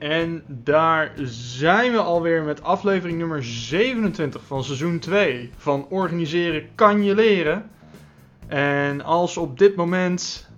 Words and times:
En 0.00 0.44
daar 0.46 1.12
zijn 1.24 1.92
we 1.92 1.98
alweer 1.98 2.42
met 2.42 2.62
aflevering 2.62 3.18
nummer 3.18 3.44
27 3.44 4.42
van 4.44 4.64
seizoen 4.64 4.98
2 4.98 5.50
van 5.56 5.86
Organiseren 5.88 6.68
kan 6.74 7.02
je 7.02 7.14
leren. 7.14 7.70
En 8.46 9.02
als 9.02 9.36
op 9.36 9.58
dit 9.58 9.76
moment 9.76 10.48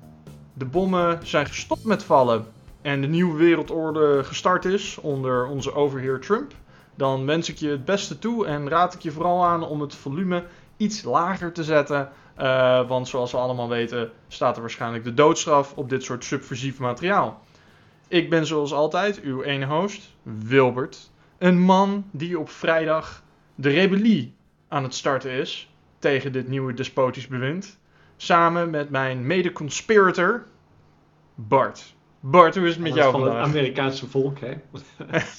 de 0.55 0.65
bommen 0.65 1.19
zijn 1.23 1.47
gestopt 1.47 1.85
met 1.85 2.05
vallen 2.05 2.47
en 2.83 3.01
de 3.01 3.07
nieuwe 3.07 3.37
wereldorde 3.37 4.25
gestart 4.25 4.65
is 4.65 4.99
onder 5.01 5.47
onze 5.47 5.75
overheer 5.75 6.21
Trump, 6.21 6.53
dan 6.95 7.27
wens 7.27 7.49
ik 7.49 7.57
je 7.57 7.69
het 7.69 7.85
beste 7.85 8.19
toe 8.19 8.47
en 8.47 8.69
raad 8.69 8.95
ik 8.95 9.01
je 9.01 9.11
vooral 9.11 9.45
aan 9.45 9.67
om 9.67 9.81
het 9.81 9.95
volume 9.95 10.45
iets 10.77 11.03
lager 11.03 11.53
te 11.53 11.65
zetten. 11.65 12.09
Uh, 12.39 12.89
want 12.89 13.09
zoals 13.09 13.33
we 13.33 13.39
allemaal 13.39 13.69
weten 13.69 14.11
staat 14.29 14.55
er 14.55 14.61
waarschijnlijk 14.61 15.05
de 15.05 15.15
doodstraf 15.15 15.73
op 15.77 15.89
dit 15.89 16.03
soort 16.03 16.25
subversief 16.25 16.79
materiaal. 16.79 17.43
Ik 18.13 18.31
ben 18.31 18.47
zoals 18.47 18.73
altijd 18.73 19.21
uw 19.21 19.43
ene 19.43 19.67
host, 19.67 20.17
Wilbert. 20.23 21.11
Een 21.39 21.61
man 21.61 22.05
die 22.11 22.39
op 22.39 22.51
vrijdag 22.51 23.23
de 23.55 23.69
rebellie 23.69 24.35
aan 24.69 24.83
het 24.83 24.95
starten 24.95 25.31
is 25.31 25.75
tegen 25.99 26.33
dit 26.33 26.49
nieuwe 26.49 26.75
despotisch 26.75 27.27
bewind. 27.27 27.79
Samen 28.17 28.71
met 28.71 28.91
mijn 28.91 29.27
mede-conspirator, 29.27 30.47
Bart. 31.35 31.95
Bart, 32.21 32.55
hoe 32.55 32.67
is 32.67 32.73
het 32.73 32.83
met 32.83 32.95
jou 32.95 33.11
van 33.11 33.21
vandaag? 33.21 33.39
het 33.39 33.49
Amerikaanse 33.49 34.07
volk, 34.07 34.39
hè? 34.39 34.55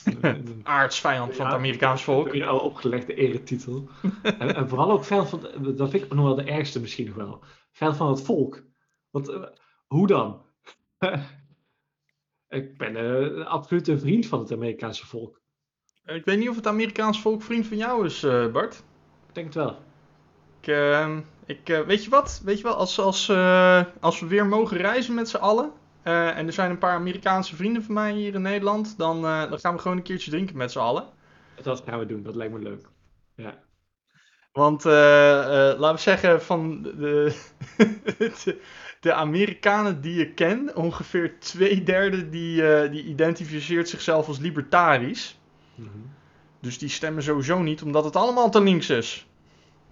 Aardsvijand 0.63 1.35
van 1.35 1.45
het 1.45 1.55
Amerikaanse 1.55 2.03
volk. 2.03 2.33
Een 2.33 2.43
al 2.43 2.59
opgelegde 2.59 3.13
eretitel. 3.13 3.87
en, 4.39 4.55
en, 4.55 4.69
vooral 4.69 4.91
ook 4.91 5.05
fan 5.05 5.27
van, 5.27 5.47
dat 5.75 5.89
vind 5.89 6.03
ik 6.03 6.13
nog 6.13 6.25
wel 6.25 6.35
de 6.35 6.43
ergste 6.43 6.79
misschien 6.79 7.05
nog 7.05 7.15
wel. 7.15 7.43
Fan 7.71 7.95
van 7.95 8.09
het 8.09 8.21
volk. 8.21 8.63
Want, 9.09 9.29
uh, 9.29 9.43
hoe 9.87 10.07
dan? 10.07 10.41
ik 12.53 12.77
ben 12.77 13.47
absoluut 13.47 13.87
een 13.87 13.99
vriend 13.99 14.25
van 14.25 14.39
het 14.39 14.51
Amerikaanse 14.51 15.05
volk. 15.05 15.41
Ik 16.05 16.25
weet 16.25 16.37
niet 16.37 16.49
of 16.49 16.55
het 16.55 16.67
Amerikaanse 16.67 17.21
volk 17.21 17.41
vriend 17.41 17.67
van 17.67 17.77
jou 17.77 18.05
is, 18.05 18.23
uh, 18.23 18.51
Bart. 18.51 18.83
Ik 19.27 19.33
denk 19.33 19.45
het 19.45 19.55
wel. 19.55 19.77
Ik, 20.61 20.67
uh, 20.67 21.17
ik, 21.45 21.83
weet 21.85 22.03
je 22.03 22.09
wat? 22.09 22.41
Weet 22.43 22.57
je 22.57 22.63
wel, 22.63 22.75
als, 22.75 22.99
als, 22.99 23.29
als 23.99 24.19
we 24.19 24.27
weer 24.27 24.45
mogen 24.45 24.77
reizen 24.77 25.13
met 25.13 25.29
z'n 25.29 25.37
allen. 25.37 25.71
en 26.03 26.47
er 26.47 26.53
zijn 26.53 26.69
een 26.69 26.77
paar 26.77 26.95
Amerikaanse 26.95 27.55
vrienden 27.55 27.83
van 27.83 27.93
mij 27.93 28.13
hier 28.13 28.33
in 28.33 28.41
Nederland. 28.41 28.97
Dan, 28.97 29.21
dan 29.21 29.59
gaan 29.59 29.75
we 29.75 29.81
gewoon 29.81 29.97
een 29.97 30.03
keertje 30.03 30.31
drinken 30.31 30.57
met 30.57 30.71
z'n 30.71 30.79
allen. 30.79 31.05
Dat 31.61 31.83
gaan 31.85 31.99
we 31.99 32.05
doen, 32.05 32.23
dat 32.23 32.35
lijkt 32.35 32.53
me 32.53 32.59
leuk. 32.59 32.89
Ja. 33.35 33.63
Want 34.53 34.83
laten 34.83 35.93
we 35.93 35.97
zeggen, 35.97 36.41
van 36.41 36.81
de, 36.81 36.95
de, 36.97 38.57
de 39.03 39.13
Amerikanen 39.13 40.01
die 40.01 40.19
ik 40.19 40.35
ken, 40.35 40.75
ongeveer 40.75 41.39
twee 41.39 41.83
derde 41.83 42.29
die, 42.29 42.61
uh, 42.61 42.91
die 42.91 43.03
identificeert 43.03 43.89
zichzelf 43.89 44.27
als 44.27 44.39
libertarisch. 44.39 45.39
Mm 45.75 45.85
-hmm. 45.85 46.11
Dus 46.59 46.77
die 46.77 46.89
stemmen 46.89 47.23
sowieso 47.23 47.61
niet, 47.61 47.81
omdat 47.81 48.03
het 48.03 48.15
allemaal 48.15 48.49
te 48.49 48.61
links 48.61 48.89
is. 48.89 49.25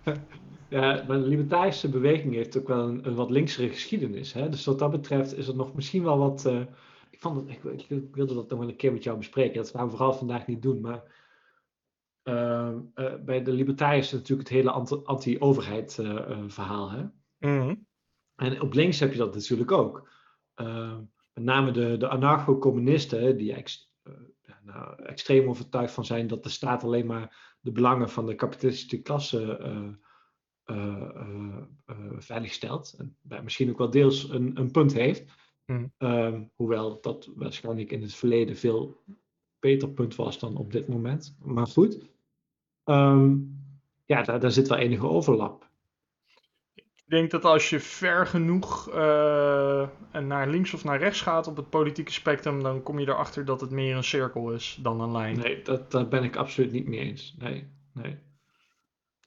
Ja, 0.68 1.04
maar 1.08 1.18
de 1.18 1.28
libertarische 1.28 1.90
beweging 1.90 2.34
heeft 2.34 2.58
ook 2.58 2.68
wel 2.68 2.88
een, 2.88 3.08
een 3.08 3.16
wat 3.16 3.30
linksere 3.30 3.70
geschiedenis. 3.70 4.34
Hè? 4.34 4.50
Dus 4.50 4.66
wat 4.66 4.80
dat 4.80 4.92
betreft 4.92 5.38
is 5.38 5.48
er 5.48 5.56
nog 5.56 5.74
misschien 5.74 6.04
wel 6.04 6.18
wat. 6.18 6.46
Ik, 7.10 7.20
vond 7.20 7.36
dat, 7.36 7.56
ik, 7.56 7.90
ik, 7.90 8.04
wilde 8.12 8.34
dat 8.34 8.50
nog 8.50 8.60
wel 8.60 8.68
een 8.68 8.76
keer 8.76 8.92
met 8.92 9.04
jou 9.04 9.18
bespreken. 9.18 9.56
Dat 9.56 9.70
gaan 9.70 9.86
we 9.86 9.90
vooral 9.90 10.14
vandaag 10.14 10.48
niet 10.48 10.62
doen. 10.62 10.82
Maar 10.82 11.04
bij 13.26 13.44
de 13.44 13.52
libertariërs 13.52 14.06
is 14.06 14.12
natuurlijk 14.12 14.50
het 14.50 14.58
hele 14.58 14.72
anti-overheid 15.04 15.94
verhaal. 16.48 16.92
Hè? 16.92 17.02
Mm 17.40 17.60
-hmm. 17.60 17.86
En 18.42 18.62
op 18.62 18.74
links 18.74 19.00
heb 19.00 19.12
je 19.12 19.18
dat 19.18 19.34
natuurlijk 19.34 19.72
ook. 19.72 20.10
Uh, 20.56 20.98
met 21.34 21.44
name 21.44 21.72
de, 21.72 21.98
de 21.98 22.08
anarcho-communisten, 22.08 23.38
die 23.38 23.54
ex, 23.54 23.94
nou, 24.64 25.04
extreem 25.04 25.50
overtuigd 25.50 25.94
van 25.94 26.06
zijn 26.06 26.28
dat 26.28 26.44
de 26.44 26.50
staat 26.50 26.84
alleen 26.84 27.06
maar 27.06 27.56
de 27.60 27.72
belangen 27.72 28.10
van 28.10 28.26
de 28.26 28.36
kapitalistische 28.36 29.02
klasse 29.02 29.60
uh, 30.66 31.58
veilig 32.18 32.54
stelt. 32.54 32.98
En 33.28 33.44
misschien 33.44 33.70
ook 33.70 33.78
wel 33.78 33.90
deels 33.90 34.30
een, 34.30 34.60
een 34.60 34.72
punt 34.72 34.94
heeft. 34.94 35.40
Mm. 35.66 36.52
hoewel 36.56 37.02
dat 37.02 37.30
waarschijnlijk 37.36 37.92
in 37.92 38.02
het 38.02 38.14
verleden 38.14 38.56
veel 38.56 39.04
beter 39.60 39.90
punt 39.90 40.16
was 40.16 40.40
dan 40.40 40.58
op 40.58 40.72
dit 40.72 40.88
moment. 40.88 41.36
Maar 41.40 41.68
goed. 41.68 42.11
Um, 42.86 43.60
ja, 44.06 44.24
daar, 44.24 44.40
daar 44.40 44.52
zit 44.52 44.68
wel 44.68 44.78
enige 44.78 45.08
overlap. 45.08 45.70
Ik 46.74 47.18
denk 47.18 47.32
dat 47.32 47.46
als 47.46 47.70
je 47.70 47.80
ver 47.80 48.28
genoeg 48.28 48.90
uh, 48.90 49.88
naar 50.12 50.48
links 50.48 50.74
of 50.74 50.84
naar 50.84 51.00
rechts 51.00 51.22
gaat 51.22 51.48
op 51.48 51.56
het 51.56 51.70
politieke 51.70 52.12
spectrum, 52.12 52.64
dan 52.64 52.84
kom 52.84 53.00
je 53.00 53.08
erachter 53.08 53.46
dat 53.46 53.62
het 53.62 53.72
meer 53.72 53.96
een 53.96 54.04
cirkel 54.04 54.52
is 54.52 54.80
dan 54.82 55.02
een 55.02 55.12
lijn. 55.12 55.38
Nee, 55.38 55.62
dat, 55.62 55.92
daar 55.92 56.08
ben 56.08 56.24
ik 56.24 56.36
absoluut 56.36 56.72
niet 56.72 56.88
mee 56.88 57.00
eens. 57.00 57.36
Nee, 57.40 57.68
nee. 57.94 58.18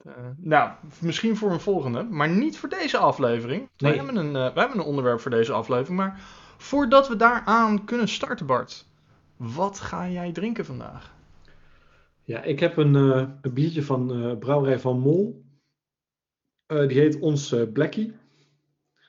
Uh, 0.07 0.13
nou, 0.37 0.71
misschien 1.01 1.37
voor 1.37 1.51
een 1.51 1.61
volgende, 1.61 2.03
maar 2.03 2.29
niet 2.29 2.59
voor 2.59 2.69
deze 2.69 2.99
aflevering. 2.99 3.69
Nee. 3.77 3.93
We, 3.93 3.97
hebben 3.97 4.17
een, 4.17 4.27
uh, 4.27 4.55
we 4.55 4.61
hebben 4.61 4.79
een 4.79 4.85
onderwerp 4.85 5.21
voor 5.21 5.31
deze 5.31 5.53
aflevering, 5.53 5.99
maar 5.99 6.21
voordat 6.57 7.09
we 7.09 7.17
daaraan 7.17 7.85
kunnen 7.85 8.09
starten, 8.09 8.47
Bart, 8.47 8.87
wat 9.37 9.81
ga 9.81 10.09
jij 10.09 10.33
drinken 10.33 10.65
vandaag? 10.65 11.14
Ja, 12.25 12.43
ik 12.43 12.61
heb 12.61 12.77
een, 12.77 12.95
een 12.95 13.55
biertje 13.55 13.83
van 13.83 14.39
Brouwerij 14.39 14.79
van 14.79 14.99
Mol. 14.99 15.45
Uh, 16.73 16.89
die 16.89 16.99
heet 16.99 17.21
ons 17.21 17.53
uh, 17.53 17.73
Blackie. 17.73 18.07
Mhm. 18.07 18.17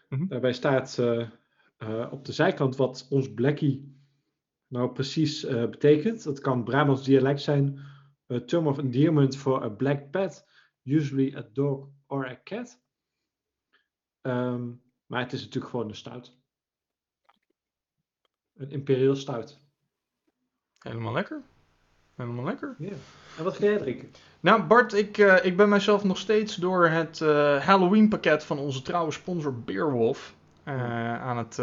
Mm 0.10 0.18
-hmm. 0.18 0.28
Daarbij 0.28 0.54
staat 0.54 0.98
uh, 0.98 2.08
op 2.12 2.26
de 2.26 2.32
zijkant 2.32 2.76
wat 2.76 3.08
ons 3.10 3.34
Blackie 3.34 3.94
nou 4.68 4.92
precies 4.92 5.46
betekent. 5.48 6.24
Dat 6.24 6.40
kan 6.40 6.64
Brabants 6.64 7.04
dialect 7.04 7.42
zijn. 7.42 7.80
A 8.34 8.40
term 8.46 8.68
of 8.68 8.78
endearment 8.78 9.38
for 9.38 9.64
a 9.64 9.70
black 9.70 10.12
pet, 10.12 10.46
usually 10.84 11.36
a 11.36 11.50
dog 11.54 11.88
or 12.08 12.28
a 12.28 12.40
cat. 12.44 12.82
Um, 14.22 14.82
maar 15.06 15.20
het 15.20 15.34
is 15.34 15.42
natuurlijk 15.42 15.72
gewoon 15.72 15.88
een 15.90 15.96
stout. 15.96 16.38
Een 18.54 18.70
imperieel 18.70 19.16
stout. 19.16 19.60
Helemaal 20.80 21.14
lekker. 21.14 21.44
Helemaal 22.16 22.46
lekker. 22.46 22.76
Ja. 22.78 22.92
En 23.38 23.44
wat 23.44 23.58
ga 23.58 23.66
jij 23.66 23.78
drinken? 23.78 24.12
Nou, 24.40 24.64
Bart, 24.64 24.94
ik, 24.94 25.18
uh, 25.18 25.46
ik 25.46 25.58
ben 25.58 25.70
mijzelf 25.70 26.04
nog 26.04 26.18
steeds 26.18 26.56
door 26.56 26.88
het 26.88 27.20
uh, 27.20 27.66
Halloween 27.66 28.10
pakket 28.10 28.44
van 28.44 28.60
onze 28.60 28.82
trouwe 28.82 29.12
sponsor 29.12 29.60
Beerwolf 29.60 30.36
uh, 30.68 31.22
aan, 31.22 31.38
het, 31.38 31.60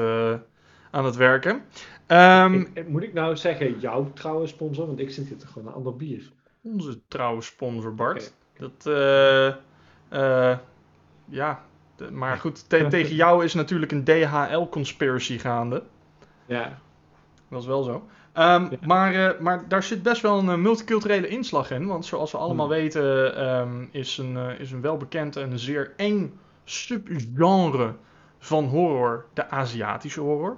aan 0.91 1.05
het 1.05 1.17
werken. 1.17 1.63
Um, 2.09 2.71
ik, 2.75 2.89
moet 2.89 3.03
ik 3.03 3.13
nou 3.13 3.37
zeggen 3.37 3.81
jouw 3.81 4.13
trouwe 4.13 4.47
sponsor? 4.47 4.87
Want 4.87 4.99
ik 4.99 5.11
zit 5.11 5.27
hier 5.27 5.37
toch 5.37 5.49
gewoon 5.53 5.69
een 5.69 5.75
ander 5.75 5.97
bier. 5.97 6.33
Onze 6.63 7.01
trouwe 7.09 7.43
sponsor, 7.43 7.95
Bart. 7.95 8.35
Okay. 8.55 8.71
Dat, 8.85 8.85
ja, 11.25 11.65
maar 12.11 12.39
goed, 12.39 12.69
te, 12.69 12.87
tegen 12.91 13.15
jou 13.15 13.45
is 13.45 13.55
natuurlijk 13.55 13.93
een 13.93 14.05
DHL-conspiracy 14.05 15.39
gaande. 15.39 15.83
Ja. 16.47 16.81
Dat 17.53 17.61
is 17.61 17.67
wel 17.67 17.83
zo. 17.83 17.95
Um, 17.95 18.03
ja. 18.35 18.69
maar, 18.87 19.15
uh, 19.15 19.41
maar 19.41 19.69
daar 19.69 19.83
zit 19.83 20.03
best 20.03 20.23
wel 20.23 20.39
een 20.39 20.47
uh, 20.47 20.55
multiculturele 20.55 21.29
inslag 21.29 21.71
in. 21.71 21.87
Want 21.87 22.07
zoals 22.07 22.33
we 22.33 22.39
allemaal 22.39 22.67
hmm. 22.67 22.75
weten, 22.75 23.49
um, 23.49 23.89
is, 23.91 24.19
een, 24.19 24.33
uh, 24.33 24.61
is 24.61 24.73
een 24.73 24.81
welbekend 24.81 25.37
en 25.37 25.59
zeer 25.59 25.93
eng 25.97 26.39
subgenre 26.65 27.95
van 28.39 28.65
horror 28.65 29.25
de 29.33 29.49
Aziatische 29.51 30.21
horror. 30.21 30.57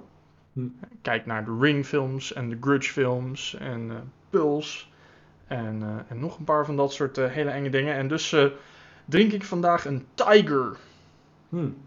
Hmm. 0.53 0.79
Kijk 1.01 1.25
naar 1.25 1.45
de 1.45 1.57
Ring 1.59 1.85
films 1.85 2.33
en 2.33 2.49
de 2.49 2.57
Grudge 2.61 2.91
films 2.91 3.55
en 3.55 4.11
Pulse. 4.29 4.85
En, 5.47 6.05
en 6.07 6.19
nog 6.19 6.37
een 6.37 6.43
paar 6.43 6.65
van 6.65 6.75
dat 6.75 6.93
soort 6.93 7.15
hele 7.15 7.49
enge 7.49 7.69
dingen. 7.69 7.95
En 7.95 8.07
dus 8.07 8.35
drink 9.05 9.31
ik 9.31 9.43
vandaag 9.43 9.85
een 9.85 10.05
Tiger 10.13 10.77
hmm. 11.49 11.77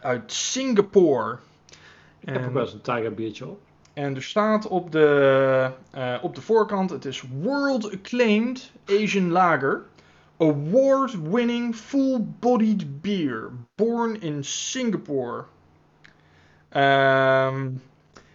uit 0.00 0.32
Singapore. 0.32 1.38
Ik 2.20 2.28
heb 2.28 2.46
ook 2.46 2.52
wel 2.52 2.62
eens 2.62 2.72
een 2.72 2.80
Tiger 2.80 3.14
biertje 3.14 3.46
op. 3.46 3.60
En 3.98 4.14
er 4.14 4.22
staat 4.22 4.66
op 4.68 4.92
de, 4.92 5.70
uh, 5.96 6.14
op 6.22 6.34
de 6.34 6.40
voorkant: 6.40 6.90
het 6.90 7.04
is 7.04 7.24
World 7.40 7.92
Acclaimed 7.92 8.72
Asian 8.86 9.30
Lager. 9.30 9.84
Award-winning 10.36 11.74
full-bodied 11.74 13.00
beer. 13.00 13.50
Born 13.74 14.20
in 14.20 14.44
Singapore. 14.44 15.44
Um, 16.76 17.82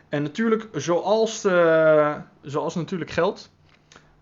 en 0.10 0.24
natuurlijk, 0.24 0.68
zoals, 0.71 1.42
de, 1.42 2.21
zoals 2.42 2.75
natuurlijk 2.75 3.12
geldt 3.12 3.51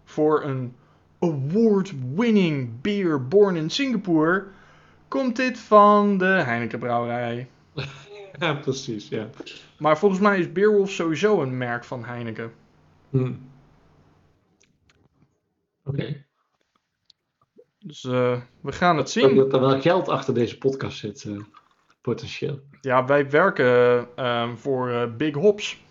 voor 0.03 0.43
een 0.43 0.75
award-winning 1.19 2.81
beer 2.81 3.27
born 3.27 3.55
in 3.55 3.69
Singapore, 3.69 4.45
komt 5.07 5.35
dit 5.35 5.59
van 5.59 6.17
de 6.17 6.25
Heineken 6.25 6.79
brouwerij. 6.79 7.47
Ja, 8.39 8.53
precies, 8.53 9.07
ja. 9.07 9.29
Maar 9.77 9.97
volgens 9.97 10.21
mij 10.21 10.39
is 10.39 10.51
Beerwolf 10.51 10.91
sowieso 10.91 11.41
een 11.41 11.57
merk 11.57 11.83
van 11.83 12.03
Heineken. 12.03 12.51
Hmm. 13.09 13.49
Oké. 15.83 15.99
Okay. 15.99 16.25
Dus 17.79 18.03
uh, 18.03 18.41
we 18.61 18.71
gaan 18.71 18.97
het 18.97 19.09
zien. 19.09 19.35
Dat 19.35 19.53
er 19.53 19.59
wel 19.59 19.81
geld 19.81 20.07
achter 20.09 20.33
deze 20.33 20.57
podcast 20.57 20.97
zit, 20.97 21.23
uh, 21.23 21.41
potentieel. 22.01 22.59
Ja, 22.81 23.05
wij 23.05 23.29
werken 23.29 24.07
uh, 24.15 24.55
voor 24.55 25.13
Big 25.17 25.35
Hops. 25.35 25.81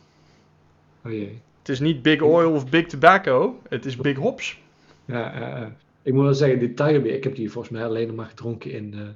Oh 1.04 1.12
jee. 1.12 1.42
Het 1.58 1.69
is 1.69 1.81
niet 1.81 2.02
Big 2.02 2.20
Oil 2.22 2.52
of 2.52 2.70
Big 2.70 2.87
Tobacco, 2.87 3.60
het 3.69 3.84
is 3.84 3.96
Big 3.96 4.16
Hops. 4.16 4.60
Ja, 5.04 5.32
eh, 5.32 5.62
eh, 5.62 5.69
ik 6.02 6.12
moet 6.12 6.22
wel 6.22 6.34
zeggen, 6.34 6.58
die 6.58 6.75
Tigerbeer, 6.75 7.14
ik 7.14 7.25
heb 7.25 7.34
die 7.34 7.50
volgens 7.50 7.72
mij 7.72 7.84
alleen 7.84 8.06
nog 8.06 8.16
maar 8.16 8.26
gedronken 8.26 8.70
in, 8.70 8.94
eh, 8.94 9.08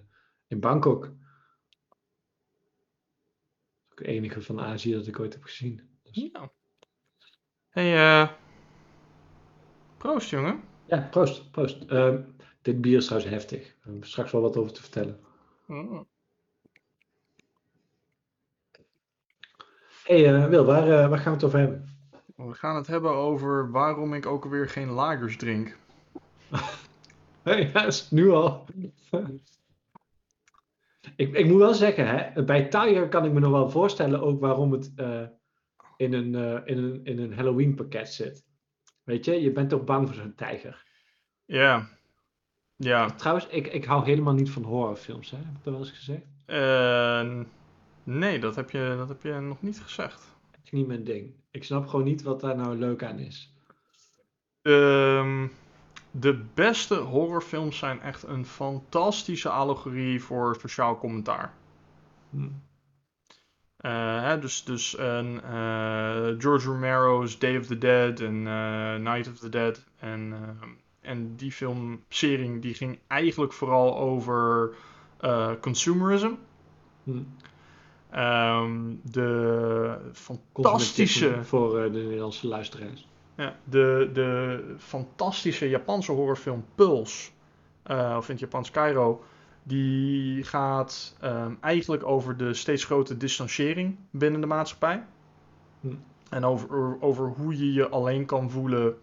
in 0.49 0.61
Bangkok. 0.61 1.13
Ook 3.95 4.07
enige 4.07 4.43
van 4.43 4.61
Azië 4.61 4.93
dat 4.93 5.07
ik 5.07 5.21
ooit 5.21 5.33
heb 5.33 5.43
gezien. 5.43 5.81
Dus- 6.03 6.31
Ja. 6.33 6.51
Hey, 7.69 7.95
eh 7.95 8.29
proost 9.97 10.31
jongen. 10.31 10.63
Ja, 10.87 11.09
proost, 11.11 11.51
proost. 11.51 11.83
Ehm, 11.85 12.23
dit 12.63 12.81
bier 12.81 12.97
is 12.97 13.05
trouwens 13.05 13.33
heftig. 13.33 13.75
We 13.83 13.99
straks 14.01 14.33
wel 14.33 14.41
wat 14.41 14.57
over 14.57 14.73
te 14.73 14.81
vertellen. 14.81 15.21
Mm. 15.67 16.07
hey, 20.05 20.35
eh, 20.35 20.49
Wil, 20.49 20.65
waar, 20.65 21.03
eh, 21.03 21.09
waar 21.09 21.19
gaan 21.19 21.33
we 21.33 21.39
het 21.39 21.45
over 21.45 21.59
hebben? 21.59 21.99
We 22.37 22.55
gaan 22.55 22.77
het 22.77 22.87
hebben 22.87 23.11
over 23.11 23.71
waarom 23.71 24.15
ik 24.15 24.27
ook 24.27 24.45
alweer 24.45 24.69
geen 24.69 24.89
lagers 24.91 25.37
drink. 25.37 25.77
Hey, 27.43 27.87
is 27.87 28.11
nu 28.11 28.31
al. 28.31 28.65
Ik, 31.17 31.33
ik 31.35 31.47
moet 31.47 31.59
wel 31.59 31.75
zeggen, 31.75 32.07
hè, 32.07 32.45
bij 32.45 32.69
Tiger 32.69 33.09
kan 33.09 33.25
ik 33.25 33.33
me 33.33 33.41
nog 33.41 33.51
wel 33.51 33.71
voorstellen 33.71 34.23
ook 34.23 34.41
waarom 34.41 34.73
het 34.73 34.93
eh, 34.97 35.23
in, 35.97 36.13
een, 36.13 36.35
eh, 36.35 36.61
in, 36.65 36.79
een, 36.79 37.01
in 37.05 37.19
een 37.19 37.35
Halloween 37.35 37.75
pakket 37.75 38.13
zit. 38.13 38.45
Weet 39.03 39.25
je, 39.25 39.41
je 39.41 39.53
bent 39.53 39.69
toch 39.69 39.85
bang 39.85 40.07
voor 40.07 40.17
zo'n 40.17 40.35
tijger. 40.35 40.85
Ja. 41.45 41.89
Ja. 42.77 43.11
Trouwens, 43.11 43.47
ik, 43.47 43.67
ik 43.67 43.85
hou 43.85 44.05
helemaal 44.05 44.35
niet 44.35 44.51
van 44.51 44.63
horrorfilms, 44.63 45.31
hè? 45.31 45.37
heb 45.37 45.47
ik 45.47 45.65
dat 45.65 45.73
wel 45.73 45.83
eens 45.83 45.91
gezegd? 45.91 46.27
Eh, 46.47 47.41
nee, 48.05 48.39
dat 48.39 48.57
heb, 48.57 48.71
je, 48.71 48.95
dat 48.97 49.09
heb 49.09 49.23
je 49.23 49.33
nog 49.33 49.63
niet 49.63 49.81
gezegd. 49.81 50.37
Dat 50.51 50.61
is 50.65 50.71
niet 50.71 50.87
mijn 50.87 51.05
ding. 51.05 51.35
Ik 51.51 51.65
snap 51.65 51.87
gewoon 51.87 52.05
niet 52.05 52.23
wat 52.23 52.41
daar 52.41 52.57
nou 52.57 52.77
leuk 52.77 53.03
aan 53.03 53.19
is. 53.19 53.55
Ehm, 54.63 55.47
de 56.17 56.45
beste 56.55 56.95
horrorfilms 56.95 57.79
zijn 57.79 58.01
echt 58.01 58.23
een 58.23 58.47
fantastische 58.47 59.49
allegorie 59.49 60.23
voor 60.23 60.57
sociaal 60.61 60.99
commentaar. 60.99 61.55
Hm. 62.31 62.49
Eh, 63.77 64.23
hè, 64.23 64.39
dus 64.39 64.65
dus 64.65 64.99
een, 64.99 65.43
eh, 65.43 66.35
George 66.39 66.67
Romero's 66.67 67.39
Day 67.39 67.57
of 67.57 67.67
the 67.67 67.79
Dead 67.79 68.21
en 68.21 68.47
eh, 68.47 68.95
Night 68.95 69.29
of 69.29 69.39
the 69.39 69.49
Dead. 69.49 69.85
En, 69.97 70.35
en 71.01 71.37
die 71.37 71.53
filmserie 71.53 72.59
die 72.59 72.75
ging 72.75 72.99
eigenlijk 73.07 73.53
vooral 73.53 73.99
over 73.99 74.75
consumerism. 75.61 76.33
Hm. 77.05 77.23
Ehm, 78.11 78.95
de 79.03 79.99
fantastische, 80.13 81.45
voor 81.45 81.83
de 81.83 81.99
Nederlandse 81.99 82.47
luisteraars. 82.47 83.07
Ja, 83.35 83.57
de, 83.65 84.11
de 84.13 84.61
fantastische 84.79 85.69
Japanse 85.69 86.13
horrorfilm 86.13 86.65
Pulse, 86.75 87.31
eh, 87.83 88.15
of 88.17 88.25
in 88.25 88.31
het 88.31 88.41
Japans 88.41 88.71
Cairo, 88.71 89.25
die 89.63 90.43
gaat 90.43 91.17
ehm, 91.21 91.53
eigenlijk 91.61 92.05
over 92.05 92.37
de 92.37 92.55
steeds 92.55 92.85
grotere 92.85 93.19
distanciering 93.19 93.97
binnen 94.11 94.41
de 94.41 94.47
maatschappij. 94.47 95.05
Hm. 95.81 95.89
En 96.31 96.45
over, 96.45 96.97
over 97.01 97.29
hoe 97.29 97.59
je 97.59 97.73
je 97.73 97.89
alleen 97.89 98.27
kan 98.27 98.51
voelen, 98.51 98.95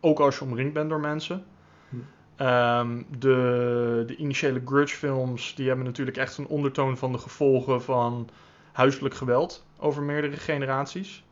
ook 0.00 0.20
als 0.20 0.38
je 0.38 0.44
omringd 0.44 0.72
bent 0.72 0.88
door 0.88 1.00
mensen. 1.00 1.44
Hm. 1.88 1.96
Ehm, 2.36 3.02
de, 3.18 4.04
de 4.06 4.16
initiële 4.16 4.62
Grudge 4.64 4.96
films, 4.96 5.54
die 5.54 5.66
hebben 5.66 5.84
natuurlijk 5.84 6.16
echt 6.16 6.38
een 6.38 6.46
ondertoon 6.46 6.96
van 6.96 7.12
de 7.12 7.18
gevolgen 7.18 7.82
van 7.82 8.28
huiselijk 8.72 9.14
geweld 9.14 9.66
over 9.78 10.02
meerdere 10.02 10.36
generaties. 10.36 11.24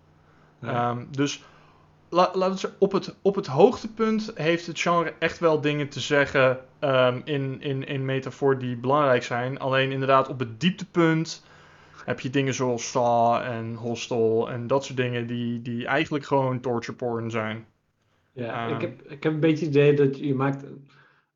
Ja. 0.59 0.91
Ehm, 0.91 1.05
dus 1.11 1.45
laten 2.15 2.69
we 2.69 2.75
op 2.79 2.93
het, 2.93 3.17
op 3.23 3.35
het 3.35 3.47
hoogtepunt 3.47 4.33
heeft 4.35 4.67
het 4.67 4.81
genre 4.81 5.13
echt 5.19 5.39
wel 5.39 5.61
dingen 5.61 5.89
te 5.89 6.01
zeggen 6.01 6.59
ehm, 6.79 7.21
in, 7.25 7.61
in, 7.61 7.87
in 7.87 8.05
metafoor 8.05 8.59
die 8.59 8.77
belangrijk 8.77 9.23
zijn. 9.23 9.59
Alleen 9.59 9.91
inderdaad 9.93 10.29
op 10.29 10.39
het 10.39 10.61
dieptepunt 10.61 11.45
heb 12.05 12.21
je 12.21 12.31
dingen 12.31 12.55
zoals 12.55 12.91
Saw 12.91 13.35
en 13.35 13.75
Hostel 13.75 14.51
en 14.51 14.67
dat 14.67 14.85
soort 14.85 14.97
dingen 14.97 15.27
die, 15.27 15.63
die 15.63 15.87
eigenlijk 15.87 16.25
gewoon 16.25 16.61
torture 16.61 16.97
porn 16.97 17.31
zijn. 17.31 17.67
Ja, 18.33 18.67
Ehm. 18.67 18.75
ik, 18.75 18.81
heb, 18.81 19.03
ik 19.03 19.23
heb 19.23 19.33
een 19.33 19.41
beetje 19.41 19.67
het 19.67 19.75
idee 19.75 19.95
dat 19.95 20.19
je 20.19 20.35
maakt 20.35 20.63
een, 20.63 20.87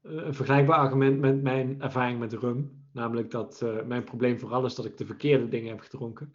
een 0.02 0.34
vergelijkbaar 0.34 0.78
argument 0.78 1.20
met 1.20 1.42
mijn 1.42 1.82
ervaring 1.82 2.18
met 2.18 2.32
rum. 2.32 2.70
Namelijk 2.92 3.30
dat 3.30 3.62
eh, 3.62 3.82
mijn 3.86 4.04
probleem 4.04 4.38
vooral 4.38 4.64
is 4.64 4.74
dat 4.74 4.84
ik 4.84 4.96
de 4.96 5.06
verkeerde 5.06 5.48
dingen 5.48 5.68
heb 5.68 5.80
gedronken. 5.80 6.34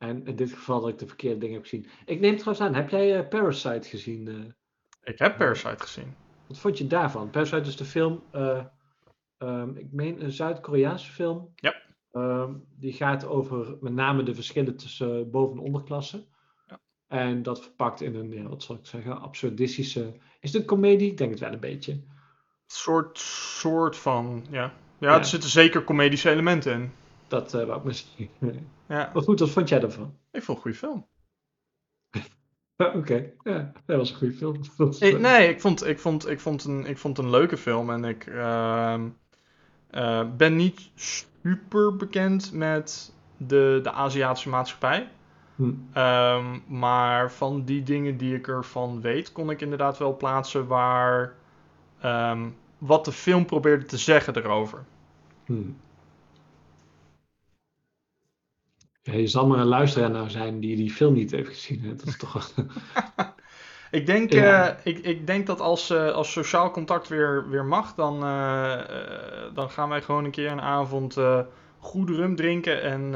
En 0.00 0.26
in 0.26 0.36
dit 0.36 0.52
geval 0.52 0.80
dat 0.80 0.88
ik 0.90 0.98
de 0.98 1.06
verkeerde 1.06 1.38
dingen 1.38 1.54
heb 1.54 1.62
gezien. 1.62 1.86
Ik 2.04 2.20
neem 2.20 2.36
trouwens 2.36 2.60
aan, 2.66 2.74
heb 2.74 2.88
jij 2.90 3.18
eh, 3.18 3.28
Parasite 3.28 3.88
gezien? 3.88 4.28
eh? 4.28 4.34
Ik 5.12 5.18
heb 5.18 5.36
Parasite 5.36 5.74
gezien. 5.82 6.14
wat 6.48 6.58
vond 6.58 6.78
je 6.78 6.86
daarvan? 6.86 7.30
Parasite 7.30 7.68
is 7.68 7.76
de 7.76 7.84
film, 7.84 8.22
eh, 8.30 8.64
ehm, 9.38 9.76
ik 9.76 9.92
meen 9.92 10.24
een 10.24 10.32
Zuid-Koreaanse 10.32 11.12
film. 11.12 11.52
Ja. 11.54 11.74
Ehm, 12.12 12.52
die 12.78 12.92
gaat 12.92 13.24
over 13.26 13.76
met 13.80 13.92
name 13.92 14.22
de 14.22 14.34
verschillen 14.34 14.76
tussen 14.76 15.30
boven- 15.30 15.58
en 15.58 15.64
onderklasse. 15.64 16.26
Ja. 16.66 16.80
En 17.06 17.42
dat 17.42 17.62
verpakt 17.62 18.00
in 18.00 18.14
een, 18.14 18.30
ja, 18.32 18.42
wat 18.48 18.62
zal 18.62 18.76
ik 18.76 18.86
zeggen, 18.86 19.20
absurdistische... 19.20 20.14
Is 20.40 20.52
het 20.52 20.60
een 20.60 20.68
komedie? 20.68 21.10
Ik 21.10 21.16
denk 21.16 21.30
het 21.30 21.40
wel 21.40 21.52
een 21.52 21.60
beetje. 21.60 22.00
Soort, 22.66 23.18
soort 23.18 23.96
van, 23.96 24.46
ja. 24.50 24.62
Ja, 24.98 25.10
Ja. 25.10 25.18
er 25.18 25.24
zitten 25.24 25.50
zeker 25.50 25.84
comedische 25.84 26.30
elementen 26.30 26.72
in. 26.72 26.92
Dat 27.30 27.54
eh 27.54 27.66
wou 27.66 27.78
ik 27.78 27.84
misschien. 27.84 28.30
Ja, 28.88 29.12
Maar 29.12 29.22
goed, 29.22 29.40
wat 29.40 29.50
vond 29.50 29.68
jij 29.68 29.80
daarvan? 29.80 30.18
ik 30.30 30.42
vond 30.42 30.56
een 30.58 30.62
goede 30.62 30.76
film. 30.78 31.06
Ah, 32.76 32.96
Oké, 32.96 33.32
ja, 33.42 33.72
dat 33.86 33.96
was 33.96 34.10
een 34.10 34.16
goede 34.16 34.34
film. 34.34 34.60
Ik, 34.98 35.12
eh, 35.14 35.20
nee, 35.20 35.48
ik 35.48 35.60
vond, 35.60 35.86
ik, 35.86 35.98
vond, 35.98 36.28
ik, 36.28 36.40
vond 36.40 36.64
een, 36.64 36.86
ik 36.86 36.98
vond 36.98 37.18
een 37.18 37.30
leuke 37.30 37.56
film 37.56 37.90
en 37.90 38.04
ik 38.04 38.26
ehm, 38.26 39.08
eh, 39.90 40.22
ben 40.36 40.56
niet 40.56 40.90
super 40.94 41.96
bekend 41.96 42.52
met 42.52 43.14
de, 43.36 43.80
de 43.82 43.90
Aziatische 43.92 44.48
maatschappij. 44.48 45.08
hm, 45.56 45.74
Ehm, 45.92 46.58
maar 46.66 47.32
van 47.32 47.64
die 47.64 47.82
dingen 47.82 48.16
die 48.16 48.34
ik 48.36 48.48
ervan 48.48 49.00
weet, 49.00 49.32
kon 49.32 49.50
ik 49.50 49.60
inderdaad 49.60 49.98
wel 49.98 50.16
plaatsen 50.16 50.66
waar 50.66 51.34
ehm, 52.00 52.48
wat 52.78 53.04
de 53.04 53.12
film 53.12 53.46
probeerde 53.46 53.84
te 53.86 53.98
zeggen 53.98 54.36
erover. 54.36 54.84
hm. 55.46 55.70
Ja, 58.99 58.99
je 59.18 59.26
zal 59.26 59.46
maar 59.46 59.58
een 59.58 59.66
luisteraar 59.66 60.10
nou 60.10 60.30
zijn 60.30 60.60
die 60.60 60.76
die 60.76 60.90
film 60.90 61.14
niet 61.14 61.30
heeft 61.30 61.48
gezien. 61.48 61.80
Hè? 61.82 61.94
Dat 61.94 62.06
is 62.06 62.16
toch. 62.16 62.50
Ik 63.90 64.06
denk, 64.06 64.32
Ja. 64.32 64.68
eh, 64.68 64.76
ik, 64.84 64.98
ik 64.98 65.26
denk 65.26 65.46
dat 65.46 65.60
als, 65.60 65.90
eh, 65.90 66.10
als 66.12 66.32
sociaal 66.32 66.70
contact 66.70 67.08
weer, 67.08 67.48
weer 67.48 67.64
mag, 67.64 67.94
dan, 67.94 68.24
eh, 68.24 68.78
dan 69.54 69.70
gaan 69.70 69.88
wij 69.88 70.02
gewoon 70.02 70.24
een 70.24 70.30
keer 70.30 70.50
een 70.50 70.60
avond 70.60 71.16
goede 71.78 72.14
rum 72.14 72.36
drinken 72.36 72.82
en 72.82 73.14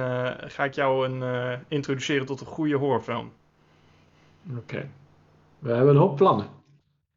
ga 0.50 0.64
ik 0.64 0.74
jou 0.74 1.08
een, 1.08 1.58
introduceren 1.68 2.26
tot 2.26 2.40
een 2.40 2.46
goede 2.46 2.74
horrorfilm. 2.76 3.32
Oké. 4.56 4.88
We 5.58 5.72
hebben 5.72 5.94
een 5.94 6.00
hoop 6.00 6.16
plannen. 6.16 6.46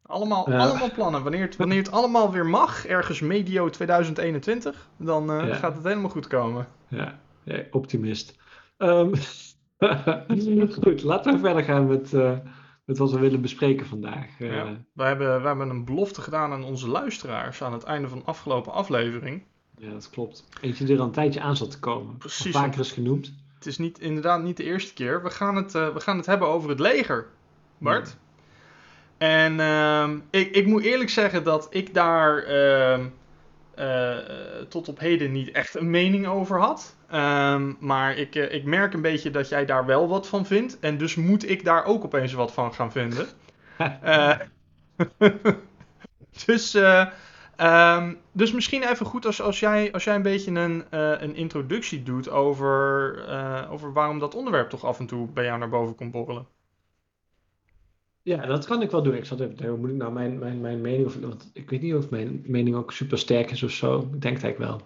Allemaal, 0.02 0.46
allemaal 0.46 0.92
plannen. 0.92 1.22
Wanneer 1.22 1.42
het, 1.42 1.56
wanneer 1.56 1.78
het 1.78 1.90
allemaal 1.90 2.32
weer 2.32 2.46
mag, 2.46 2.86
ergens 2.86 3.20
medio 3.20 3.68
2021, 3.70 4.88
dan 4.96 5.26
Ja. 5.26 5.54
gaat 5.54 5.74
het 5.74 5.84
helemaal 5.84 6.10
goed 6.10 6.26
komen. 6.26 6.66
Ja, 6.88 7.18
ja, 7.42 7.62
optimist. 7.70 8.36
Ehm, 8.78 9.14
goed, 10.82 11.02
laten 11.02 11.32
we 11.32 11.38
verder 11.38 11.62
gaan 11.64 11.86
met, 11.86 12.12
eh, 12.14 12.32
met 12.84 12.98
wat 12.98 13.10
we 13.12 13.18
willen 13.18 13.40
bespreken 13.40 13.86
vandaag. 13.86 14.26
Eh, 14.38 14.54
Ja. 14.54 14.76
We, 14.92 15.02
hebben, 15.02 15.40
we 15.42 15.46
hebben 15.46 15.68
een 15.70 15.84
belofte 15.84 16.20
gedaan 16.20 16.52
aan 16.52 16.64
onze 16.64 16.88
luisteraars 16.88 17.62
aan 17.62 17.72
het 17.72 17.82
einde 17.82 18.08
van 18.08 18.18
de 18.18 18.24
afgelopen 18.24 18.72
aflevering. 18.72 19.42
ja, 19.78 19.90
dat 19.90 20.10
klopt. 20.10 20.44
Eentje 20.60 20.84
die 20.84 20.94
er 20.94 21.00
al 21.00 21.06
een 21.06 21.12
tijdje 21.12 21.40
aan 21.40 21.56
zat 21.56 21.70
te 21.70 21.78
komen. 21.78 22.16
Precies, 22.16 22.54
Al 22.54 22.60
vaker 22.62 22.80
is 22.80 22.92
genoemd. 22.92 23.32
Het 23.54 23.66
is 23.66 23.78
niet, 23.78 23.98
inderdaad 23.98 24.42
niet 24.42 24.56
de 24.56 24.64
eerste 24.64 24.94
keer. 24.94 25.22
We 25.22 25.30
gaan 25.30 25.56
het, 25.56 25.74
eh, 25.74 25.88
we 25.94 26.00
gaan 26.00 26.16
het 26.16 26.26
hebben 26.26 26.48
over 26.48 26.68
het 26.68 26.80
leger, 26.80 27.26
Bart. 27.78 28.16
En 29.18 29.60
ehm, 29.60 30.18
ik, 30.30 30.50
ik 30.50 30.66
moet 30.66 30.82
eerlijk 30.82 31.10
zeggen 31.10 31.44
dat 31.44 31.66
ik 31.70 31.94
daar 31.94 32.44
eh, 33.78 34.16
tot 34.68 34.88
op 34.88 34.98
heden 34.98 35.32
niet 35.32 35.50
echt 35.50 35.74
een 35.74 35.90
mening 35.90 36.26
over 36.26 36.60
had. 36.60 36.96
Ehm, 37.10 37.72
maar 37.78 38.16
ik, 38.16 38.34
eh, 38.34 38.54
ik 38.54 38.64
merk 38.64 38.94
een 38.94 39.02
beetje 39.02 39.30
dat 39.30 39.48
jij 39.48 39.64
daar 39.64 39.86
wel 39.86 40.08
wat 40.08 40.28
van 40.28 40.46
vindt. 40.46 40.78
En 40.78 40.98
dus 40.98 41.14
moet 41.14 41.50
ik 41.50 41.64
daar 41.64 41.84
ook 41.84 42.04
opeens 42.04 42.32
wat 42.32 42.52
van 42.52 42.74
gaan 42.74 42.92
vinden. 42.92 43.26
Eh, 44.02 44.38
dus, 46.46 46.74
eh, 46.74 47.06
ehm, 47.56 48.14
dus 48.32 48.52
misschien 48.52 48.82
even 48.82 49.06
goed 49.06 49.26
als, 49.26 49.42
als, 49.42 49.60
jij, 49.60 49.92
als 49.92 50.04
jij 50.04 50.14
een 50.14 50.22
beetje 50.22 50.50
een, 50.50 50.84
een 51.24 51.34
introductie 51.34 52.02
doet 52.02 52.28
over, 52.28 53.68
over 53.70 53.92
waarom 53.92 54.18
dat 54.18 54.34
onderwerp 54.34 54.70
toch 54.70 54.84
af 54.84 54.98
en 54.98 55.06
toe 55.06 55.28
bij 55.28 55.44
jou 55.44 55.58
naar 55.58 55.68
boven 55.68 55.94
komt 55.94 56.10
borrelen. 56.10 56.46
Ja, 58.22 58.46
dat 58.46 58.66
kan 58.66 58.82
ik 58.82 58.90
wel 58.90 59.02
doen. 59.02 59.14
Ik 59.14 59.24
zat 59.24 59.40
even 59.40 59.54
te 59.54 59.62
denken, 59.62 59.80
moet 59.80 59.90
ik 59.90 59.96
nou 59.96 60.12
mijn, 60.12 60.38
mijn, 60.38 60.60
mijn 60.60 60.80
mening... 60.80 61.06
Of, 61.06 61.20
want 61.20 61.50
ik 61.52 61.70
weet 61.70 61.82
niet 61.82 61.94
of 61.94 62.10
mijn 62.10 62.42
mening 62.46 62.76
ook 62.76 62.92
super 62.92 63.18
sterk 63.18 63.50
is 63.50 63.62
of 63.62 63.70
zo. 63.70 63.98
Ik 63.98 64.20
denk 64.20 64.34
het 64.34 64.44
eigenlijk 64.44 64.58
wel. 64.58 64.80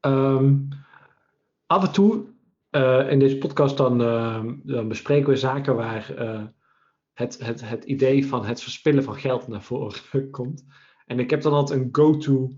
Ehm, 0.00 0.56
af 1.66 1.86
en 1.86 1.92
toe 1.92 2.24
eh, 2.70 3.10
in 3.10 3.18
deze 3.18 3.38
podcast 3.38 3.76
dan, 3.76 4.02
ehm, 4.02 4.54
dan 4.62 4.88
bespreken 4.88 5.28
we 5.28 5.36
zaken 5.36 5.76
waar, 5.76 6.14
eh, 6.14 6.44
het, 7.12 7.38
het, 7.38 7.68
het 7.68 7.84
idee 7.84 8.26
van 8.26 8.44
het 8.44 8.62
verspillen 8.62 9.04
van 9.04 9.16
geld 9.16 9.48
naar 9.48 9.62
voren 9.62 10.30
komt. 10.30 10.64
En 11.06 11.18
ik 11.18 11.30
heb 11.30 11.42
dan 11.42 11.52
altijd 11.52 11.80
een 11.80 11.88
go-to 11.92 12.52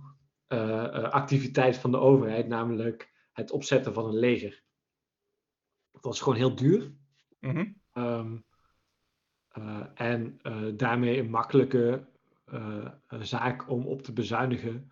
uh, 0.49 1.03
activiteit 1.03 1.77
van 1.77 1.91
de 1.91 1.99
overheid, 1.99 2.49
namelijk 2.49 3.13
het 3.33 3.51
opzetten 3.51 3.95
van 3.95 4.05
een 4.05 4.19
leger. 4.19 4.63
Dat 6.01 6.15
is 6.15 6.21
gewoon 6.21 6.39
heel 6.39 6.55
duur. 6.55 6.93
Um, 7.41 7.77
uh, 7.95 8.33
en 9.95 10.41
uh, 10.43 10.73
daarmee 10.77 11.19
een 11.19 11.31
makkelijke 11.31 12.07
zaak 13.21 13.71
om 13.71 13.87
op 13.87 14.03
te 14.03 14.13
bezuinigen 14.13 14.91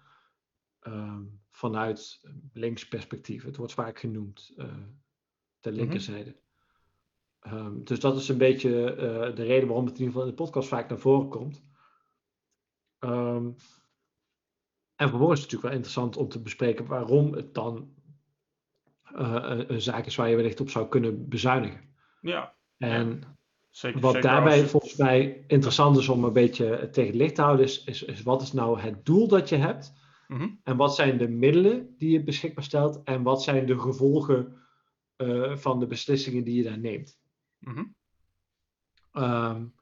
um, 0.86 1.40
vanuit 1.50 2.20
links 2.52 2.88
perspectief. 2.88 3.44
Het 3.44 3.56
wordt 3.56 3.72
vaak 3.72 3.98
genoemd 3.98 4.54
ter 5.60 5.72
mhm. 5.72 5.80
linkerzijde. 5.80 6.36
Um, 7.46 7.84
dus 7.84 8.00
dat 8.00 8.16
is 8.16 8.28
een 8.28 8.38
beetje 8.38 8.70
de 9.34 9.42
reden 9.42 9.68
waarom 9.68 9.86
het 9.86 9.94
in 9.94 10.00
ieder 10.00 10.12
geval 10.12 10.22
in 10.22 10.36
de 10.36 10.42
podcast 10.42 10.68
vaak 10.68 10.88
naar 10.88 10.98
voren 10.98 11.28
komt. 11.28 11.64
Um, 13.00 13.56
en 14.96 15.08
vervolgens 15.08 15.38
is 15.38 15.44
het 15.44 15.52
natuurlijk 15.52 15.62
wel 15.62 15.72
interessant 15.72 16.16
om 16.16 16.28
te 16.28 16.42
bespreken 16.42 16.86
waarom 16.86 17.32
het 17.32 17.54
dan 17.54 17.94
uh, 19.12 19.64
een 19.66 19.80
zaak 19.80 20.06
is 20.06 20.16
waar 20.16 20.28
je 20.28 20.36
wellicht 20.36 20.60
op 20.60 20.70
zou 20.70 20.88
kunnen 20.88 21.28
bezuinigen. 21.28 21.94
Ja. 22.20 22.56
En 22.78 23.35
zeker, 23.76 24.00
wat 24.00 24.22
daarbij 24.22 24.66
volgens 24.66 24.96
mij 24.96 25.44
interessant 25.46 25.98
is 25.98 26.08
om 26.08 26.24
een 26.24 26.32
beetje 26.32 26.88
tegen 26.90 27.10
het 27.10 27.20
licht 27.20 27.34
te 27.34 27.42
houden, 27.42 27.64
is, 27.64 27.84
is, 27.84 28.02
is 28.02 28.22
wat 28.22 28.42
is 28.42 28.52
nou 28.52 28.80
het 28.80 29.06
doel 29.06 29.28
dat 29.28 29.48
je 29.48 29.56
hebt? 29.56 29.92
Mm 30.26 30.60
En 30.64 30.76
wat 30.76 30.94
zijn 30.94 31.18
de 31.18 31.28
middelen 31.28 31.94
die 31.98 32.10
je 32.10 32.22
beschikbaar 32.22 32.64
stelt? 32.64 33.02
En 33.04 33.22
wat 33.22 33.42
zijn 33.42 33.66
de 33.66 33.78
gevolgen 33.78 34.56
uh, 35.16 35.56
van 35.56 35.78
de 35.78 35.86
beslissingen 35.86 36.44
die 36.44 36.56
je 36.56 36.62
daar 36.62 36.78
neemt? 36.78 37.18
Mm 37.58 37.94
um, 39.12 39.74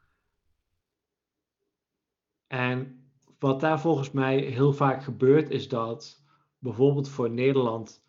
en 2.47 3.05
wat 3.39 3.61
daar 3.61 3.81
volgens 3.81 4.11
mij 4.11 4.39
heel 4.39 4.73
vaak 4.73 5.03
gebeurt, 5.03 5.51
is 5.51 5.69
dat 5.69 6.23
bijvoorbeeld 6.59 7.09
voor 7.09 7.31
Nederland, 7.31 8.04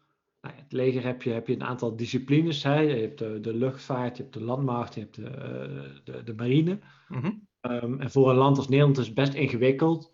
nou, 0.45 0.57
het 0.57 0.71
leger 0.71 1.03
heb 1.03 1.21
je, 1.21 1.29
heb 1.29 1.47
je 1.47 1.53
een 1.53 1.63
aantal 1.63 1.95
disciplines. 1.95 2.63
Hè? 2.63 2.79
Je 2.79 3.01
hebt 3.01 3.19
de, 3.19 3.39
de 3.39 3.53
luchtvaart, 3.53 4.17
je 4.17 4.23
hebt 4.23 4.35
de 4.35 4.43
landmacht, 4.43 4.93
je 4.93 4.99
hebt 4.99 5.15
de, 5.15 5.27
eh, 5.27 6.03
de, 6.03 6.23
de 6.23 6.33
marine. 6.33 6.79
Mm 7.07 7.43
en 7.65 8.11
voor 8.11 8.29
een 8.29 8.35
land 8.35 8.57
als 8.57 8.67
Nederland 8.67 8.97
is 8.97 9.05
het 9.05 9.15
best 9.15 9.33
ingewikkeld 9.33 10.11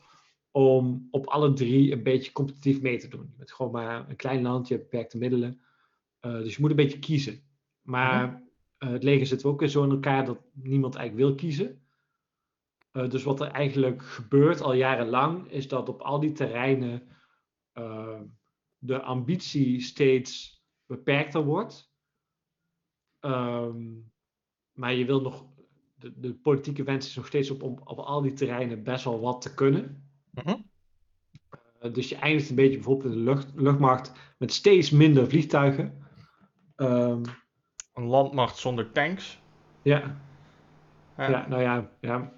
om 0.51 1.07
op 1.11 1.27
alle 1.27 1.53
drie 1.53 1.91
een 1.91 2.03
beetje 2.03 2.31
competitief 2.31 2.81
mee 2.81 2.97
te 2.97 3.07
doen. 3.07 3.27
Je 3.31 3.37
bent 3.37 3.51
gewoon 3.51 3.71
maar 3.71 4.09
een 4.09 4.15
klein 4.15 4.41
land, 4.41 4.67
je 4.67 4.73
hebt 4.73 4.89
beperkte 4.89 5.17
middelen. 5.17 5.61
Uh, 6.21 6.31
dus 6.33 6.55
je 6.55 6.61
moet 6.61 6.69
een 6.69 6.75
beetje 6.75 6.99
kiezen. 6.99 7.43
Maar 7.81 8.27
mm 8.27 8.49
het 8.77 9.03
leger 9.03 9.25
zit 9.25 9.45
ook 9.45 9.67
zo 9.67 9.83
in 9.83 9.89
elkaar 9.89 10.25
dat 10.25 10.39
niemand 10.53 10.95
eigenlijk 10.95 11.27
wil 11.27 11.37
kiezen. 11.37 11.81
Uh, 12.93 13.09
dus 13.09 13.23
wat 13.23 13.41
er 13.41 13.47
eigenlijk 13.47 14.01
gebeurt 14.01 14.61
al 14.61 14.73
jarenlang, 14.73 15.51
is 15.51 15.67
dat 15.67 15.89
op 15.89 16.01
al 16.01 16.19
die 16.19 16.31
terreinen 16.31 17.03
uh, 17.73 18.19
de 18.83 19.01
ambitie 19.01 19.81
steeds 19.81 20.63
beperkter 20.85 21.43
wordt. 21.43 21.93
Um, 23.19 24.11
maar 24.71 24.93
je 24.93 25.05
wil 25.05 25.21
nog, 25.21 25.45
de, 25.95 26.19
de, 26.19 26.33
politieke 26.33 26.83
wens 26.83 27.07
is 27.07 27.15
nog 27.15 27.27
steeds 27.27 27.49
op, 27.49 27.63
om 27.63 27.79
op 27.83 27.97
al 27.97 28.21
die 28.21 28.33
terreinen 28.33 28.83
best 28.83 29.03
wel 29.03 29.19
wat 29.19 29.41
te 29.41 29.53
kunnen. 29.53 30.11
Mm 30.29 30.43
-hmm. 30.43 30.69
uh, 31.81 31.93
dus 31.93 32.09
je 32.09 32.15
eindigt 32.15 32.49
een 32.49 32.55
beetje 32.55 32.75
bijvoorbeeld 32.75 33.13
in 33.13 33.17
de 33.17 33.23
lucht, 33.23 33.51
luchtmacht 33.55 34.11
met 34.37 34.53
steeds 34.53 34.89
minder 34.89 35.27
vliegtuigen. 35.27 36.07
Um, 36.75 37.21
een 37.93 38.05
landmacht 38.05 38.57
zonder 38.57 38.91
tanks. 38.91 39.41
Ja. 39.81 40.21
Ja, 41.17 41.29
ja 41.29 41.47
nou 41.47 41.61
ja, 41.61 41.91
ja 42.01 42.33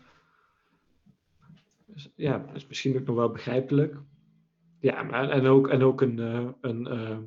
ja, 2.15 2.37
dat 2.37 2.55
is 2.55 2.67
misschien 2.67 2.97
ook 2.97 3.05
nog 3.05 3.15
wel 3.15 3.31
begrijpelijk. 3.31 3.97
Ja, 4.83 5.03
maar, 5.03 5.29
en 5.29 5.45
ook, 5.45 5.67
en 5.67 5.83
ook 5.83 6.01
een, 6.01 6.17
uh, 6.17 6.49
een 6.61 6.87
uh, 6.93 7.17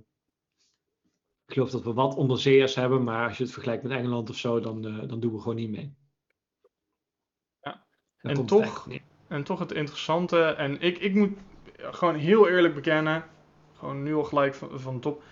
ik 1.46 1.52
geloof 1.52 1.70
dat 1.70 1.82
we 1.82 1.92
wat 1.92 2.14
onderzeeërs 2.14 2.75
hebben, 2.75 3.04
maar 3.04 3.28
als 3.28 3.36
je 3.36 3.42
het 3.42 3.52
vergelijkt 3.52 3.82
met 3.82 3.92
Engeland 3.92 4.30
of 4.30 4.36
zo, 4.36 4.60
dan, 4.60 4.86
uh, 4.86 5.08
dan 5.08 5.20
doen 5.20 5.32
we 5.32 5.40
gewoon 5.40 5.56
niet 5.56 5.70
mee. 5.70 5.94
Ja, 7.60 7.86
en 8.20 8.46
toch, 8.46 8.88
en 9.28 9.44
toch 9.44 9.58
het 9.58 9.72
interessante, 9.72 10.42
en 10.42 10.80
ik, 10.80 10.98
ik 10.98 11.14
moet 11.14 11.38
gewoon 11.76 12.14
heel 12.14 12.48
eerlijk 12.48 12.75
bekennen, 12.75 13.25
gewoon 13.78 14.02
nu 14.02 14.14
al 14.14 14.25
gelijk 14.25 14.54
van, 14.54 14.80
van 14.80 15.00
top. 15.00 15.22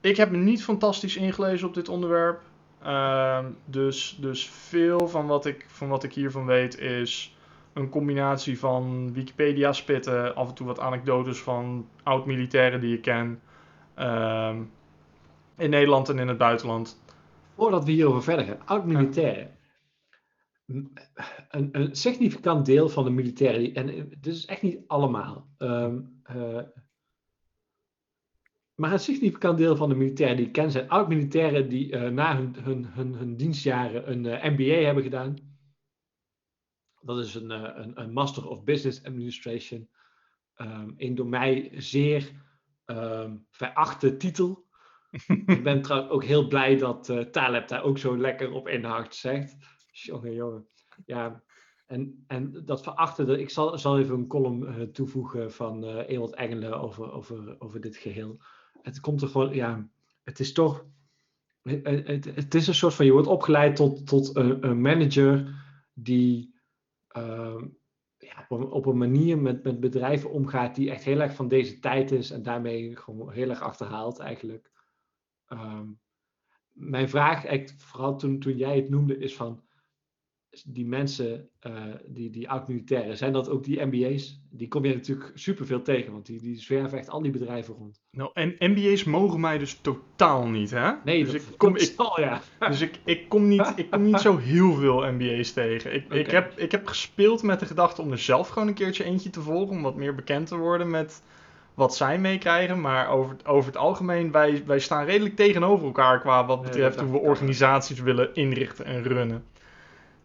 Ik 0.00 0.16
heb 0.16 0.30
me 0.30 0.36
niet 0.36 0.64
fantastisch 0.64 1.16
ingelezen 1.16 1.68
op 1.68 1.74
dit 1.74 1.88
onderwerp. 1.88 2.42
Ehm, 2.82 3.52
dus, 3.64 4.18
dus 4.20 4.48
veel 4.48 5.08
van 5.08 5.26
wat, 5.26 5.46
ik, 5.46 5.64
van 5.68 5.88
wat 5.88 6.04
ik 6.04 6.14
hiervan 6.14 6.46
weet 6.46 6.78
is 6.78 7.37
een 7.78 7.88
combinatie 7.88 8.58
van 8.58 9.12
Wikipedia 9.12 9.72
spitten, 9.72 10.34
af 10.34 10.48
en 10.48 10.54
toe 10.54 10.66
wat 10.66 10.80
anekdotes 10.80 11.38
van 11.38 11.88
oud-militairen 12.02 12.80
die 12.80 12.96
ik 12.96 13.02
ken. 13.02 13.40
Uh, 13.98 14.56
in 15.56 15.70
Nederland 15.70 16.08
en 16.08 16.18
in 16.18 16.28
het 16.28 16.38
buitenland. 16.38 17.02
Voordat 17.56 17.84
we 17.84 17.90
hierover 17.90 18.22
verder 18.22 18.44
gaan, 18.44 18.66
oud-militairen. 18.66 19.56
Een, 20.66 21.68
een, 21.72 21.96
significant 21.96 22.66
deel 22.66 22.88
van 22.88 23.04
de 23.04 23.10
militairen, 23.10 23.74
en 23.74 24.08
dit 24.08 24.34
is 24.34 24.46
echt 24.46 24.62
niet 24.62 24.78
allemaal, 24.86 25.48
um, 25.58 26.22
uh, 26.36 26.60
maar 28.74 28.92
een 28.92 28.98
significant 28.98 29.58
deel 29.58 29.76
van 29.76 29.88
de 29.88 29.94
militairen 29.94 30.36
die 30.36 30.46
ik 30.46 30.52
ken 30.52 30.70
zijn 30.70 30.88
oud-militairen 30.88 31.68
die 31.68 31.92
uh, 31.92 32.08
na 32.08 32.36
hun, 32.36 32.56
hun, 32.62 32.86
hun, 32.86 33.14
hun, 33.14 33.36
dienstjaren 33.36 34.10
een 34.10 34.52
MBA 34.52 34.84
hebben 34.84 35.02
gedaan. 35.02 35.36
Dat 37.00 37.18
is 37.18 37.34
een, 37.34 37.50
eh, 37.50 37.70
een, 37.74 38.00
een 38.00 38.12
Master 38.12 38.48
of 38.48 38.64
Business 38.64 39.02
Administration. 39.02 39.88
Um, 40.56 40.94
een 40.96 41.14
door 41.14 41.26
mij 41.26 41.70
zeer 41.74 42.30
um, 42.86 43.46
verachte 43.50 44.16
titel. 44.16 44.66
ik 45.46 45.62
ben 45.62 45.82
trouwens 45.82 46.12
ook 46.12 46.24
heel 46.24 46.48
blij 46.48 46.76
dat 46.76 47.08
uh, 47.08 47.20
Taleb 47.20 47.68
daar 47.68 47.82
ook 47.82 47.98
zo 47.98 48.18
lekker 48.18 48.52
op 48.52 48.68
inhakt 48.68 49.14
zegt. 49.14 49.56
Jongen, 49.90 50.34
jongen. 50.34 50.68
Ja, 51.06 51.42
en, 51.86 52.24
en 52.26 52.62
dat 52.64 52.82
verachte, 52.82 53.38
ik 53.38 53.50
zal, 53.50 53.78
zal 53.78 53.98
even 53.98 54.14
een 54.14 54.26
column 54.26 54.62
uh, 54.62 54.82
toevoegen 54.82 55.52
van 55.52 55.84
uh, 55.84 56.08
Ewald 56.08 56.34
Engelen 56.34 56.80
over, 56.80 57.12
over, 57.12 57.56
over 57.58 57.80
dit 57.80 57.96
geheel. 57.96 58.40
Het 58.82 59.00
komt 59.00 59.22
er 59.22 59.28
gewoon, 59.28 59.54
ja, 59.54 59.88
het 60.24 60.40
is 60.40 60.52
toch, 60.52 60.84
het, 61.62 62.06
het, 62.06 62.24
het 62.24 62.54
is 62.54 62.66
een 62.66 62.74
soort 62.74 62.94
van, 62.94 63.04
je 63.04 63.12
wordt 63.12 63.26
opgeleid 63.26 63.76
tot, 63.76 64.06
tot 64.06 64.36
een, 64.36 64.66
een 64.66 64.80
manager 64.80 65.54
die 65.92 66.57
ja, 68.18 68.46
op, 68.48 68.60
een, 68.60 68.70
op, 68.70 68.86
een, 68.86 68.98
manier 68.98 69.38
met, 69.38 69.62
met 69.62 69.80
bedrijven 69.80 70.30
omgaat 70.30 70.74
die 70.74 70.90
echt 70.90 71.04
heel 71.04 71.20
erg 71.20 71.34
van 71.34 71.48
deze 71.48 71.78
tijd 71.78 72.10
is 72.10 72.30
en 72.30 72.42
daarmee 72.42 72.96
gewoon 72.96 73.32
heel 73.32 73.50
erg 73.50 73.60
achterhaalt 73.60 74.18
eigenlijk. 74.18 74.70
Um, 75.48 76.00
mijn 76.72 77.08
vraag, 77.08 77.44
eigenlijk, 77.44 77.80
vooral 77.80 78.16
toen, 78.16 78.38
toen 78.38 78.56
jij 78.56 78.76
het 78.76 78.88
noemde, 78.88 79.18
is 79.18 79.36
van 79.36 79.67
die 80.66 80.86
mensen, 80.86 81.48
uh, 81.66 81.72
die, 82.06 82.30
die 82.30 82.50
oud-militairen, 82.50 83.16
zijn 83.16 83.32
dat 83.32 83.48
ook 83.48 83.64
die 83.64 83.84
MBA's? 83.84 84.40
Die 84.50 84.68
kom 84.68 84.84
je 84.84 84.94
natuurlijk 84.94 85.30
superveel 85.34 85.82
tegen, 85.82 86.12
want 86.12 86.26
die, 86.26 86.40
die 86.40 86.60
zwerven 86.60 86.98
echt 86.98 87.10
al 87.10 87.22
die 87.22 87.30
bedrijven 87.30 87.74
rond. 87.74 88.00
Nou, 88.10 88.30
en 88.34 88.56
MBA's 88.58 89.04
mogen 89.04 89.40
mij 89.40 89.58
dus 89.58 89.78
totaal 89.80 90.46
niet, 90.46 90.70
hè? 90.70 90.92
Nee, 91.04 91.24
dus 91.24 91.32
dat, 91.32 91.42
ik 91.42 91.58
kom, 91.58 91.76
ik, 91.76 91.92
al, 91.96 92.20
ja. 92.20 92.40
Dus 92.58 92.80
ik, 92.80 93.00
ik, 93.04 93.28
kom 93.28 93.48
niet, 93.48 93.72
ik 93.76 93.90
kom 93.90 94.02
niet 94.02 94.20
zo 94.20 94.36
heel 94.36 94.72
veel 94.72 95.12
MBA's 95.12 95.52
tegen. 95.52 95.94
Ik, 95.94 96.04
okay. 96.04 96.18
ik, 96.18 96.30
heb, 96.30 96.58
ik 96.58 96.70
heb 96.70 96.86
gespeeld 96.86 97.42
met 97.42 97.60
de 97.60 97.66
gedachte 97.66 98.02
om 98.02 98.12
er 98.12 98.18
zelf 98.18 98.48
gewoon 98.48 98.68
een 98.68 98.74
keertje 98.74 99.04
eentje 99.04 99.30
te 99.30 99.40
volgen, 99.40 99.76
om 99.76 99.82
wat 99.82 99.96
meer 99.96 100.14
bekend 100.14 100.46
te 100.46 100.56
worden 100.56 100.90
met 100.90 101.22
wat 101.74 101.96
zij 101.96 102.18
meekrijgen. 102.18 102.80
Maar 102.80 103.08
over, 103.08 103.36
over 103.44 103.66
het 103.66 103.80
algemeen, 103.80 104.32
wij, 104.32 104.62
wij 104.66 104.78
staan 104.78 105.04
redelijk 105.04 105.36
tegenover 105.36 105.86
elkaar 105.86 106.20
qua 106.20 106.46
wat 106.46 106.62
betreft 106.62 106.96
nee, 106.96 107.06
hoe 107.06 107.20
we 107.20 107.26
organisaties 107.26 108.00
willen 108.00 108.34
inrichten 108.34 108.84
en 108.84 109.02
runnen. 109.02 109.44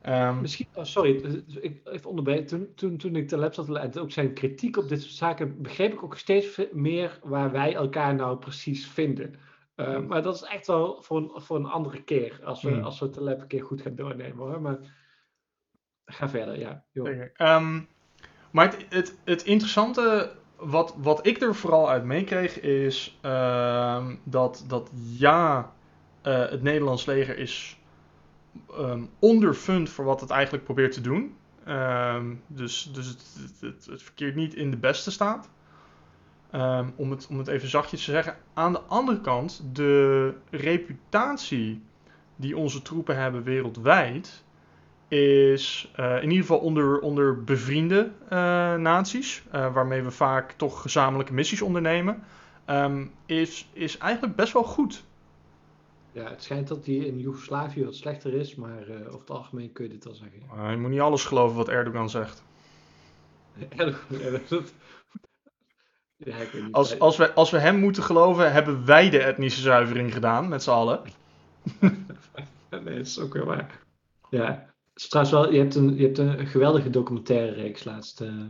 Um, 0.07 0.41
Misschien, 0.41 0.67
oh, 0.73 0.83
sorry, 0.83 1.43
ik 1.61 1.81
even 1.83 2.09
onderbreken. 2.09 2.45
Toen, 2.45 2.71
toen, 2.75 2.97
toen 2.97 3.15
ik 3.15 3.29
de 3.29 3.37
lab 3.37 3.53
zat 3.53 3.75
en 3.75 3.99
ook 3.99 4.11
zijn 4.11 4.33
kritiek 4.33 4.77
op 4.77 4.89
dit 4.89 5.01
soort 5.01 5.13
zaken, 5.13 5.61
begreep 5.61 5.93
ik 5.93 6.03
ook 6.03 6.17
steeds 6.17 6.61
meer 6.71 7.19
waar 7.23 7.51
wij 7.51 7.73
elkaar 7.73 8.15
nou 8.15 8.37
precies 8.37 8.87
vinden. 8.87 9.35
Uh, 9.75 9.97
mm. 9.97 10.07
Maar 10.07 10.21
dat 10.21 10.35
is 10.35 10.43
echt 10.43 10.67
wel 10.67 11.01
voor 11.01 11.17
een, 11.17 11.31
voor 11.41 11.57
een 11.57 11.65
andere 11.65 12.03
keer, 12.03 12.39
als 12.43 12.61
we, 12.61 12.69
mm. 12.69 12.83
als 12.83 12.99
we 12.99 13.05
het 13.05 13.15
lab 13.15 13.41
een 13.41 13.47
keer 13.47 13.63
goed 13.63 13.81
gaan 13.81 13.95
doornemen 13.95 14.37
hoor. 14.37 14.61
Maar 14.61 14.77
ga 16.05 16.29
verder, 16.29 16.59
ja. 16.59 16.83
Um, 17.57 17.87
maar 18.51 18.65
het, 18.65 18.85
het, 18.89 19.17
het 19.23 19.43
interessante, 19.43 20.31
wat, 20.57 20.95
wat 20.97 21.25
ik 21.27 21.41
er 21.41 21.55
vooral 21.55 21.89
uit 21.89 22.03
meekreeg, 22.03 22.59
is 22.59 23.19
uh, 23.25 24.07
dat, 24.23 24.65
dat 24.67 24.91
ja, 25.17 25.73
uh, 26.23 26.49
het 26.49 26.61
Nederlands 26.61 27.05
leger 27.05 27.37
is 27.37 27.77
um, 28.79 29.09
onderfund 29.19 29.89
voor 29.89 30.05
wat 30.05 30.21
het 30.21 30.29
eigenlijk 30.29 30.63
probeert 30.63 30.91
te 30.91 31.01
doen. 31.01 31.35
Um, 31.67 32.41
dus 32.47 32.89
dus 32.93 33.07
het, 33.07 33.85
het, 33.89 34.03
verkeert 34.03 34.35
niet 34.35 34.53
in 34.55 34.71
de 34.71 34.77
beste 34.77 35.11
staat. 35.11 35.49
Um, 36.55 36.93
om, 36.95 37.11
het, 37.11 37.27
om 37.27 37.37
het 37.37 37.47
even 37.47 37.69
zachtjes 37.69 38.05
te 38.05 38.11
zeggen. 38.11 38.35
Aan 38.53 38.73
de 38.73 38.79
andere 38.79 39.21
kant, 39.21 39.63
de 39.73 40.33
reputatie 40.49 41.81
die 42.35 42.57
onze 42.57 42.81
troepen 42.81 43.17
hebben 43.17 43.43
wereldwijd 43.43 44.43
is 45.07 45.91
in 45.95 46.29
ieder 46.29 46.37
geval 46.37 46.57
onder, 46.57 46.99
onder 46.99 47.43
bevriende 47.43 48.11
naties, 48.77 49.43
waarmee 49.51 50.01
we 50.01 50.11
vaak 50.11 50.51
toch 50.51 50.81
gezamenlijke 50.81 51.33
missies 51.33 51.61
ondernemen, 51.61 52.23
ehm, 52.65 53.05
is, 53.25 53.69
is 53.73 53.97
eigenlijk 53.97 54.35
best 54.35 54.53
wel 54.53 54.63
goed. 54.63 55.03
Ja, 56.13 56.29
het 56.29 56.43
schijnt 56.43 56.67
dat 56.67 56.83
die 56.83 57.05
in 57.05 57.19
Joegoslavië 57.19 57.85
wat 57.85 57.95
slechter 57.95 58.33
is, 58.33 58.55
maar 58.55 58.89
uh, 58.89 58.95
over 58.95 59.19
het 59.19 59.29
algemeen 59.29 59.71
kun 59.71 59.83
je 59.85 59.91
dit 59.91 60.03
wel 60.03 60.13
zeggen. 60.13 60.41
Uh, 60.55 60.71
je 60.71 60.77
moet 60.77 60.89
niet 60.89 60.99
alles 60.99 61.25
geloven 61.25 61.57
wat 61.57 61.69
Erdogan 61.69 62.09
zegt. 62.09 62.43
niet. 66.17 66.71
Als, 66.71 66.99
als, 66.99 67.17
we, 67.17 67.33
als 67.33 67.51
we 67.51 67.59
hem 67.59 67.79
moeten 67.79 68.03
geloven, 68.03 68.51
hebben 68.51 68.85
wij 68.85 69.09
de 69.09 69.19
etnische 69.19 69.61
zuivering 69.61 70.13
gedaan, 70.13 70.47
met 70.47 70.63
z'n 70.63 70.69
allen. 70.69 71.01
nee, 71.79 72.83
dat 72.83 73.05
is 73.05 73.19
ook 73.19 73.33
weer 73.33 73.45
waar. 73.45 73.81
Ja, 74.29 74.73
trouwens 74.93 75.35
wel, 75.35 75.51
je 75.51 75.59
hebt 75.59 75.75
een, 75.75 75.95
je 75.95 76.03
hebt 76.03 76.17
een 76.17 76.47
geweldige 76.47 76.89
documentaire 76.89 77.51
reeks 77.51 77.83
laatst. 77.83 78.21
Uh, 78.21 78.45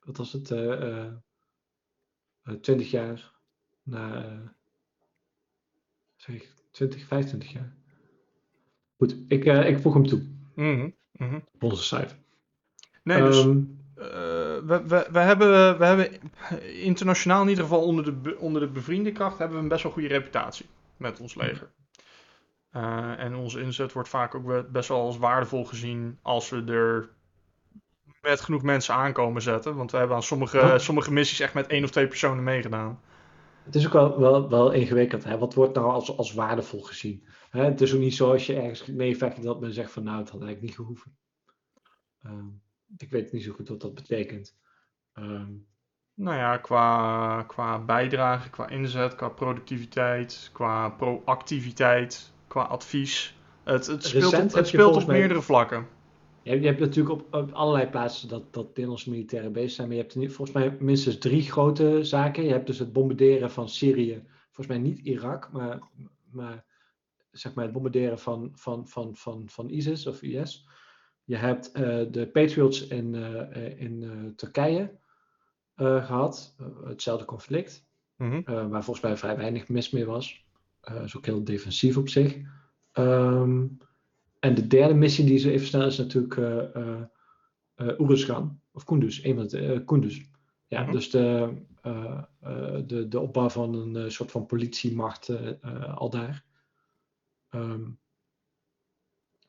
wat 0.00 0.16
was 0.16 0.32
het? 0.32 0.50
Uh, 0.50 1.06
20 2.60 2.90
jaar 2.90 3.32
na. 3.82 4.24
zeg 6.16 6.34
ik, 6.34 6.61
20, 6.72 7.06
25 7.06 7.52
jaar. 7.52 7.72
Goed, 8.96 9.16
ik, 9.28 9.44
uh, 9.44 9.68
ik 9.68 9.78
voeg 9.78 9.94
hem 9.94 10.06
toe. 10.06 10.22
Mm 10.54 10.94
-hmm. 11.12 11.44
Onze 11.60 11.82
cijfer. 11.82 12.16
Nee, 13.02 13.22
dus 13.22 13.44
um, 13.44 13.80
uh, 13.96 14.04
we, 14.04 14.82
we, 14.86 15.06
we, 15.12 15.18
hebben, 15.18 15.78
we 15.78 15.84
hebben 15.84 16.08
internationaal 16.82 17.42
in 17.42 17.48
ieder 17.48 17.64
geval 17.64 17.82
onder 17.82 18.22
de, 18.22 18.38
onder 18.38 18.60
de 18.60 18.68
bevriende 18.68 19.12
kracht 19.12 19.38
hebben 19.38 19.56
we 19.56 19.62
een 19.62 19.68
best 19.68 19.82
wel 19.82 19.92
goede 19.92 20.08
reputatie 20.08 20.66
met 20.96 21.20
ons 21.20 21.34
leger. 21.34 21.70
Uh, 22.76 23.18
en 23.18 23.34
onze 23.34 23.60
inzet 23.60 23.92
wordt 23.92 24.08
vaak 24.08 24.34
ook 24.34 24.72
best 24.72 24.88
wel 24.88 25.00
als 25.00 25.18
waardevol 25.18 25.64
gezien 25.64 26.18
als 26.22 26.48
we 26.48 26.64
er 26.64 27.08
met 28.20 28.40
genoeg 28.40 28.62
mensen 28.62 28.94
aankomen 28.94 29.42
zetten. 29.42 29.76
Want 29.76 29.90
we 29.90 29.96
hebben 29.96 30.16
aan 30.16 30.22
sommige, 30.22 30.74
sommige 30.78 31.12
missies 31.12 31.40
echt 31.40 31.54
met 31.54 31.66
één 31.66 31.84
of 31.84 31.90
twee 31.90 32.06
personen 32.06 32.44
meegedaan. 32.44 33.00
Het 33.64 33.74
is 33.74 33.86
ook 33.86 33.92
wel, 33.92 34.20
wel, 34.20 34.48
wel 34.48 34.70
ingewikkeld. 34.72 35.24
Hè? 35.24 35.38
Wat 35.38 35.54
wordt 35.54 35.74
nou 35.74 35.90
als, 35.90 36.16
als 36.16 36.32
waardevol 36.32 36.80
gezien? 36.80 37.26
Hè? 37.50 37.64
Het 37.64 37.80
is 37.80 37.94
ook 37.94 38.00
niet 38.00 38.14
zo 38.14 38.32
als 38.32 38.46
je 38.46 38.56
ergens 38.56 38.86
meevecht 38.86 39.42
dat 39.42 39.60
men 39.60 39.72
zegt 39.72 39.92
van 39.92 40.04
nou, 40.04 40.18
het 40.18 40.30
had 40.30 40.40
eigenlijk 40.40 40.66
niet 40.66 40.76
gehoeven. 40.76 41.16
Um, 42.26 42.62
ik 42.96 43.10
weet 43.10 43.32
niet 43.32 43.42
zo 43.42 43.52
goed 43.52 43.68
wat 43.68 43.80
dat 43.80 43.94
betekent. 43.94 44.56
Um, 45.14 45.66
nou 46.14 46.36
ja, 46.36 46.56
qua, 46.56 47.42
qua 47.42 47.78
bijdrage, 47.78 48.50
qua 48.50 48.68
inzet, 48.68 49.14
qua 49.14 49.28
productiviteit, 49.28 50.50
qua 50.52 50.88
proactiviteit, 50.88 52.32
qua 52.46 52.62
advies. 52.62 53.36
Het, 53.62 53.86
het 53.86 54.04
speelt 54.04 54.34
op, 54.34 54.52
het 54.52 54.66
speelt 54.66 54.96
op 54.96 55.06
meerdere 55.06 55.42
vlakken. 55.42 55.86
Je 56.42 56.50
hebt, 56.50 56.62
je 56.62 56.68
hebt 56.68 56.80
natuurlijk 56.80 57.20
op, 57.20 57.34
op, 57.34 57.52
allerlei 57.52 57.86
plaatsen 57.86 58.28
dat, 58.28 58.54
dat 58.54 58.66
Nederlandse 58.66 59.10
militairen 59.10 59.52
bezig 59.52 59.70
zijn. 59.70 59.88
Maar 59.88 59.96
je 59.96 60.02
hebt 60.02 60.34
volgens 60.34 60.56
mij 60.56 60.76
minstens 60.80 61.18
drie 61.18 61.42
grote 61.42 62.04
zaken. 62.04 62.44
Je 62.44 62.50
hebt 62.50 62.66
dus 62.66 62.78
het 62.78 62.92
bombarderen 62.92 63.50
van 63.50 63.68
Syrië. 63.68 64.22
Volgens 64.50 64.66
mij 64.66 64.78
niet 64.78 64.98
Irak, 64.98 65.52
maar, 65.52 65.80
maar 66.30 66.64
zeg 67.30 67.54
maar 67.54 67.64
het 67.64 67.72
bombarderen 67.72 68.18
van, 68.18 68.50
van, 68.54 68.88
van, 68.88 69.16
van, 69.16 69.48
van 69.48 69.70
ISIS 69.70 70.06
of 70.06 70.22
IS. 70.22 70.68
Je 71.24 71.36
hebt 71.36 71.70
uh, 71.76 71.82
de 72.10 72.28
Patriots 72.32 72.86
in, 72.86 73.14
uh, 73.14 73.80
in 73.80 74.02
uh, 74.02 74.10
Turkije 74.36 75.00
gehad. 75.76 76.56
hetzelfde 76.84 77.24
conflict. 77.24 77.90
Mm 78.16 78.30
-hmm. 78.30 78.68
waar 78.68 78.84
volgens 78.84 79.06
mij 79.06 79.16
vrij 79.16 79.36
weinig 79.36 79.68
mis 79.68 79.90
mee 79.90 80.06
was. 80.06 80.44
Dat 80.80 81.04
is 81.04 81.16
ook 81.16 81.26
heel 81.26 81.44
defensief 81.44 81.96
op 81.96 82.08
zich. 82.08 82.36
Um, 82.92 83.78
en 84.42 84.54
de 84.54 84.66
derde 84.66 84.94
missie 84.94 85.24
die 85.24 85.38
ze 85.38 85.50
even 85.50 85.66
snel 85.66 85.86
is 85.86 85.98
natuurlijk 85.98 86.36
uh, 86.36 88.00
Of 88.72 88.84
Kunduz. 88.84 89.24
Een 89.24 89.36
van 89.36 89.46
de, 89.46 89.82
Kunduz. 89.84 90.22
Ja, 90.66 90.78
mm-hmm. 90.78 90.94
dus 90.94 91.10
de, 91.10 91.56
de, 92.86 93.08
de 93.08 93.20
opbouw 93.20 93.48
van 93.48 93.74
een 93.74 94.12
soort 94.12 94.30
van 94.30 94.46
politiemacht 94.46 95.30
al 95.94 96.10
daar. 96.10 96.44
Um, 97.50 97.98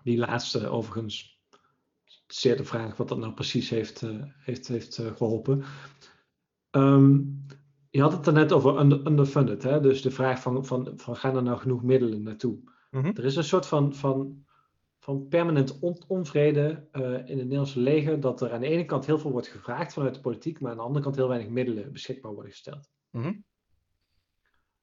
die 0.04 0.18
laatste 0.18 0.68
overigens. 0.68 1.42
Zeer 2.28 2.58
de 2.58 2.64
vraag 2.64 2.98
wat 2.98 3.08
dat 3.08 3.18
nou 3.18 3.34
precies 3.34 3.70
heeft, 3.70 4.04
heeft, 4.38 4.68
heeft 4.68 4.96
geholpen. 5.16 5.64
Um, 6.72 7.46
je 7.90 8.02
had 8.02 8.12
het 8.12 8.28
er 8.28 8.34
net 8.34 8.52
over 8.52 8.80
underfunded. 8.80 9.64
Hè? 9.64 9.80
Dus 9.80 10.02
de 10.02 10.12
vraag 10.12 10.42
van, 10.42 10.66
van, 10.66 10.94
van 10.96 11.16
gaan 11.16 11.36
er 11.36 11.44
nou 11.44 11.58
genoeg 11.58 11.84
middelen 11.84 12.24
naartoe? 12.24 12.60
Mm-hmm. 12.92 13.12
Er 13.16 13.26
is 13.26 13.36
een 13.36 13.44
soort 13.44 13.66
van, 13.66 13.96
van 13.96 14.46
van 15.04 15.28
permanent 15.28 15.80
on 15.80 16.04
onvrede 16.08 16.88
uh, 16.94 17.04
in 17.04 17.12
het 17.14 17.28
Nederlandse 17.28 17.80
leger. 17.80 18.20
Dat 18.20 18.42
er 18.42 18.52
aan 18.52 18.62
de 18.62 18.68
ene 18.68 18.86
kant 18.86 19.06
heel 19.06 19.20
veel 19.20 19.32
wordt 19.32 19.48
gevraagd 19.48 19.94
vanuit 19.94 20.14
de 20.14 20.22
politiek, 20.22 20.60
maar 20.60 20.72
aan 20.72 20.78
de 20.78 20.84
andere 20.84 21.04
kant 21.04 21.16
heel 21.16 21.28
weinig 21.28 21.50
middelen 21.50 21.92
beschikbaar 21.92 22.34
worden 22.34 22.52
gesteld. 22.52 22.90
Mm 23.10 23.22
-hmm. 23.22 23.44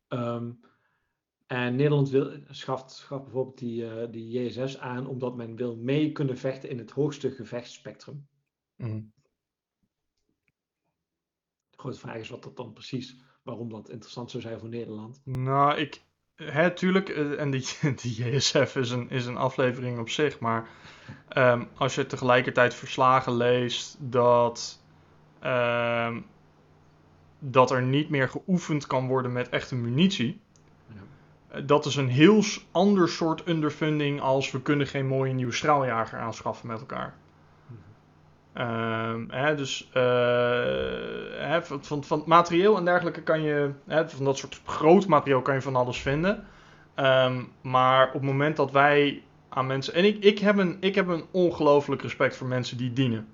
um, 0.09 0.61
en 1.47 1.77
Nederland 1.77 2.09
wil, 2.09 2.33
schaft, 2.49 2.91
schaft 2.91 3.23
bijvoorbeeld 3.23 3.59
die, 3.59 3.83
uh, 3.83 4.11
die 4.11 4.31
JSS 4.31 4.79
aan 4.79 5.07
omdat 5.07 5.37
men 5.37 5.57
wil 5.57 5.77
mee 5.77 6.13
kunnen 6.13 6.39
vechten 6.39 6.69
in 6.69 6.79
het 6.79 6.91
hoogste 6.91 7.31
gevechtsspectrum. 7.31 8.29
Mm 8.77 8.91
-hmm. 8.91 9.13
De 11.71 11.79
grote 11.79 11.99
vraag 11.99 12.17
is 12.17 12.29
wat 12.29 12.43
dat 12.43 12.57
dan 12.57 12.73
precies, 12.73 13.21
waarom 13.43 13.69
dat 13.69 13.89
interessant 13.89 14.31
zou 14.31 14.43
zijn 14.43 14.59
voor 14.59 14.69
Nederland. 14.69 15.21
Nou, 15.25 15.79
ik, 15.79 16.03
Hè, 16.43 16.71
tuurlijk, 16.71 17.09
eh, 17.09 17.41
en 17.41 17.51
die, 17.51 17.67
die 18.03 18.25
JSF 18.25 18.77
is 18.77 18.91
een, 18.91 19.11
is 19.11 19.27
een 19.27 19.37
aflevering 19.37 19.99
op 19.99 20.09
zich, 20.09 20.39
maar 20.39 20.69
um, 21.37 21.69
als 21.77 21.95
je 21.95 22.07
tegelijkertijd 22.07 22.75
verslagen 22.75 23.37
leest 23.37 23.97
dat, 23.99 24.81
um, 25.45 26.27
dat 27.39 27.71
er 27.71 27.83
niet 27.83 28.09
meer 28.09 28.29
geoefend 28.29 28.87
kan 28.87 29.07
worden 29.07 29.33
met 29.33 29.49
echte 29.49 29.75
munitie, 29.75 30.41
ja. 30.87 30.95
Eh, 31.49 31.63
dat 31.67 31.87
is 31.87 31.97
een 31.97 32.09
heel 32.09 32.43
ander 32.71 33.09
soort 33.09 33.49
underfunding 33.49 34.21
als 34.21 34.51
we 34.51 34.63
kunnen 34.63 34.87
geen 34.87 35.07
mooie 35.07 35.33
nieuwe 35.33 35.53
straaljager 35.53 36.19
aanschaffen 36.19 36.67
met 36.67 36.81
elkaar. 36.81 37.15
Um, 38.59 39.27
hè, 39.31 39.55
dus 39.55 39.89
uh, 39.89 40.03
hè, 41.39 41.63
van, 41.63 41.85
van, 41.85 42.05
van 42.05 42.23
materieel 42.27 42.77
en 42.77 42.85
dergelijke 42.85 43.23
kan 43.23 43.43
je, 43.43 43.71
hè, 43.87 44.09
van 44.09 44.25
dat 44.25 44.39
soort 44.39 44.61
groot 44.65 45.07
materieel 45.07 45.43
kan 45.43 45.55
je 45.55 45.63
van 45.63 45.77
alles 45.77 46.01
vinden. 46.01 46.47
Um, 46.97 47.53
maar 47.61 48.07
op 48.07 48.13
het 48.13 48.23
moment 48.23 48.57
dat 48.57 48.71
wij 48.71 49.23
aan 49.49 49.67
mensen. 49.67 49.95
En 49.95 50.05
ik, 50.05 50.25
ik 50.25 50.39
heb 50.39 50.57
een, 50.57 50.77
ik 50.81 50.95
heb 50.95 51.09
een 51.09 51.25
ongelooflijk 51.31 52.03
respect 52.03 52.37
voor 52.37 52.47
mensen 52.47 52.77
die 52.77 52.93
dienen. 52.93 53.29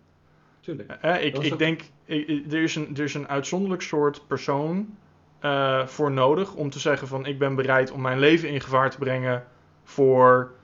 Tuurlijk. 0.60 0.96
Hè, 1.00 1.18
ik, 1.18 1.38
ik 1.38 1.58
denk, 1.58 1.80
ik, 2.04 2.52
er, 2.52 2.62
is 2.62 2.76
een, 2.76 2.96
er 2.96 3.04
is 3.04 3.14
een 3.14 3.28
uitzonderlijk 3.28 3.82
soort 3.82 4.26
persoon 4.26 4.96
uh, 5.42 5.86
voor 5.86 6.10
nodig 6.10 6.54
om 6.54 6.70
te 6.70 6.78
zeggen: 6.78 7.08
van 7.08 7.26
ik 7.26 7.38
ben 7.38 7.54
bereid 7.54 7.90
om 7.90 8.00
mijn 8.00 8.18
leven 8.18 8.48
in 8.48 8.60
gevaar 8.60 8.90
te 8.90 8.98
brengen 8.98 9.44
voor 9.84 10.54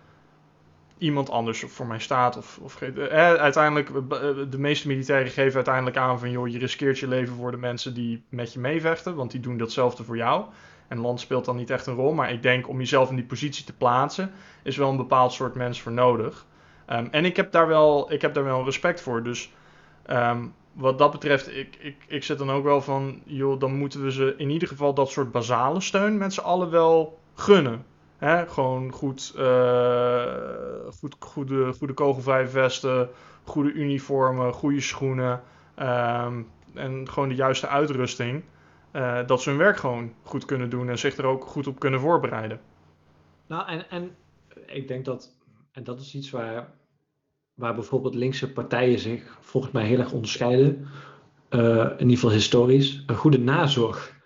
iemand 1.03 1.31
anders 1.31 1.65
voor 1.67 1.87
mijn 1.87 2.01
staat. 2.01 2.37
Of, 2.37 2.59
of 2.63 2.83
eh, 2.83 3.19
uiteindelijk, 3.19 3.89
eh, 3.89 4.19
de 4.51 4.59
meeste 4.59 4.89
militairen 4.89 5.33
geven 5.33 5.55
uiteindelijk 5.55 5.97
aan 5.97 6.19
van 6.19 6.31
joh, 6.31 6.49
je 6.49 6.59
riskeert 6.59 6.99
je 6.99 7.09
leven 7.09 7.35
voor 7.35 7.51
de 7.51 7.57
mensen 7.57 7.95
die 7.95 8.25
met 8.29 8.53
je 8.53 8.59
meevechten, 8.59 9.15
want 9.15 9.31
die 9.31 9.41
doen 9.41 9.57
datzelfde 9.57 10.05
voor 10.05 10.17
jou. 10.17 10.45
En 10.89 10.99
land 10.99 11.21
speelt 11.21 11.45
dan 11.45 11.57
niet 11.57 11.71
echt 11.71 11.87
een 11.87 11.95
rol, 11.95 12.13
maar 12.13 12.33
ik 12.33 12.43
denk 12.43 12.69
om 12.69 12.79
jezelf 12.79 13.11
in 13.11 13.17
die 13.17 13.25
positie 13.25 13.65
te 13.65 13.73
plaatsen, 13.73 14.31
is 14.63 14.77
wel 14.77 14.91
een 14.91 14.97
bepaald 14.97 15.33
soort 15.33 15.55
mens 15.55 15.81
voor 15.81 15.93
nodig. 15.93 16.47
Um, 16.91 17.09
en 17.11 17.25
ik 17.25 17.37
heb 17.37 17.53
daar 17.53 17.67
wel, 17.67 18.13
ik 18.13 18.23
heb 18.23 18.35
daar 18.35 18.45
wel 18.45 18.65
respect 18.65 19.01
voor. 19.01 19.23
Dus 19.23 19.53
um, 20.11 20.55
wat 20.73 20.99
dat 20.99 21.11
betreft, 21.11 21.57
ik, 21.57 21.77
ik, 21.79 21.97
ik 22.07 22.39
dan 22.39 22.51
ook 22.51 22.65
wel 22.65 22.81
van, 22.81 23.23
joh, 23.25 23.61
dan 23.61 23.77
moeten 23.77 24.05
we 24.05 24.13
ze 24.13 24.35
in 24.37 24.51
ieder 24.51 24.69
geval 24.69 24.95
dat 24.95 25.11
soort 25.11 25.33
basale 25.33 25.81
steun 25.81 26.19
met 26.19 26.33
z'n 26.33 26.41
allen 26.41 26.71
wel 26.71 27.19
gunnen. 27.35 27.85
Gewoon 28.49 28.93
goed, 28.93 29.35
uh, 29.39 30.25
goed, 30.99 31.17
goede, 31.19 31.73
goede 31.73 31.95
kogelvrije 31.95 32.49
vesten, 32.49 33.09
goede 33.45 33.73
uniformen, 33.73 34.53
goede 34.53 34.81
schoenen 34.81 35.43
um, 35.79 36.49
en 36.75 37.09
gewoon 37.09 37.29
de 37.29 37.35
juiste 37.35 37.69
uitrusting. 37.69 38.43
Uh, 38.93 39.27
dat 39.27 39.43
ze 39.43 39.49
hun 39.49 39.59
werk 39.59 39.77
gewoon 39.77 40.13
goed 40.23 40.45
kunnen 40.45 40.71
doen 40.71 40.89
en 40.89 40.99
zich 40.99 41.17
er 41.17 41.25
ook 41.25 41.45
goed 41.45 41.67
op 41.67 41.79
kunnen 41.79 42.01
voorbereiden. 42.01 42.61
Nou, 43.47 43.69
en, 43.69 43.91
en 43.91 44.17
ik 44.67 44.89
denk 44.89 45.05
dat, 45.05 45.37
en 45.73 45.85
dat 45.85 46.01
is 46.01 46.15
iets 46.15 46.31
waar, 46.31 46.73
waar 47.55 47.75
bijvoorbeeld 47.75 48.15
linkse 48.15 48.53
partijen 48.53 48.99
zich 48.99 49.39
volgens 49.41 49.73
mij 49.73 49.85
heel 49.85 49.99
erg 49.99 50.13
onderscheiden, 50.13 50.89
uh, 51.51 51.61
in 51.77 51.99
ieder 51.99 52.15
geval 52.15 52.31
historisch, 52.31 53.03
een 53.07 53.17
goede 53.17 53.39
nazorg. 53.39 54.21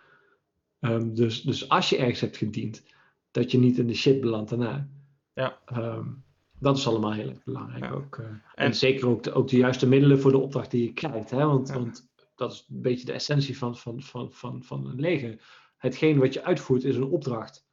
Um, 0.81 1.15
dus, 1.15 1.43
dus 1.43 1.69
als 1.69 1.89
je 1.89 1.97
ergens 1.97 2.21
hebt 2.21 2.37
gediend, 2.37 2.95
dat 3.37 3.51
je 3.51 3.59
niet 3.59 3.79
in 3.79 3.87
de 3.87 3.94
shit 3.94 4.20
belandt 4.20 4.51
daarna. 4.51 4.88
Ja. 5.35 5.59
Um, 5.72 6.25
dat 6.59 6.77
is 6.77 6.87
allemaal 6.87 7.12
heel 7.12 7.29
erg 7.29 7.44
belangrijk 7.44 7.92
ook. 7.92 8.16
Uh, 8.16 8.27
en, 8.27 8.42
en, 8.55 8.75
zeker 8.75 9.09
ook 9.09 9.22
de, 9.22 9.33
ook 9.33 9.49
de 9.49 9.57
juiste 9.57 9.88
middelen 9.88 10.20
voor 10.20 10.31
de 10.31 10.38
opdracht 10.38 10.70
die 10.70 10.83
je 10.83 10.92
krijgt. 10.92 11.31
Hè? 11.31 11.44
Want, 11.44 11.68
ja. 11.68 11.75
want 11.75 12.11
dat 12.35 12.53
is 12.53 12.66
een 12.68 12.83
beetje 12.83 13.07
de 13.07 13.12
essentie 13.12 13.59
van, 13.59 13.77
van, 13.77 14.03
van, 14.03 14.33
van, 14.33 14.62
van 14.62 14.87
een 14.87 15.01
leger. 15.01 15.44
Hetgeen 15.77 16.18
wat 16.18 16.33
je 16.33 16.44
uitvoert 16.44 16.85
is 16.85 16.96
een 16.96 17.11
opdracht. 17.11 17.66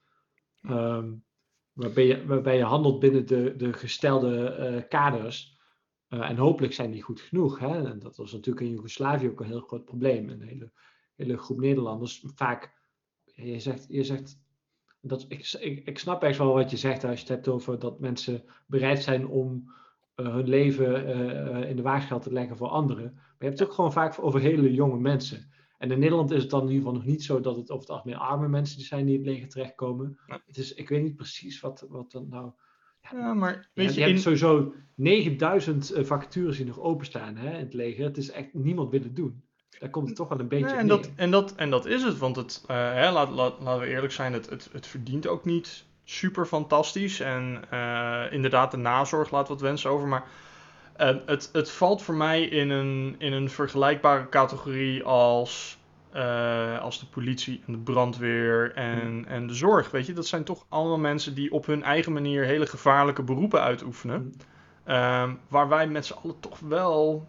Um, 0.70 1.24
waarbij, 1.74 2.06
je, 2.06 2.26
waarbij 2.26 2.58
je 2.58 2.64
handelt 2.64 3.00
binnen 3.00 3.28
de, 3.28 3.54
de 3.58 3.74
gestelde 3.74 4.58
uh, 4.60 4.90
kaders. 4.90 5.60
en 6.08 6.38
hopelijk 6.38 6.74
zijn 6.74 6.92
die 6.92 7.02
goed 7.02 7.22
genoeg. 7.22 7.60
Hè? 7.60 7.90
En 7.90 8.00
dat 8.00 8.18
was 8.18 8.32
natuurlijk 8.32 8.66
in 8.66 8.72
Joegoslavië 8.72 9.30
ook 9.30 9.40
een 9.40 9.48
heel 9.48 9.62
groot 9.62 9.86
probleem. 9.86 10.30
Een 10.30 10.42
hele, 10.42 10.72
hele 11.16 11.38
groep 11.38 11.60
Nederlanders 11.60 12.26
vaak, 12.36 12.74
je 13.24 13.60
zegt, 13.60 13.86
je 13.88 14.04
zegt 14.04 14.43
dat, 15.06 15.26
ik, 15.28 15.58
ik, 15.60 15.88
ik 15.88 16.00
snap 16.00 16.24
echt 16.24 16.38
wel 16.38 16.54
wat 16.54 16.72
je 16.72 16.78
zegt 16.78 17.04
als 17.04 17.14
je 17.14 17.20
het 17.20 17.28
hebt 17.28 17.48
over 17.48 17.80
dat 17.80 18.00
mensen 18.00 18.44
bereid 18.66 19.04
zijn 19.04 19.28
om 19.28 19.72
hun 20.16 20.48
leven 20.48 21.08
in 21.68 21.76
de 21.76 21.82
waagschaal 21.82 22.20
te 22.20 22.34
leggen 22.34 22.58
voor 22.58 22.68
anderen. 22.68 23.12
Maar 23.14 23.36
je 23.40 23.46
hebt 23.46 23.60
het 23.60 23.68
ook 23.68 23.74
gewoon 23.74 23.92
vaak 23.94 24.24
over 24.24 24.40
hele 24.40 24.74
jonge 24.74 25.00
mensen. 25.00 25.52
En 25.78 25.92
in 25.92 26.00
Nederland 26.00 26.32
is 26.32 26.42
het 26.42 26.52
dan 26.52 26.62
in 26.62 26.68
ieder 26.68 26.84
geval 26.84 26.98
nog 26.98 27.06
niet 27.06 27.24
zo 27.24 27.40
dat 27.40 27.56
het 27.56 27.72
over 27.72 27.82
het 27.82 27.90
algemeen 27.90 28.18
arme 28.18 28.48
mensen 28.48 28.82
zijn 28.82 29.06
die 29.06 29.14
in 29.16 29.22
het 29.22 29.30
leger 29.30 29.50
terechtkomen. 29.50 30.20
Het 30.46 30.58
is, 30.58 30.74
ik 30.74 30.90
weet 30.90 31.04
niet 31.04 31.16
precies 31.16 31.60
wat, 31.60 31.86
wat 31.90 32.12
dan 32.12 32.28
nou. 32.30 32.52
Ja, 33.12 33.34
maar 33.34 33.70
weet 33.74 33.94
je, 33.94 34.00
je 34.00 34.08
hebt 34.08 34.22
sowieso 34.22 34.74
9000 34.96 35.92
eh, 35.92 36.04
vacatures 36.04 36.58
die 36.58 36.66
nog 36.66 36.80
openstaan 36.80 37.36
hè, 37.36 37.54
in 37.54 37.64
het 37.64 37.74
leger. 37.74 38.04
Het 38.04 38.18
is 38.18 38.32
echt 38.32 38.54
niemand 38.54 38.90
willen 38.90 39.14
doen. 39.14 39.44
Daar 39.80 39.90
komt 39.90 40.08
het 40.08 40.16
toch 40.16 40.30
wel 40.30 40.40
een 40.40 40.48
beetje 40.48 40.66
nee, 40.66 40.76
en 40.76 40.88
dat, 40.88 41.12
en, 41.16 41.32
dat, 41.32 41.56
en 41.56 41.70
dat 41.70 41.86
is 41.86 42.04
het, 42.04 42.18
want 42.18 42.36
het, 42.36 42.64
uh, 42.72 42.76
hè, 42.76 43.12
laat, 43.12 43.30
laat, 43.30 43.54
laten 43.60 43.82
we 43.82 43.88
eerlijk 43.88 44.14
zijn, 44.14 44.34
het, 44.34 44.50
het, 44.50 44.70
het 44.72 44.88
verdient 44.88 45.28
ook 45.28 45.46
niet 45.46 45.84
super 46.04 46.46
fantastisch. 46.46 47.20
En 47.20 47.62
uh, 47.74 48.24
inderdaad, 48.30 48.72
de 48.72 48.78
nazorg 48.78 49.32
laat 49.32 49.48
wat 49.48 49.62
wensen 49.62 49.90
over. 49.90 50.08
Maar 50.08 50.24
uh, 50.98 51.16
het, 51.26 51.50
het 51.54 51.72
valt 51.72 52.02
voor 52.02 52.16
mij 52.16 52.42
in 52.44 52.70
een, 52.70 53.16
in 53.18 53.34
een 53.34 53.50
vergelijkbare 53.50 54.30
categorie 54.30 55.04
als, 55.04 55.78
als 56.80 57.00
de 57.00 57.06
politie 57.06 57.64
en 57.68 57.74
de 57.74 57.80
brandweer 57.80 58.72
en, 58.76 59.26
en 59.28 59.48
de 59.48 59.54
zorg. 59.54 59.92
Weet 59.92 60.06
je, 60.06 60.14
dat 60.14 60.28
zijn 60.28 60.44
toch 60.44 60.66
allemaal 60.70 61.00
mensen 61.00 61.36
die 61.36 61.52
op 61.52 61.66
hun 61.66 61.84
eigen 61.84 62.14
manier 62.14 62.44
hele 62.44 62.68
gevaarlijke 62.68 63.24
beroepen 63.24 63.62
uitoefenen. 63.62 64.34
Uh, 64.88 65.32
waar 65.48 65.70
wij 65.70 65.88
met 65.88 66.06
z'n 66.06 66.14
allen 66.24 66.40
toch 66.40 66.60
wel 66.60 67.28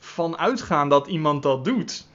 van 0.00 0.38
uitgaan 0.38 0.88
dat 0.88 1.06
iemand 1.06 1.42
dat 1.42 1.64
doet. 1.64 2.06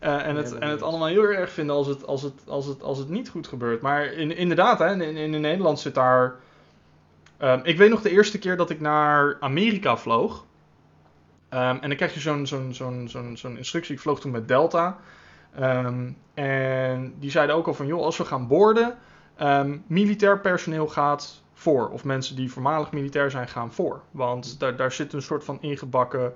Ja. 0.00 0.20
en, 0.20 0.36
het, 0.36 0.58
en 0.58 0.68
het 0.68 0.82
allemaal 0.82 1.08
heel 1.08 1.24
erg 1.24 1.50
vinden 1.50 1.76
als 1.76 1.86
het, 1.86 2.06
als 2.06 2.22
het, 2.22 2.42
als 2.46 2.66
het, 2.66 2.82
als 2.82 2.98
het 2.98 3.08
niet 3.08 3.28
goed 3.28 3.46
gebeurt. 3.46 3.80
Maar 3.80 4.04
in, 4.04 4.36
inderdaad, 4.36 4.78
hè, 4.78 5.02
in, 5.02 5.16
in 5.16 5.40
Nederland 5.40 5.80
zit 5.80 5.94
daar 5.94 6.42
Um, 7.38 7.60
ik 7.62 7.76
weet 7.76 7.90
nog 7.90 8.02
de 8.02 8.10
eerste 8.10 8.38
keer 8.38 8.56
dat 8.56 8.70
ik 8.70 8.80
naar 8.80 9.36
Amerika 9.40 9.96
vloog. 9.96 10.44
Um, 11.50 11.60
en 11.60 11.88
dan 11.88 11.96
krijg 11.96 12.14
je 12.14 12.20
zo'n 12.20 12.46
zo'n 12.46 12.74
zo'n 12.74 13.08
zo'n 13.08 13.36
zo'n 13.36 13.56
instructie. 13.56 13.94
Ik 13.94 14.00
vloog 14.00 14.20
toen 14.20 14.30
met 14.30 14.48
Delta. 14.48 14.98
Um, 15.60 16.16
en 16.34 17.14
die 17.18 17.30
zeiden 17.30 17.56
ook 17.56 17.66
al 17.66 17.74
van, 17.74 17.86
joh, 17.86 18.02
als 18.02 18.16
we 18.16 18.24
gaan 18.24 18.46
boorden, 18.46 18.98
militair 19.86 20.40
personeel 20.40 20.88
gaat 20.88 21.42
voor. 21.54 21.88
Of 21.88 22.04
mensen 22.04 22.36
die 22.36 22.52
voormalig 22.52 22.92
militair 22.92 23.30
zijn, 23.30 23.48
gaan 23.48 23.72
voor. 23.72 24.02
Want 24.10 24.60
daar, 24.60 24.76
daar 24.76 24.92
zit 24.92 25.12
een 25.12 25.22
soort 25.22 25.44
van 25.44 25.58
ingebakken, 25.60 26.34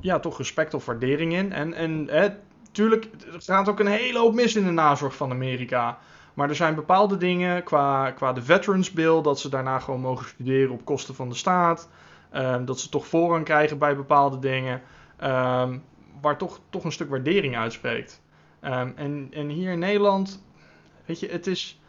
ja, 0.00 0.18
toch 0.18 0.38
respect 0.38 0.74
of 0.74 0.86
waardering 0.86 1.32
in. 1.32 1.52
En, 1.52 1.74
en 1.74 2.06
hè, 2.10 2.28
tuurlijk, 2.72 3.08
er 3.32 3.42
gaat 3.42 3.68
ook 3.68 3.80
een 3.80 3.86
hele 3.86 4.18
hoop 4.18 4.34
mis 4.34 4.56
in 4.56 4.64
de 4.64 4.70
nazorg 4.70 5.16
van 5.16 5.30
Amerika. 5.30 5.98
Maar 6.34 6.48
er 6.48 6.56
zijn 6.56 6.74
bepaalde 6.74 7.16
dingen 7.16 7.64
qua, 7.64 8.10
qua 8.10 8.32
de 8.32 8.42
Veterans 8.42 8.90
Bill, 8.90 9.22
dat 9.22 9.40
ze 9.40 9.48
daarna 9.48 9.78
gewoon 9.78 10.00
mogen 10.00 10.26
studeren 10.26 10.72
op 10.72 10.84
kosten 10.84 11.14
van 11.14 11.28
de 11.28 11.34
staat. 11.34 11.88
Um, 12.34 12.64
dat 12.64 12.80
ze 12.80 12.88
toch 12.88 13.06
voorrang 13.06 13.44
krijgen 13.44 13.78
bij 13.78 13.96
bepaalde 13.96 14.38
dingen. 14.38 14.82
Um, 15.22 15.82
waar 16.20 16.36
toch, 16.36 16.60
toch 16.70 16.84
een 16.84 16.92
stuk 16.92 17.10
waardering 17.10 17.56
uitspreekt. 17.56 18.22
Um, 18.64 18.92
en, 18.96 19.28
en 19.30 19.48
hier 19.48 19.72
in 19.72 19.78
Nederland, 19.78 20.44
weet 21.04 21.20
je, 21.20 21.28
het 21.28 21.46
is. 21.46 21.80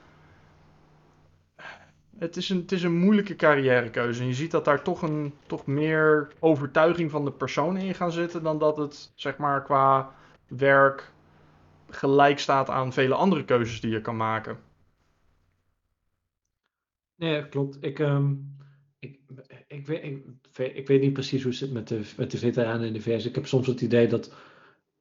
Het 2.18 2.38
is, 2.38 2.50
een, 2.50 2.58
het 2.58 2.72
is 2.72 2.84
een 2.84 2.98
moeilijke 2.98 3.36
carrièrekeuze. 3.36 4.22
En 4.22 4.28
je 4.28 4.34
ziet 4.34 4.52
dat 4.52 4.66
daar 4.66 4.84
toch, 4.84 5.02
een, 5.02 5.34
toch 5.46 5.66
meer 5.66 6.34
overtuiging 6.40 7.12
van 7.12 7.26
de 7.26 7.32
persoon 7.32 7.78
in 7.78 7.94
gaan 7.94 8.12
zitten. 8.12 8.44
dan 8.44 8.60
dat 8.60 8.78
het 8.78 9.12
zeg 9.16 9.38
maar 9.38 9.64
qua 9.64 10.16
werk 10.48 11.12
gelijk 11.90 12.40
staat 12.40 12.70
aan 12.70 12.94
vele 12.94 13.14
andere 13.14 13.46
keuzes 13.46 13.82
die 13.82 13.92
je 13.92 14.02
kan 14.02 14.18
maken. 14.18 14.60
Nee, 17.16 17.50
klopt. 17.50 17.78
Ik, 17.82 18.00
um, 18.00 18.58
ik, 19.00 19.20
ik, 19.68 19.88
weet, 19.88 20.04
ik, 20.76 20.88
weet 20.88 21.02
niet 21.02 21.14
precies 21.14 21.42
hoe 21.42 21.52
het 21.52 21.60
zit 21.60 21.72
met 21.72 21.88
de, 21.88 22.02
met 22.18 22.32
de 22.32 22.38
veteranen 22.38 22.88
in 22.88 22.94
de 22.94 23.02
VS. 23.02 23.26
Ik 23.26 23.36
heb 23.36 23.48
soms 23.48 23.68
het 23.68 23.82
idee 23.82 24.08
dat 24.08 24.34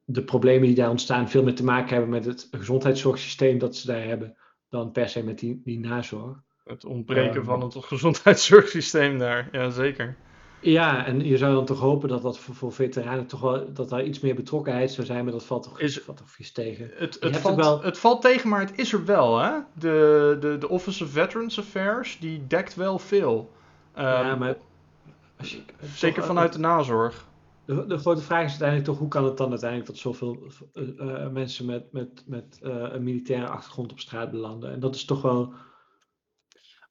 de 0.04 0.24
problemen 0.24 0.66
die 0.66 0.76
daar 0.76 0.90
ontstaan 0.90 1.30
veel 1.30 1.42
meer 1.42 1.54
te 1.54 1.64
maken 1.64 1.90
hebben 1.90 2.10
met 2.10 2.24
het 2.24 2.48
gezondheidszorgsysteem 2.50 3.58
dat 3.58 3.76
ze 3.76 3.86
daar 3.86 4.04
hebben, 4.04 4.36
dan 4.68 4.92
per 4.92 5.08
se 5.08 5.24
met 5.24 5.38
die, 5.38 5.60
die 5.64 5.78
nazorg. 5.78 6.42
Het 6.64 6.84
ontbreken 6.84 7.36
um, 7.36 7.44
van 7.44 7.62
het 7.62 7.76
gezondheidszorgsysteem 7.92 9.18
daar, 9.18 9.48
ja 9.52 9.70
zeker. 9.70 10.16
Ja, 10.62 11.06
en 11.06 11.24
je 11.24 11.36
zou 11.36 11.54
dan 11.54 11.64
toch 11.64 11.80
hopen 11.80 12.08
dat 12.08 12.22
dat 12.22 12.38
voor, 12.38 12.54
voor, 12.54 12.72
veteranen 12.72 13.26
toch 13.26 13.40
wel 13.40 13.72
dat 13.72 13.88
daar 13.88 14.04
iets 14.04 14.20
meer 14.20 14.34
betrokkenheid 14.34 14.90
zou 14.90 15.06
zijn, 15.06 15.24
maar 15.24 15.32
dat 15.32 15.44
valt 15.44 15.62
toch, 15.62 15.80
is, 15.80 15.98
valt 15.98 16.18
toch 16.18 16.30
vies 16.30 16.52
tegen. 16.52 16.90
Het, 16.94 17.16
het, 17.20 17.36
valt, 17.36 17.56
wel... 17.56 17.82
het 17.82 17.98
valt 17.98 18.22
tegen, 18.22 18.48
maar 18.48 18.60
het 18.60 18.78
is 18.78 18.92
er 18.92 19.04
wel, 19.04 19.38
hè? 19.38 19.50
De, 19.72 20.36
de, 20.40 20.58
de 20.58 20.68
Office 20.68 21.04
of 21.04 21.10
Veterans 21.10 21.58
Affairs, 21.58 22.18
die 22.18 22.46
dekt 22.46 22.74
wel 22.74 22.98
veel. 22.98 23.50
Um, 23.98 24.02
ja, 24.02 24.34
maar... 24.36 24.56
Als 25.38 25.52
je, 25.52 25.62
zeker 25.94 26.16
toch, 26.16 26.26
vanuit 26.26 26.52
de 26.52 26.58
nazorg. 26.58 27.26
De, 27.64 27.86
de, 27.86 27.98
grote 27.98 28.22
vraag 28.22 28.44
is 28.44 28.50
uiteindelijk 28.50 28.88
toch, 28.88 28.98
hoe 28.98 29.08
kan 29.08 29.24
het 29.24 29.36
dan 29.36 29.50
uiteindelijk 29.50 29.90
dat 29.90 29.98
zoveel 29.98 30.38
uh, 30.74 30.88
uh, 30.98 31.28
mensen 31.28 31.66
met, 31.66 31.92
met, 31.92 32.22
met 32.26 32.60
uh, 32.62 32.72
een 32.92 33.02
militaire 33.02 33.46
achtergrond 33.46 33.92
op 33.92 34.00
straat 34.00 34.30
belanden? 34.30 34.72
En 34.72 34.80
dat 34.80 34.94
is 34.94 35.04
toch 35.04 35.22
wel 35.22 35.52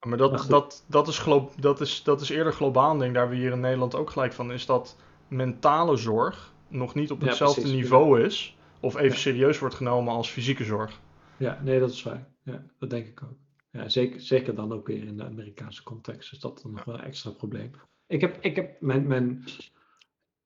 maar 0.07 0.17
dat, 0.17 0.45
dat, 0.49 0.85
dat, 0.87 1.07
is 1.07 1.23
dat, 1.59 1.81
is, 1.81 2.03
dat 2.03 2.21
is 2.21 2.29
eerder 2.29 2.53
globaal, 2.53 2.97
denk 2.97 3.13
daar 3.13 3.29
we 3.29 3.35
hier 3.35 3.51
in 3.51 3.59
Nederland 3.59 3.95
ook 3.95 4.09
gelijk 4.09 4.33
van, 4.33 4.51
is 4.51 4.65
dat 4.65 4.97
mentale 5.27 5.97
zorg 5.97 6.53
nog 6.67 6.95
niet 6.95 7.11
op 7.11 7.21
hetzelfde 7.21 7.67
niveau 7.67 8.21
is, 8.21 8.57
of 8.79 8.97
even 8.97 9.17
serieus 9.17 9.59
wordt 9.59 9.75
genomen 9.75 10.13
als 10.13 10.29
fysieke 10.29 10.63
zorg. 10.63 10.99
Ja, 11.37 11.59
nee, 11.63 11.79
dat 11.79 11.91
is 11.91 12.03
waar. 12.03 12.27
Ja, 12.43 12.63
dat 12.79 12.89
denk 12.89 13.07
ik 13.07 13.23
ook. 13.23 13.37
Ja, 13.71 13.89
zeker, 13.89 14.21
zeker 14.21 14.55
dan 14.55 14.71
ook 14.71 14.87
weer 14.87 15.03
in 15.03 15.17
de 15.17 15.23
Amerikaanse 15.23 15.83
context 15.83 16.31
is 16.31 16.39
dat 16.39 16.59
dan 16.63 16.71
nog 16.71 16.83
wel 16.83 16.95
een 16.95 17.03
extra 17.03 17.31
probleem. 17.31 17.71
Ik 18.07 18.21
heb, 18.21 18.37
ik 18.41 18.55
heb 18.55 18.81
mijn, 18.81 19.07
mijn, 19.07 19.43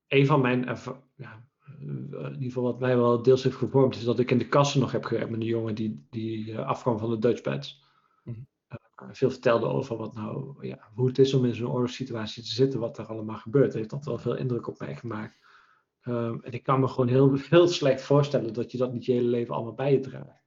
een 0.08 0.26
van 0.26 0.40
mijn, 0.40 0.78
ja, 1.16 1.44
in 1.78 2.32
ieder 2.32 2.38
geval 2.40 2.62
wat 2.62 2.80
mij 2.80 2.96
wel 2.96 3.22
deels 3.22 3.42
heeft 3.42 3.56
gevormd, 3.56 3.96
is 3.96 4.04
dat 4.04 4.18
ik 4.18 4.30
in 4.30 4.38
de 4.38 4.48
kassen 4.48 4.80
nog 4.80 4.92
heb 4.92 5.04
gewerkt 5.04 5.30
met 5.30 5.40
een 5.40 5.46
jongen 5.46 5.74
die, 5.74 6.06
die 6.10 6.46
uh, 6.46 6.66
afkwam 6.66 6.98
van 6.98 7.10
de 7.10 7.18
Dutch 7.18 7.42
Bands 7.42 7.84
veel 9.10 9.30
vertelde 9.30 9.66
over 9.66 9.96
wat 9.96 10.14
nou, 10.14 10.66
ja, 10.66 10.90
hoe 10.94 11.06
het 11.06 11.18
is 11.18 11.34
om 11.34 11.44
in 11.44 11.54
zo'n 11.54 11.70
oorlogssituatie 11.70 12.42
te 12.42 12.50
zitten, 12.50 12.80
wat 12.80 12.98
er 12.98 13.06
allemaal 13.06 13.36
gebeurt. 13.36 13.74
Heeft 13.74 13.90
dat 13.90 14.04
wel 14.04 14.18
veel 14.18 14.36
indruk 14.36 14.68
op 14.68 14.78
mij 14.78 14.96
gemaakt. 14.96 15.38
Um, 16.02 16.42
en 16.42 16.52
ik 16.52 16.62
kan 16.62 16.80
me 16.80 16.88
gewoon 16.88 17.08
heel, 17.08 17.34
heel 17.50 17.68
slecht 17.68 18.02
voorstellen 18.02 18.52
dat 18.52 18.72
je 18.72 18.78
dat 18.78 18.92
niet 18.92 19.04
je 19.04 19.12
hele 19.12 19.28
leven 19.28 19.54
allemaal 19.54 19.74
bij 19.74 19.92
je 19.92 20.00
draagt. 20.00 20.44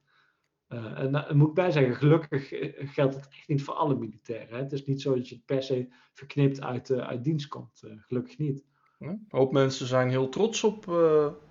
Uh, 0.68 0.98
en 0.98 1.12
daar 1.12 1.36
moet 1.36 1.48
ik 1.48 1.54
bij 1.54 1.70
zeggen, 1.70 1.94
gelukkig 1.94 2.52
eh, 2.52 2.88
geldt 2.88 3.14
het 3.14 3.28
echt 3.28 3.48
niet 3.48 3.62
voor 3.62 3.74
alle 3.74 3.94
militairen. 3.94 4.48
Hè? 4.48 4.62
Het 4.62 4.72
is 4.72 4.84
niet 4.84 5.00
zo 5.00 5.14
dat 5.14 5.28
je 5.28 5.34
het 5.34 5.44
per 5.44 5.62
se 5.62 5.88
verknipt 6.12 6.60
uit, 6.60 6.88
uh, 6.90 6.98
uit 6.98 7.24
dienst 7.24 7.48
komt. 7.48 7.82
Uh, 7.84 7.92
gelukkig 7.96 8.38
niet. 8.38 8.64
Een 8.98 9.24
hoop 9.28 9.52
mensen 9.52 9.86
zijn 9.86 10.08
heel 10.08 10.28
trots 10.28 10.64
op, 10.64 10.88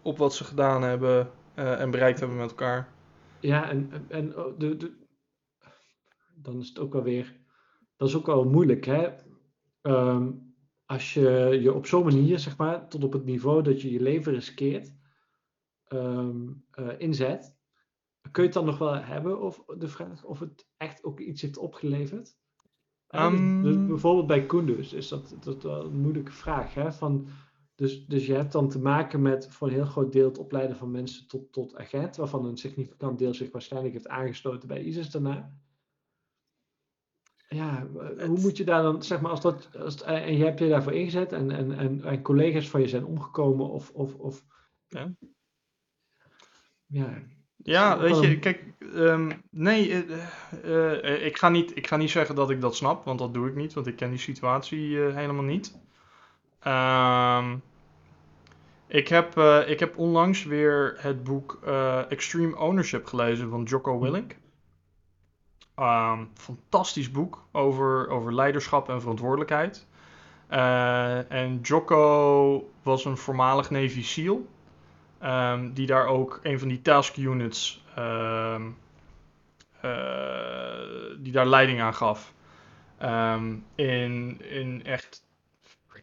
op 0.01 0.17
wat 0.17 0.33
ze 0.33 0.43
gedaan 0.43 0.81
hebben 0.81 1.31
en 1.55 1.91
bereikt 1.91 2.19
hebben 2.19 2.37
met 2.37 2.49
elkaar. 2.49 2.93
Ja, 3.39 3.69
en, 3.69 3.91
en 4.07 4.33
de, 4.57 4.77
de, 4.77 4.93
dan 6.41 6.59
is 6.59 6.67
het 6.67 6.79
ook 6.79 6.93
wel 6.93 7.03
weer, 7.03 7.39
dat 7.95 8.07
is 8.07 8.15
ook 8.15 8.25
wel 8.25 8.43
moeilijk. 8.43 8.85
Hè? 8.85 9.09
Um, 9.81 10.53
als 10.85 11.13
je 11.13 11.59
je 11.61 11.73
op 11.73 11.85
zo'n 11.85 12.03
manier, 12.03 12.39
zeg 12.39 12.57
maar, 12.57 12.87
tot 12.87 13.03
op 13.03 13.13
het 13.13 13.25
niveau 13.25 13.63
dat 13.63 13.81
je 13.81 13.91
je 13.91 14.01
leven 14.01 14.33
riskeert, 14.33 14.93
um, 15.93 16.65
uh, 16.79 16.87
inzet, 16.97 17.57
kun 18.31 18.43
je 18.43 18.49
het 18.49 18.57
dan 18.57 18.65
nog 18.65 18.77
wel 18.77 18.95
hebben 18.95 19.41
of 19.41 19.63
de 19.77 19.87
vraag 19.87 20.23
of 20.23 20.39
het 20.39 20.67
echt 20.77 21.03
ook 21.03 21.19
iets 21.19 21.41
heeft 21.41 21.57
opgeleverd? 21.57 22.37
Um, 23.15 23.63
dus, 23.63 23.85
bijvoorbeeld 23.85 24.27
bij 24.27 24.45
Kunduz 24.45 24.93
is 24.93 25.07
dat, 25.07 25.37
dat 25.39 25.63
wel 25.63 25.85
een 25.85 25.99
moeilijke 26.01 26.31
vraag. 26.31 26.73
Hè? 26.73 26.91
Van, 26.91 27.27
dus, 27.75 28.05
dus 28.05 28.25
je 28.25 28.33
hebt 28.33 28.51
dan 28.51 28.69
te 28.69 28.79
maken 28.79 29.21
met 29.21 29.47
voor 29.49 29.67
een 29.67 29.73
heel 29.73 29.85
groot 29.85 30.11
deel 30.11 30.27
het 30.27 30.37
opleiden 30.37 30.75
van 30.75 30.91
mensen 30.91 31.27
tot, 31.27 31.51
tot 31.51 31.75
agent, 31.75 32.15
waarvan 32.15 32.45
een 32.45 32.57
significant 32.57 33.19
deel 33.19 33.33
zich 33.33 33.51
waarschijnlijk 33.51 33.93
heeft 33.93 34.07
aangesloten 34.07 34.67
bij 34.67 34.83
ISIS 34.83 35.11
daarna 35.11 35.53
ja, 37.49 37.87
hoe 38.27 38.39
moet 38.39 38.57
je 38.57 38.63
daar 38.63 38.83
dan, 38.83 39.03
zeg 39.03 39.21
maar, 39.21 39.31
als 39.31 39.41
dat, 39.41 39.69
als 39.77 40.03
en 40.03 40.37
je 40.37 40.43
hebt 40.43 40.59
je 40.59 40.69
daarvoor 40.69 40.93
ingezet 40.93 41.31
en, 41.31 41.51
en, 41.51 41.77
en, 41.77 42.03
en, 42.03 42.21
collega's 42.21 42.69
van 42.69 42.81
je 42.81 42.87
zijn 42.87 43.05
omgekomen 43.05 43.69
of, 43.69 43.89
of, 43.89 44.15
of 44.15 44.43
ja. 44.87 45.13
Ja, 46.85 47.23
ja 47.55 47.99
weet 47.99 48.19
je, 48.19 48.39
kijk, 48.39 48.63
um, 48.79 49.41
nee, 49.49 49.89
uh, 49.89 50.17
uh, 50.65 51.25
ik, 51.25 51.37
ga 51.37 51.49
niet, 51.49 51.77
ik 51.77 51.87
ga 51.87 51.97
niet 51.97 52.09
zeggen 52.09 52.35
dat 52.35 52.49
ik 52.49 52.61
dat 52.61 52.75
snap, 52.75 53.05
want 53.05 53.19
dat 53.19 53.33
doe 53.33 53.47
ik 53.47 53.55
niet, 53.55 53.73
want 53.73 53.87
ik 53.87 53.95
ken 53.95 54.09
die 54.09 54.19
situatie 54.19 54.89
uh, 54.89 55.15
helemaal 55.15 55.43
niet. 55.43 55.79
Um, 56.67 57.61
ik, 58.87 59.07
heb, 59.07 59.37
ik 59.67 59.79
heb 59.79 59.97
onlangs 59.97 60.43
weer 60.43 60.95
het 60.97 61.23
boek 61.23 61.59
Extreme 62.09 62.57
Ownership 62.57 63.05
gelezen 63.05 63.49
van 63.49 63.63
Jocko 63.63 63.99
Willink. 63.99 64.35
Um, 65.79 66.29
fantastisch 66.33 67.11
boek 67.11 67.43
over, 67.51 68.09
over 68.09 68.33
leiderschap 68.33 68.89
en 68.89 69.01
verantwoordelijkheid. 69.01 69.87
Eh, 70.47 71.31
en 71.31 71.59
Jocko 71.61 72.71
was 72.83 73.05
een 73.05 73.17
voormalig 73.17 73.69
Navy 73.69 74.03
SEAL. 74.03 74.47
ehm, 75.19 75.73
die 75.73 75.87
daar 75.87 76.05
ook 76.07 76.39
een 76.43 76.59
van 76.59 76.67
die 76.67 76.81
task 76.81 77.17
units. 77.17 77.83
ehm, 77.95 78.61
eh, 79.81 79.89
die 81.17 81.31
daar 81.31 81.45
leiding 81.45 81.81
aan 81.81 81.95
gaf. 81.95 82.33
Ehm, 82.97 83.55
in, 83.75 84.41
in 84.41 84.85
echt 84.85 85.23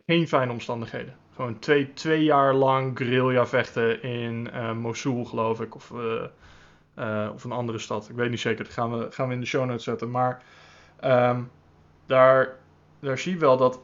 geen 0.06 0.28
fijne 0.28 0.52
omstandigheden. 0.52 1.16
Gewoon 1.34 1.58
twee, 1.58 1.92
twee 1.92 2.24
jaar 2.24 2.54
lang 2.54 2.98
guerrilla 2.98 3.46
vechten 3.46 4.02
in 4.02 4.50
eh, 4.50 4.72
Mosul, 4.72 5.24
geloof 5.24 5.60
ik. 5.60 5.74
Of, 5.74 5.92
eh, 6.96 7.28
of 7.34 7.44
een 7.44 7.52
andere 7.52 7.78
stad. 7.78 8.08
Ik 8.08 8.16
weet 8.16 8.30
niet 8.30 8.40
zeker. 8.40 8.64
Dat 8.64 8.72
gaan 8.72 8.98
we, 8.98 9.06
gaan 9.10 9.28
we 9.28 9.34
in 9.34 9.40
de 9.40 9.46
show 9.46 9.64
notes 9.64 9.84
zetten. 9.84 10.10
Maar 10.10 10.42
ehm, 11.00 11.42
daar, 12.06 12.56
daar 13.00 13.18
zie 13.18 13.32
je 13.32 13.38
wel 13.38 13.56
dat, 13.56 13.80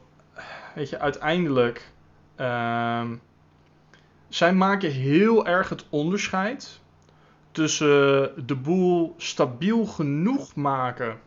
weet 0.75 0.89
je, 0.89 0.99
uiteindelijk. 0.99 1.91
ehm, 2.35 3.15
zij 4.29 4.53
maken 4.53 4.91
heel 4.91 5.45
erg 5.47 5.69
het 5.69 5.85
onderscheid 5.89 6.81
tussen 7.51 8.31
de 8.47 8.55
boel 8.55 9.13
stabiel 9.17 9.85
genoeg 9.85 10.55
maken 10.55 11.19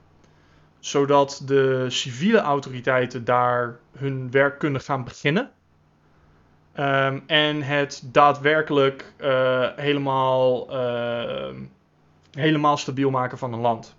zodat 0.87 1.43
de 1.45 1.87
civiele 1.89 2.39
autoriteiten 2.39 3.25
daar 3.25 3.79
hun 3.99 4.31
werk 4.31 4.59
kunnen 4.59 4.81
gaan 4.81 5.05
beginnen. 5.05 5.51
Ehm, 6.73 7.19
en 7.27 7.63
het 7.63 8.03
daadwerkelijk 8.13 9.13
eh, 9.17 9.69
helemaal, 9.77 10.71
helemaal 12.37 12.77
stabiel 12.77 13.11
maken 13.11 13.39
van 13.39 13.53
een 13.53 13.61
land. 13.61 13.97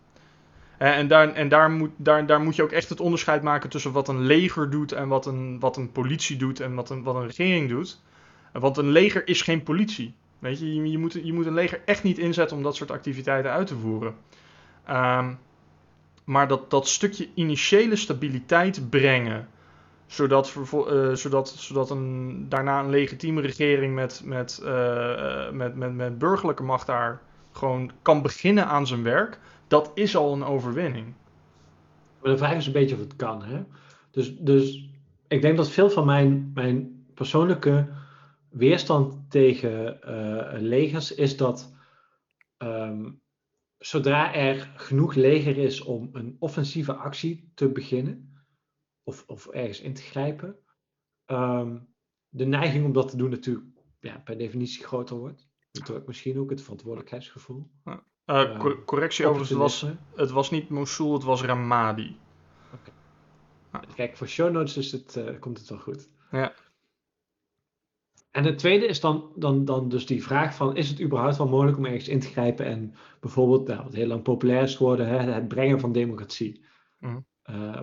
Eh, 0.78 0.98
en 0.98 1.08
daar, 1.08 1.34
en 1.34 1.50
daar, 1.50 1.72
moet, 1.72 1.92
daar, 1.96 2.26
daar 2.26 2.42
moet 2.42 2.56
je 2.56 2.64
ook 2.64 2.72
echt 2.72 2.90
het 2.90 3.00
onderscheid 3.00 3.42
maken 3.42 3.70
tussen 3.70 3.92
wat 3.92 4.08
een 4.08 4.22
leger 4.22 4.70
doet 4.70 4.92
en 4.92 5.08
wat 5.08 5.26
een, 5.26 5.60
wat 5.60 5.78
een 5.78 5.92
politie 5.92 6.38
doet 6.38 6.60
en 6.60 6.74
wat 6.74 6.90
een, 6.90 7.04
wat 7.04 7.16
een 7.16 7.26
regering 7.26 7.70
doet. 7.70 8.02
Want 8.52 8.78
een 8.78 8.90
leger 8.90 9.28
is 9.28 9.42
geen 9.42 9.64
politie. 9.64 10.16
Weet 10.40 10.60
je, 10.60 10.76
je, 10.76 10.92
je, 10.92 10.98
moet, 10.98 11.14
je 11.24 11.34
moet 11.34 11.46
een 11.46 11.54
leger 11.54 11.82
echt 11.86 12.04
niet 12.04 12.18
inzetten 12.18 12.58
om 12.58 12.64
dat 12.64 12.76
soort 12.76 12.92
activiteiten 12.92 13.52
uit 13.52 13.68
te 13.68 13.76
voeren. 13.76 14.16
Ehm, 14.86 15.34
maar 16.24 16.48
dat, 16.48 16.70
dat 16.70 16.88
stukje 16.88 17.28
initiële 17.34 17.96
stabiliteit 17.96 18.90
brengen, 18.90 19.48
zodat, 20.06 20.56
eh, 20.72 21.14
zodat, 21.14 21.50
zodat 21.50 21.90
een, 21.90 22.46
daarna 22.50 22.80
een 22.80 22.90
legitieme 22.90 23.42
regering 23.42 23.96
met, 23.96 24.22
met, 24.26 24.62
eh, 24.66 25.50
met, 25.52 25.76
met, 25.76 25.96
met 25.96 26.18
burgerlijke 26.18 26.64
macht 26.64 26.88
daar 26.88 27.22
gewoon 27.58 27.92
kan 28.02 28.22
beginnen 28.22 28.68
aan 28.68 28.88
zijn 28.88 29.04
werk, 29.04 29.40
dat 29.68 29.92
is 29.94 30.16
al 30.16 30.34
een 30.34 30.44
overwinning. 30.44 31.14
Maar 32.22 32.32
de 32.32 32.38
vraag 32.38 32.66
een 32.66 32.72
beetje 32.72 32.96
of 32.96 33.02
het 33.02 33.16
kan. 33.16 33.44
Hè? 33.44 33.64
Dus, 34.12 34.38
dus 34.38 34.90
ik 35.28 35.42
denk 35.42 35.58
dat 35.58 35.70
veel 35.70 35.90
van 35.90 36.06
mijn, 36.06 36.52
mijn 36.54 37.06
persoonlijke 37.14 37.90
weerstand 38.50 39.32
tegen 39.32 40.02
eh, 40.02 40.62
legers 40.62 41.14
is 41.16 41.38
dat 41.38 41.76
ehm, 42.58 43.12
zodra 43.78 44.34
er 44.34 44.72
genoeg 44.76 45.14
leger 45.14 45.58
is 45.58 45.82
om 45.82 46.10
een 46.12 46.36
offensieve 46.40 46.94
actie 46.94 47.52
te 47.54 47.72
beginnen, 47.72 48.46
of, 49.04 49.24
of 49.28 49.48
ergens 49.48 49.82
in 49.82 49.94
te 49.94 50.02
grijpen, 50.02 50.56
ehm, 51.26 51.78
de 52.30 52.46
neiging 52.46 52.86
om 52.86 52.94
dat 52.94 53.10
te 53.10 53.18
doen 53.18 53.30
natuurlijk 53.30 53.66
ja, 54.00 54.18
per 54.18 54.38
definitie 54.38 54.84
groter 54.84 55.16
wordt. 55.16 55.48
Misschien 56.06 56.40
ook 56.40 56.50
het 56.50 56.62
verantwoordelijkheidsgevoel. 56.62 57.70
Eh, 57.84 57.94
Eh, 58.26 58.60
co- 58.60 58.84
correctie 58.86 59.26
overigens, 59.26 59.50
het 59.50 59.60
was, 59.60 59.86
het 60.16 60.32
was 60.32 60.52
niet 60.52 60.70
Mosul, 60.70 61.14
het 61.14 61.24
was 61.24 61.42
Ramadi. 61.44 62.18
Kijk, 63.96 64.18
voor 64.18 64.28
show 64.28 64.52
notes 64.52 64.78
is 64.78 64.92
het, 64.92 65.16
eh, 65.16 65.40
komt 65.40 65.58
het 65.58 65.70
wel 65.70 65.80
goed. 65.80 66.10
Ja. 66.32 66.54
En 68.32 68.44
het 68.44 68.58
tweede 68.58 68.86
is 68.86 69.00
dan, 69.00 69.32
dan, 69.36 69.66
dan 69.66 69.90
dus 69.90 70.06
die 70.06 70.24
vraag 70.24 70.56
van, 70.56 70.76
is 70.76 70.90
het 70.90 71.02
überhaupt 71.02 71.38
wel 71.38 71.48
mogelijk 71.48 71.78
om 71.78 71.86
ergens 71.86 72.08
in 72.08 72.20
te 72.20 72.28
grijpen 72.28 72.66
en 72.66 72.96
bijvoorbeeld, 73.20 73.68
nou, 73.68 73.84
wat 73.84 73.94
heel 73.94 74.08
lang 74.08 74.22
populair 74.24 74.62
is 74.64 74.76
geworden, 74.76 75.08
hè, 75.08 75.18
het 75.18 75.48
brengen 75.48 75.80
van 75.80 75.92
democratie. 75.92 76.66
Mhm. 77.00 77.20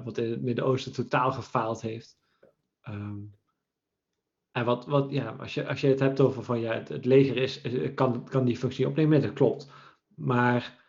Wat 0.04 0.18
in 0.18 0.30
het 0.30 0.42
Midden-Oosten 0.42 0.92
totaal 0.92 1.32
gefaald 1.32 1.80
heeft. 1.80 2.18
Ehm, 2.80 3.16
en 4.54 4.64
wat, 4.64 4.86
wat 4.86 5.10
ja, 5.10 5.36
als 5.38 5.54
je, 5.54 5.68
als 5.68 5.80
je 5.80 5.86
het 5.86 6.00
hebt 6.00 6.20
over 6.20 6.42
van, 6.42 6.60
ja, 6.60 6.72
het, 6.72 6.88
het 6.88 7.04
leger 7.04 7.36
is, 7.36 7.60
kan, 7.94 8.24
kan 8.28 8.44
die 8.44 8.56
functie 8.56 8.86
opnemen, 8.88 9.22
dat 9.22 9.32
klopt. 9.32 9.70
Maar 10.14 10.82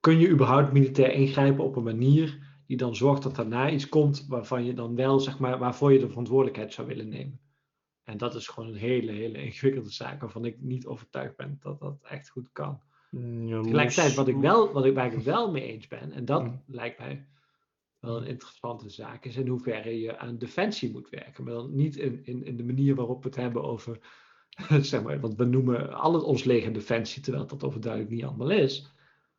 kun 0.00 0.18
je 0.18 0.28
überhaupt 0.28 0.72
militair 0.72 1.12
ingrijpen 1.12 1.64
op 1.64 1.76
een 1.76 1.82
manier 1.82 2.38
die 2.66 2.76
dan 2.76 2.96
zorgt 2.96 3.22
dat 3.22 3.36
daarna 3.36 3.70
iets 3.70 3.88
komt 3.88 4.26
waarvan 4.28 4.64
je 4.64 4.74
dan 4.74 4.94
wel, 4.94 5.20
zeg 5.20 5.38
maar, 5.38 5.58
waarvoor 5.58 5.92
je 5.92 5.98
de 5.98 6.08
verantwoordelijkheid 6.08 6.72
zou 6.72 6.86
willen 6.86 7.08
nemen. 7.08 7.40
En 8.04 8.16
dat 8.18 8.34
is 8.34 8.48
gewoon 8.48 8.68
een 8.68 8.74
hele, 8.74 9.12
hele 9.12 9.42
ingewikkelde 9.42 9.90
zaak 9.90 10.20
waarvan 10.20 10.44
ik 10.44 10.60
niet 10.60 10.86
overtuigd 10.86 11.36
ben 11.36 11.58
dat 11.60 11.80
dat 11.80 11.98
echt 12.02 12.28
goed 12.28 12.52
kan. 12.52 12.80
Ja, 13.46 13.60
Tegelijkertijd, 13.62 14.14
wat 14.14 14.28
ik 14.28 14.36
wel, 14.36 14.72
wat 14.72 14.84
ik, 14.84 14.94
waar 14.94 15.12
ik 15.12 15.18
wel 15.18 15.50
mee 15.50 15.62
eens 15.62 15.86
ben, 15.86 16.12
en 16.12 16.24
dat 16.24 16.42
Mm. 16.42 16.62
lijkt 16.66 16.98
mij 16.98 17.26
wel 18.00 18.16
een 18.16 18.26
interessante 18.26 18.88
zaak, 18.88 19.24
is 19.24 19.36
in 19.36 19.48
hoeverre 19.48 20.00
je 20.00 20.18
aan 20.18 20.38
defensie 20.38 20.92
moet 20.92 21.08
werken. 21.08 21.44
Maar 21.44 21.52
dan 21.52 21.74
niet 21.74 21.96
in, 21.96 22.20
in, 22.24 22.44
in 22.44 22.56
de 22.56 22.64
manier 22.64 22.94
waarop 22.94 23.22
we 23.22 23.28
het 23.28 23.38
hebben 23.38 23.62
over, 23.62 23.98
zeg 24.80 25.02
maar, 25.02 25.20
want 25.20 25.36
we 25.36 25.44
noemen 25.44 25.92
al 25.92 26.14
het 26.14 26.22
ons 26.22 26.44
leger 26.44 26.72
defensie, 26.72 27.22
terwijl 27.22 27.46
dat 27.46 27.64
overduidelijk 27.64 28.12
niet 28.12 28.24
allemaal 28.24 28.50
is. 28.50 28.92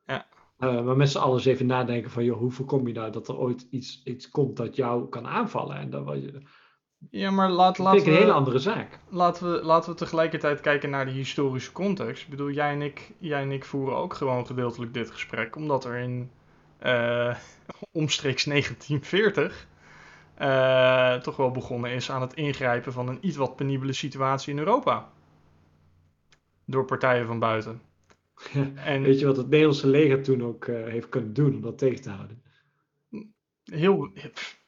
Ja. 0.05 0.27
Eh, 0.57 0.85
maar 0.85 0.97
met 0.97 1.09
z'n 1.09 1.17
allen 1.17 1.35
eens 1.35 1.45
even 1.45 1.65
nadenken 1.65 2.11
van, 2.11 2.23
joh, 2.23 2.37
hoe 2.37 2.51
voorkom 2.51 2.87
je 2.87 2.93
nou 2.93 3.11
dat 3.11 3.27
er 3.27 3.37
ooit 3.37 3.67
iets, 3.69 4.01
iets 4.03 4.29
komt 4.29 4.57
dat 4.57 4.75
jou 4.75 5.09
kan 5.09 5.27
aanvallen? 5.27 5.77
En 5.77 5.89
dat, 5.89 6.03
was 6.03 6.17
je, 6.17 6.31
dat 6.31 6.41
Ja, 7.09 7.31
maar 7.31 7.49
laat, 7.49 7.75
vind 7.75 7.87
laten 7.87 8.01
ik 8.01 8.07
een 8.07 8.13
we... 8.13 8.19
hele 8.19 8.31
andere 8.31 8.59
zaak. 8.59 8.99
Laten 9.09 9.51
we, 9.51 9.63
laten 9.63 9.91
we 9.91 9.97
tegelijkertijd 9.97 10.61
kijken 10.61 10.89
naar 10.89 11.05
de 11.05 11.11
historische 11.11 11.71
context. 11.71 12.23
Ik 12.23 12.29
bedoel, 12.29 12.51
jij 12.51 12.71
en 12.71 12.81
ik, 12.81 13.13
jij 13.19 13.41
en 13.41 13.51
ik 13.51 13.65
voeren 13.65 13.97
ook 13.97 14.13
gewoon 14.13 14.45
gedeeltelijk 14.45 14.93
dit 14.93 15.11
gesprek, 15.11 15.55
omdat 15.55 15.85
er 15.85 15.95
in 15.95 16.31
omstreeks 17.91 18.43
1940 18.43 19.67
eh, 20.33 21.15
toch 21.15 21.35
wel 21.35 21.51
begonnen 21.51 21.91
is 21.91 22.11
aan 22.11 22.21
het 22.21 22.33
ingrijpen 22.33 22.93
van 22.93 23.07
een 23.07 23.17
iets 23.21 23.37
wat 23.37 23.55
penibele 23.55 23.93
situatie 23.93 24.53
in 24.53 24.59
Europa. 24.59 25.09
Door 26.65 26.85
partijen 26.85 27.25
van 27.25 27.39
buiten. 27.39 27.81
En 28.75 29.01
Weet 29.01 29.19
je 29.19 29.25
wat 29.25 29.37
het 29.37 29.49
Nederlandse 29.49 29.87
leger 29.87 30.23
toen 30.23 30.43
ook 30.43 30.65
eh, 30.65 30.83
heeft 30.83 31.09
kunnen 31.09 31.33
doen 31.33 31.55
om 31.55 31.61
dat 31.61 31.77
tegen 31.77 32.01
te 32.01 32.09
houden? 32.09 32.41
heel, 33.63 34.09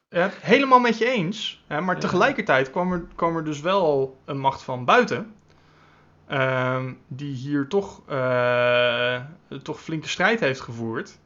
eh, 0.10 0.28
helemaal 0.32 0.80
met 0.80 0.98
je 0.98 1.06
eens. 1.10 1.64
Hè, 1.68 1.82
maar 1.82 1.96
Ja. 1.96 2.02
tegelijkertijd 2.02 2.72
kwam 2.72 2.92
er, 2.94 3.08
kwam 3.16 3.36
er 3.38 3.44
dus 3.44 3.62
wel 3.62 4.18
een 4.26 4.40
macht 4.40 4.64
van 4.64 4.86
buiten. 4.86 5.36
ehm, 6.28 6.94
die 7.08 7.34
hier 7.36 7.68
toch, 7.68 8.02
eh, 8.08 9.22
toch 9.64 9.82
flinke 9.82 10.08
strijd 10.08 10.40
heeft 10.40 10.62
gevoerd. 10.62 11.20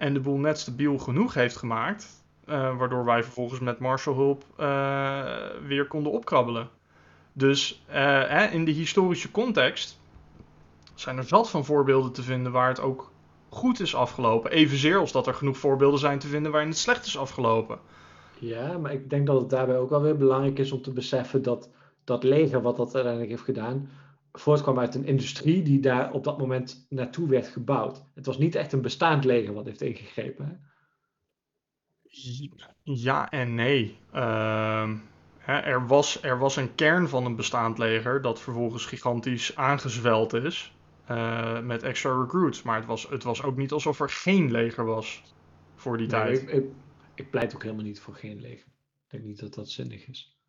En 0.00 0.14
de 0.14 0.20
boel 0.20 0.36
net 0.36 0.58
stabiel 0.58 0.98
genoeg 0.98 1.34
heeft 1.34 1.56
gemaakt. 1.56 2.18
eh, 2.44 2.76
waardoor 2.76 3.04
wij 3.04 3.22
vervolgens 3.22 3.60
met 3.60 3.78
Marshallhulp 3.78 4.44
eh 4.56 5.24
weer 5.66 5.86
konden 5.86 6.12
opkrabbelen. 6.12 6.68
Dus 7.32 7.84
eh, 7.86 8.52
in 8.52 8.64
de 8.64 8.70
historische 8.70 9.30
context 9.30 10.00
zijn 10.94 11.16
er 11.16 11.24
zat 11.24 11.50
van 11.50 11.64
voorbeelden 11.64 12.12
te 12.12 12.22
vinden 12.22 12.52
waar 12.52 12.68
het 12.68 12.80
ook 12.80 13.10
goed 13.48 13.80
is 13.80 13.94
afgelopen. 13.94 14.50
Evenzeer 14.50 14.98
als 14.98 15.12
dat 15.12 15.26
er 15.26 15.34
genoeg 15.34 15.56
voorbeelden 15.58 16.00
zijn 16.00 16.18
te 16.18 16.26
vinden 16.26 16.50
waarin 16.52 16.70
het 16.70 16.78
slecht 16.78 17.06
is 17.06 17.18
afgelopen. 17.18 17.78
Ja, 18.38 18.78
maar 18.78 18.92
ik 18.92 19.10
denk 19.10 19.26
dat 19.26 19.40
het 19.40 19.50
daarbij 19.50 19.78
ook 19.78 19.90
wel 19.90 20.02
weer 20.02 20.16
belangrijk 20.16 20.58
is 20.58 20.72
om 20.72 20.82
te 20.82 20.92
beseffen 20.92 21.42
dat 21.42 21.68
dat 22.04 22.22
leger, 22.24 22.62
wat 22.62 22.76
dat 22.76 22.94
uiteindelijk 22.94 23.32
heeft 23.32 23.44
gedaan, 23.44 23.90
voortkwam 24.32 24.78
uit 24.78 24.94
een 24.94 25.04
industrie 25.06 25.62
die 25.62 25.80
daar 25.80 26.12
op 26.12 26.24
dat 26.24 26.38
moment 26.38 26.86
naartoe 26.88 27.28
werd 27.28 27.48
gebouwd. 27.48 28.04
Het 28.14 28.26
was 28.26 28.38
niet 28.38 28.54
echt 28.54 28.72
een 28.72 28.80
bestaand 28.82 29.24
leger 29.24 29.54
wat 29.54 29.66
heeft 29.66 29.80
ingegrepen. 29.80 30.46
Hè? 30.46 30.54
Ja 32.82 33.30
en 33.30 33.54
nee. 33.54 33.98
Ehm, 34.12 34.96
hè, 35.38 35.58
er, 35.58 35.86
was, 35.86 36.22
er 36.22 36.38
was 36.38 36.56
een 36.56 36.74
kern 36.74 37.08
van 37.08 37.24
een 37.24 37.36
bestaand 37.36 37.78
leger 37.78 38.22
dat 38.22 38.40
vervolgens 38.40 38.86
gigantisch 38.86 39.56
aangezweld 39.56 40.32
is 40.32 40.76
eh, 41.04 41.60
met 41.60 41.82
extra 41.82 42.20
recruits. 42.20 42.62
Maar 42.62 42.76
het 42.76 42.86
was, 42.86 43.08
het 43.08 43.22
was 43.22 43.42
ook 43.42 43.56
niet 43.56 43.72
alsof 43.72 44.00
er 44.00 44.10
geen 44.10 44.50
leger 44.50 44.84
was 44.84 45.22
voor 45.74 45.96
die 45.96 46.06
Nee, 46.06 46.20
tijd. 46.20 46.42
ik, 46.42 46.50
ik, 46.50 46.64
ik 47.14 47.30
pleit 47.30 47.54
ook 47.54 47.62
helemaal 47.62 47.84
niet 47.84 48.00
voor 48.00 48.14
geen 48.14 48.40
leger. 48.40 48.66
Ik 49.04 49.10
denk 49.10 49.24
niet 49.24 49.40
dat 49.40 49.54
dat 49.54 49.70
zinnig 49.70 50.06
is. 50.08 50.39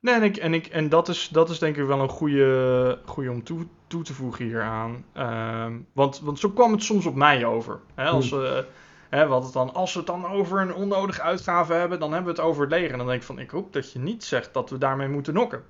Nee, 0.00 0.14
en, 0.14 0.22
ik, 0.22 0.36
en, 0.36 0.54
ik, 0.54 0.66
en 0.66 0.88
dat, 0.88 1.08
is, 1.08 1.28
dat 1.28 1.50
is 1.50 1.58
denk 1.58 1.76
ik 1.76 1.86
wel 1.86 2.00
een 2.00 2.08
goede, 2.08 2.98
goede 3.04 3.30
om 3.30 3.44
toe, 3.44 3.66
toe 3.86 4.02
te 4.02 4.14
voegen 4.14 4.44
hieraan. 4.44 5.04
Ehm, 5.12 5.78
want, 5.92 6.20
want 6.20 6.38
zo 6.38 6.50
kwam 6.50 6.72
het 6.72 6.82
soms 6.82 7.06
op 7.06 7.14
mij 7.14 7.44
over. 7.44 7.80
Hè, 7.94 8.08
als, 8.08 8.30
we, 8.30 8.66
hè, 9.08 9.18
hadden 9.18 9.42
het 9.42 9.52
dan, 9.52 9.74
als 9.74 9.92
we 9.92 9.98
het 9.98 10.08
dan 10.08 10.26
over 10.26 10.60
een 10.60 10.74
onnodige 10.74 11.22
uitgave 11.22 11.72
hebben, 11.72 11.98
dan 11.98 12.12
hebben 12.12 12.34
we 12.34 12.40
het 12.40 12.48
over 12.48 12.62
het 12.62 12.70
leger. 12.70 12.92
En 12.92 12.98
dan 12.98 13.06
denk 13.06 13.20
ik 13.20 13.26
van, 13.26 13.38
ik 13.38 13.50
hoop 13.50 13.72
dat 13.72 13.92
je 13.92 13.98
niet 13.98 14.24
zegt 14.24 14.54
dat 14.54 14.70
we 14.70 14.78
daarmee 14.78 15.08
moeten 15.08 15.34
nokken. 15.34 15.62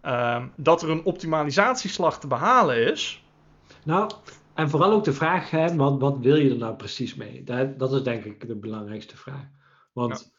Ehm, 0.00 0.46
dat 0.56 0.82
er 0.82 0.90
een 0.90 1.04
optimalisatieslag 1.04 2.20
te 2.20 2.26
behalen 2.26 2.92
is. 2.92 3.24
Nou, 3.84 4.10
en 4.54 4.70
vooral 4.70 4.92
ook 4.92 5.04
de 5.04 5.12
vraag, 5.12 5.50
hè, 5.50 5.76
wat, 5.76 6.00
wat 6.00 6.18
wil 6.18 6.36
je 6.36 6.50
er 6.50 6.56
nou 6.56 6.74
precies 6.74 7.14
mee? 7.14 7.44
Dat, 7.44 7.78
dat 7.78 7.92
is 7.92 8.02
denk 8.02 8.24
ik 8.24 8.46
de 8.46 8.56
belangrijkste 8.56 9.16
vraag. 9.16 9.46
Want 9.92 10.32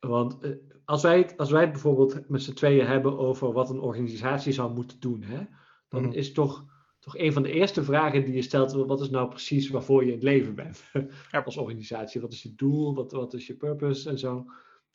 Want 0.00 0.40
eh, 0.40 0.50
als, 0.84 1.02
wij 1.02 1.18
het, 1.18 1.36
als 1.36 1.50
wij 1.50 1.60
het 1.60 1.72
bijvoorbeeld 1.72 2.28
met 2.28 2.42
z'n 2.42 2.52
tweeën 2.52 2.86
hebben 2.86 3.18
over 3.18 3.52
wat 3.52 3.70
een 3.70 3.80
organisatie 3.80 4.52
zou 4.52 4.74
moeten 4.74 5.00
doen, 5.00 5.22
hè, 5.22 5.40
dan 5.88 6.02
Mhm. 6.02 6.12
is 6.12 6.32
toch, 6.32 6.64
toch 6.98 7.18
een 7.18 7.32
van 7.32 7.42
de 7.42 7.52
eerste 7.52 7.84
vragen 7.84 8.24
die 8.24 8.34
je 8.34 8.42
stelt, 8.42 8.72
wat 8.72 9.00
is 9.00 9.10
nou 9.10 9.28
precies 9.28 9.68
waarvoor 9.70 10.00
je 10.02 10.08
in 10.08 10.14
het 10.14 10.22
leven 10.22 10.54
bent 10.54 10.84
Ja. 11.30 11.40
als 11.40 11.56
organisatie? 11.56 12.20
Wat 12.20 12.32
is 12.32 12.42
je 12.42 12.54
doel? 12.54 12.94
Wat, 12.94 13.12
wat 13.12 13.34
is 13.34 13.46
je 13.46 13.56
purpose 13.56 14.10
en 14.10 14.18
zo? 14.18 14.44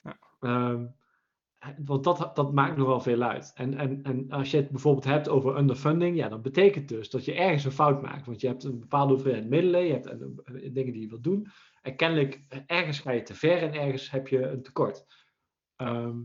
Ja. 0.03 0.17
Ehm, 0.39 0.85
want 1.85 2.03
dat, 2.03 2.31
dat 2.35 2.53
maakt 2.53 2.77
nogal 2.77 2.99
veel 2.99 3.21
uit. 3.21 3.51
En, 3.55 3.73
en, 3.77 4.03
en 4.03 4.31
als 4.31 4.51
je 4.51 4.57
het 4.57 4.69
bijvoorbeeld 4.69 5.05
hebt 5.05 5.29
over 5.29 5.57
underfunding, 5.57 6.17
ja, 6.17 6.29
dan 6.29 6.41
betekent 6.41 6.87
dus 6.89 7.09
dat 7.09 7.25
je 7.25 7.33
ergens 7.33 7.63
een 7.65 7.71
fout 7.71 8.01
maakt. 8.01 8.25
Want 8.25 8.41
je 8.41 8.47
hebt 8.47 8.63
een 8.63 8.79
bepaalde 8.79 9.13
hoeveelheid 9.13 9.49
middelen, 9.49 9.85
je 9.85 9.91
hebt 9.91 10.05
eh, 10.07 10.15
dingen 10.73 10.93
die 10.93 11.01
je 11.01 11.07
wilt 11.07 11.23
doen. 11.23 11.47
En 11.81 11.95
kennelijk, 11.95 12.41
eh, 12.49 12.59
ergens 12.65 12.99
ga 12.99 13.11
je 13.11 13.21
te 13.21 13.33
ver 13.33 13.57
en 13.61 13.73
ergens 13.73 14.11
heb 14.11 14.27
je 14.27 14.47
een 14.47 14.61
tekort. 14.61 15.05
Ehm, 15.79 16.17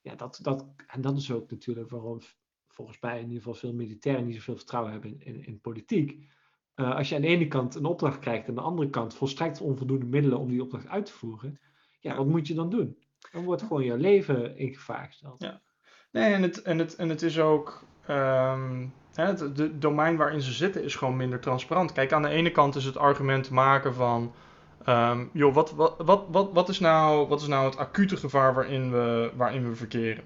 ja, 0.00 0.14
dat, 0.14 0.38
dat, 0.42 0.66
en 0.86 1.00
dat 1.00 1.16
is 1.16 1.32
ook 1.32 1.50
natuurlijk 1.50 1.90
waarom 1.90 2.20
volgens 2.68 3.00
mij 3.00 3.16
in 3.16 3.22
ieder 3.26 3.36
geval 3.36 3.54
veel 3.54 3.72
militairen 3.72 4.24
niet 4.24 4.34
zoveel 4.34 4.56
vertrouwen 4.56 4.92
hebben 4.92 5.10
in, 5.10 5.20
in, 5.34 5.44
in 5.46 5.60
politiek. 5.60 6.30
Eh, 6.74 6.94
als 6.96 7.08
je 7.08 7.14
aan 7.14 7.20
de 7.20 7.26
ene 7.26 7.48
kant 7.48 7.74
een 7.74 7.84
opdracht 7.84 8.18
krijgt 8.18 8.42
en 8.42 8.48
aan 8.48 8.54
de 8.54 8.60
andere 8.60 8.90
kant 8.90 9.14
volstrekt 9.14 9.60
onvoldoende 9.60 10.06
middelen 10.06 10.38
om 10.38 10.48
die 10.48 10.62
opdracht 10.62 10.88
uit 10.88 11.06
te 11.06 11.12
voeren, 11.12 11.60
ja, 12.00 12.16
wat 12.16 12.26
moet 12.26 12.46
je 12.46 12.54
dan 12.54 12.70
doen? 12.70 12.98
Dan 13.32 13.44
wordt 13.44 13.62
gewoon 13.62 13.84
je 13.84 13.96
leven 13.96 14.56
in 14.56 14.74
gevaar 14.74 15.06
gesteld. 15.06 15.42
Ja. 15.42 15.62
Nee, 16.10 16.32
en 16.32 16.42
het, 16.42 16.62
en 16.62 16.78
het, 16.78 16.94
en 16.94 17.08
het 17.08 17.22
is 17.22 17.38
ook. 17.40 17.84
ehm, 18.06 18.86
hè, 19.12 19.24
het 19.24 19.56
de 19.56 19.78
domein 19.78 20.16
waarin 20.16 20.40
ze 20.40 20.52
zitten 20.52 20.84
is 20.84 20.96
gewoon 20.96 21.16
minder 21.16 21.40
transparant. 21.40 21.92
Kijk, 21.92 22.12
aan 22.12 22.22
de 22.22 22.28
ene 22.28 22.50
kant 22.50 22.74
is 22.74 22.84
het 22.84 22.96
argument 22.96 23.44
te 23.44 23.52
maken 23.52 23.94
van. 23.94 24.34
Ehm, 24.84 25.24
joh, 25.32 25.54
wat, 25.54 25.74
wat, 25.74 26.24
wat, 26.28 26.52
wat, 26.52 26.68
is 26.68 26.80
nou, 26.80 27.28
wat 27.28 27.40
is 27.40 27.46
nou 27.46 27.64
het 27.64 27.76
acute 27.76 28.16
gevaar 28.16 28.54
waarin 28.54 28.90
we, 28.90 29.30
waarin 29.36 29.68
we 29.68 29.76
verkeren? 29.76 30.24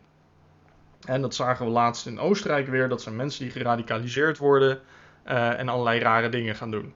En 1.04 1.20
dat 1.20 1.34
zagen 1.34 1.66
we 1.66 1.72
laatst 1.72 2.06
in 2.06 2.18
Oostenrijk 2.18 2.68
weer. 2.68 2.88
Dat 2.88 3.02
zijn 3.02 3.16
mensen 3.16 3.42
die 3.42 3.52
geradicaliseerd 3.52 4.38
worden 4.38 4.80
eh, 5.22 5.58
en 5.58 5.68
allerlei 5.68 6.00
rare 6.00 6.28
dingen 6.28 6.54
gaan 6.54 6.70
doen. 6.70 6.94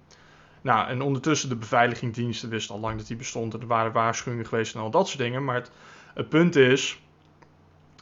Nou, 0.63 0.89
en 0.89 1.03
ondertussen 1.03 1.49
de 1.49 1.57
beveiligingsdiensten 1.57 2.49
wisten 2.49 2.75
al 2.75 2.81
lang 2.81 2.99
dat 2.99 3.07
die 3.07 3.17
bestond. 3.17 3.55
En 3.55 3.61
er 3.61 3.67
waren 3.67 3.93
waarschuwingen 3.93 4.47
geweest 4.47 4.75
en 4.75 4.81
al 4.81 4.91
dat 4.91 5.09
soort 5.09 5.19
dingen. 5.19 5.45
Maar 5.45 5.55
het, 5.55 5.71
het 6.15 6.29
punt 6.29 6.57
is, 6.57 7.03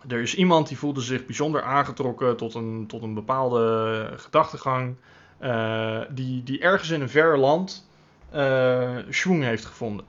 er 0.08 0.20
is 0.20 0.34
iemand 0.34 0.68
die 0.68 0.78
voelde 0.78 1.00
zich 1.00 1.26
bijzonder 1.26 1.62
aangetrokken 1.62 2.36
tot 2.36 2.54
een, 2.54 2.84
tot 2.86 3.02
een 3.02 3.14
bepaalde 3.14 4.12
gedachtegang. 4.16 4.96
eh, 5.38 6.00
die, 6.10 6.42
die 6.42 6.60
ergens 6.60 6.90
in 6.90 7.00
een 7.00 7.08
ver 7.08 7.38
land 7.38 7.87
eh 8.30 8.96
schwung 9.08 9.42
heeft 9.42 9.64
gevonden. 9.64 10.04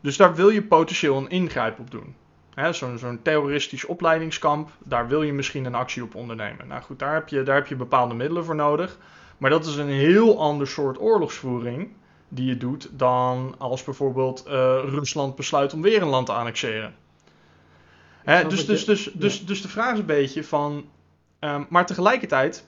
Dus 0.00 0.16
daar 0.16 0.34
wil 0.34 0.48
je 0.50 0.62
potentieel 0.62 1.16
een 1.16 1.28
ingrijp 1.30 1.78
op 1.78 1.90
doen. 1.90 2.14
Zo'n 2.96 3.20
terroristisch 3.22 3.84
opleidingskamp, 3.84 4.70
daar 4.78 5.08
wil 5.08 5.22
je 5.22 5.32
misschien 5.32 5.64
een 5.64 5.74
actie 5.74 6.02
op 6.02 6.14
ondernemen. 6.14 6.66
Nou 6.68 6.82
goed, 6.82 6.98
daar 6.98 7.14
heb, 7.14 7.28
je, 7.28 7.42
daar 7.42 7.54
heb 7.54 7.66
je 7.66 7.76
bepaalde 7.76 8.14
middelen 8.14 8.44
voor 8.44 8.54
nodig. 8.54 8.98
Maar 9.38 9.50
dat 9.50 9.66
is 9.66 9.76
een 9.76 9.88
heel 9.88 10.40
ander 10.40 10.66
soort 10.66 11.00
oorlogsvoering 11.00 11.88
die 12.28 12.46
je 12.46 12.56
doet 12.56 12.88
dan 12.92 13.54
als 13.58 13.84
bijvoorbeeld 13.84 14.44
eh, 14.46 14.52
Rusland 14.84 15.34
besluit 15.36 15.72
om 15.72 15.82
weer 15.82 16.02
een 16.02 16.08
land 16.08 16.26
te 16.26 16.32
annexeren. 16.32 16.94
Hè, 18.24 18.46
dus, 18.48 18.66
dus, 18.66 18.80
je- 18.80 18.86
dus, 18.86 19.10
dus, 19.14 19.46
dus 19.46 19.62
de 19.62 19.68
vraag 19.68 19.92
is 19.92 19.98
een 19.98 20.06
beetje 20.06 20.44
van. 20.44 20.84
ehm, 21.38 21.62
maar 21.68 21.86
tegelijkertijd. 21.86 22.66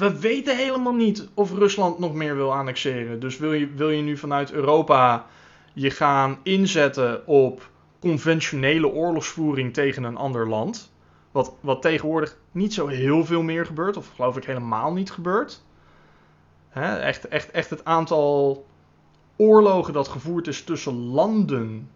We 0.00 0.20
weten 0.20 0.56
helemaal 0.56 0.94
niet 0.94 1.28
of 1.34 1.52
Rusland 1.52 1.98
nog 1.98 2.14
meer 2.14 2.36
wil 2.36 2.52
annexeren. 2.52 3.20
Dus 3.20 3.38
wil 3.38 3.52
je, 3.52 3.70
wil 3.74 3.90
je 3.90 4.02
nu 4.02 4.16
vanuit 4.16 4.52
Europa 4.52 5.26
je 5.72 5.90
gaan 5.90 6.38
inzetten 6.42 7.26
op 7.26 7.70
conventionele 7.98 8.88
oorlogsvoering 8.88 9.72
tegen 9.72 10.02
een 10.02 10.16
ander 10.16 10.48
land? 10.48 10.92
Wat, 11.30 11.54
wat 11.60 11.82
tegenwoordig 11.82 12.36
niet 12.50 12.74
zo 12.74 12.86
heel 12.86 13.24
veel 13.24 13.42
meer 13.42 13.66
gebeurt, 13.66 13.96
of 13.96 14.10
geloof 14.14 14.36
ik 14.36 14.44
helemaal 14.44 14.92
niet 14.92 15.10
gebeurt. 15.10 15.62
Hè, 16.68 16.96
echt, 16.98 17.28
echt, 17.28 17.50
echt 17.50 17.70
het 17.70 17.84
aantal 17.84 18.66
oorlogen 19.36 19.92
dat 19.92 20.08
gevoerd 20.08 20.46
is 20.46 20.64
tussen 20.64 20.94
landen 20.94 21.90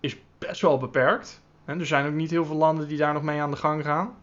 is 0.00 0.16
best 0.38 0.60
wel 0.60 0.78
beperkt. 0.78 1.42
Hè, 1.64 1.78
er 1.78 1.86
zijn 1.86 2.06
ook 2.06 2.14
niet 2.14 2.30
heel 2.30 2.44
veel 2.44 2.56
landen 2.56 2.88
die 2.88 2.98
daar 2.98 3.12
nog 3.12 3.22
mee 3.22 3.40
aan 3.40 3.50
de 3.50 3.56
gang 3.56 3.84
gaan. 3.84 4.14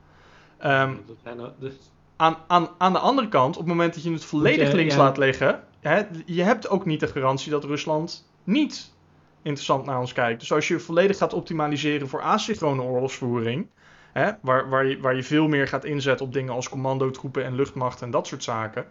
Ehm, 0.58 0.96
Dat 1.08 1.18
zijn 1.24 1.38
dus- 1.60 1.92
aan, 2.22 2.38
aan, 2.48 2.70
aan 2.78 2.94
de 2.94 3.00
andere 3.00 3.28
kant, 3.28 3.56
op 3.56 3.62
het 3.62 3.70
moment 3.72 3.94
dat 3.94 4.04
je 4.04 4.12
het 4.12 4.26
volledig 4.26 4.70
je- 4.70 4.76
links 4.76 4.94
ja. 4.94 5.00
laat 5.00 5.18
liggen, 5.18 5.64
hè, 5.80 6.02
je 6.26 6.44
hebt 6.44 6.70
ook 6.70 6.86
niet 6.86 7.00
de 7.00 7.08
garantie 7.08 7.52
dat 7.52 7.64
Rusland 7.64 8.30
niet 8.44 8.94
interessant 9.42 9.86
naar 9.86 10.00
ons 10.00 10.14
kijkt. 10.14 10.40
Dus 10.40 10.54
als 10.54 10.68
je 10.68 10.80
volledig 10.80 11.18
gaat 11.18 11.34
optimaliseren 11.34 12.08
voor 12.08 12.22
asynchrone 12.22 12.82
oorlogsvoering, 12.82 13.68
hè, 14.14 14.32
waar, 14.42 14.70
waar, 14.70 14.86
je, 14.86 15.00
waar 15.00 15.16
je 15.16 15.24
veel 15.24 15.48
meer 15.48 15.68
gaat 15.68 15.86
inzetten 15.86 16.26
op 16.26 16.34
dingen 16.34 16.54
als 16.54 16.70
commandotroepen 16.70 17.46
en 17.46 17.56
luchtmacht 17.56 18.02
en 18.02 18.12
dat 18.12 18.28
soort 18.28 18.44
zaken, 18.44 18.86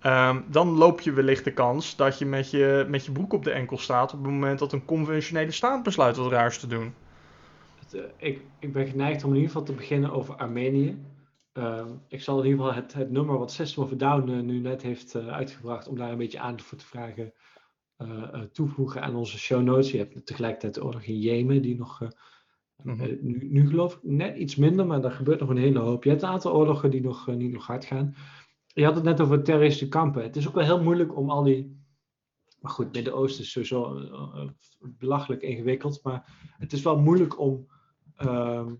ehm, 0.00 0.40
dan 0.46 0.68
loop 0.68 1.00
je 1.00 1.12
wellicht 1.12 1.44
de 1.44 1.52
kans 1.52 1.96
dat 1.96 2.18
je 2.18 2.26
met, 2.26 2.50
je 2.50 2.84
met 2.88 3.04
je 3.04 3.12
broek 3.12 3.32
op 3.32 3.44
de 3.44 3.50
enkel 3.50 3.78
staat 3.78 4.12
op 4.12 4.22
het 4.22 4.30
moment 4.30 4.58
dat 4.58 4.72
een 4.72 4.84
conventionele 4.84 5.50
staat 5.50 5.82
besluit 5.82 6.16
wat 6.16 6.30
raars 6.30 6.58
te 6.58 6.66
doen. 6.66 6.94
het, 7.78 7.94
eh, 7.94 8.28
ik, 8.28 8.40
ik 8.58 8.72
ben 8.72 8.86
geneigd 8.86 9.24
om 9.24 9.30
in 9.30 9.36
ieder 9.36 9.50
geval 9.50 9.66
te 9.66 9.72
beginnen 9.72 10.12
over 10.12 10.34
Armenië. 10.34 10.98
Ehm, 11.52 11.94
ik 12.08 12.22
zal 12.22 12.38
in 12.38 12.44
ieder 12.50 12.64
geval 12.64 12.74
het, 12.82 12.92
het 12.92 13.10
nummer 13.10 13.38
wat 13.38 13.52
System 13.52 13.82
of 13.82 13.92
a 13.92 13.94
Down 13.94 14.30
eh, 14.30 14.40
nu 14.40 14.58
net 14.58 14.82
heeft 14.82 15.14
eh, 15.14 15.28
uitgebracht, 15.28 15.88
om 15.88 15.96
daar 15.96 16.10
een 16.12 16.18
beetje 16.18 16.40
aandacht 16.40 16.68
voor 16.68 16.78
te 16.78 16.86
vragen, 16.86 17.32
eh, 17.96 18.40
toevoegen 18.40 19.02
aan 19.02 19.16
onze 19.16 19.38
show 19.38 19.62
notes. 19.62 19.90
Je 19.90 19.98
hebt 19.98 20.26
tegelijkertijd 20.26 20.74
de 20.74 20.84
oorlog 20.84 21.02
in 21.02 21.18
Jemen, 21.18 21.62
die 21.62 21.76
nog, 21.76 22.08
Mhm. 22.82 23.16
nu, 23.20 23.48
nu 23.50 23.68
geloof 23.68 23.94
ik 23.94 24.02
net 24.02 24.36
iets 24.36 24.56
minder, 24.56 24.86
maar 24.86 25.00
daar 25.00 25.10
gebeurt 25.10 25.40
nog 25.40 25.48
een 25.48 25.56
hele 25.56 25.78
hoop. 25.78 26.04
Je 26.04 26.10
hebt 26.10 26.22
een 26.22 26.28
aantal 26.28 26.54
oorlogen 26.54 26.90
die 26.90 27.00
nog, 27.00 27.26
niet 27.26 27.52
nog 27.52 27.66
hard 27.66 27.84
gaan. 27.84 28.14
Je 28.66 28.84
had 28.84 28.94
het 28.94 29.04
net 29.04 29.20
over 29.20 29.42
terroristische 29.42 29.88
kampen. 29.88 30.22
Het 30.22 30.36
is 30.36 30.48
ook 30.48 30.54
wel 30.54 30.64
heel 30.64 30.82
moeilijk 30.82 31.16
om 31.16 31.30
al 31.30 31.42
die. 31.42 31.78
Maar 32.60 32.70
goed, 32.70 32.92
Midden-Oosten 32.92 33.44
is 33.44 33.50
sowieso 33.50 34.00
belachelijk 34.80 35.42
ingewikkeld. 35.42 36.00
Maar 36.02 36.52
het 36.58 36.72
is 36.72 36.82
wel 36.82 36.98
moeilijk 36.98 37.38
om 37.38 37.66
ehm, 38.16 38.74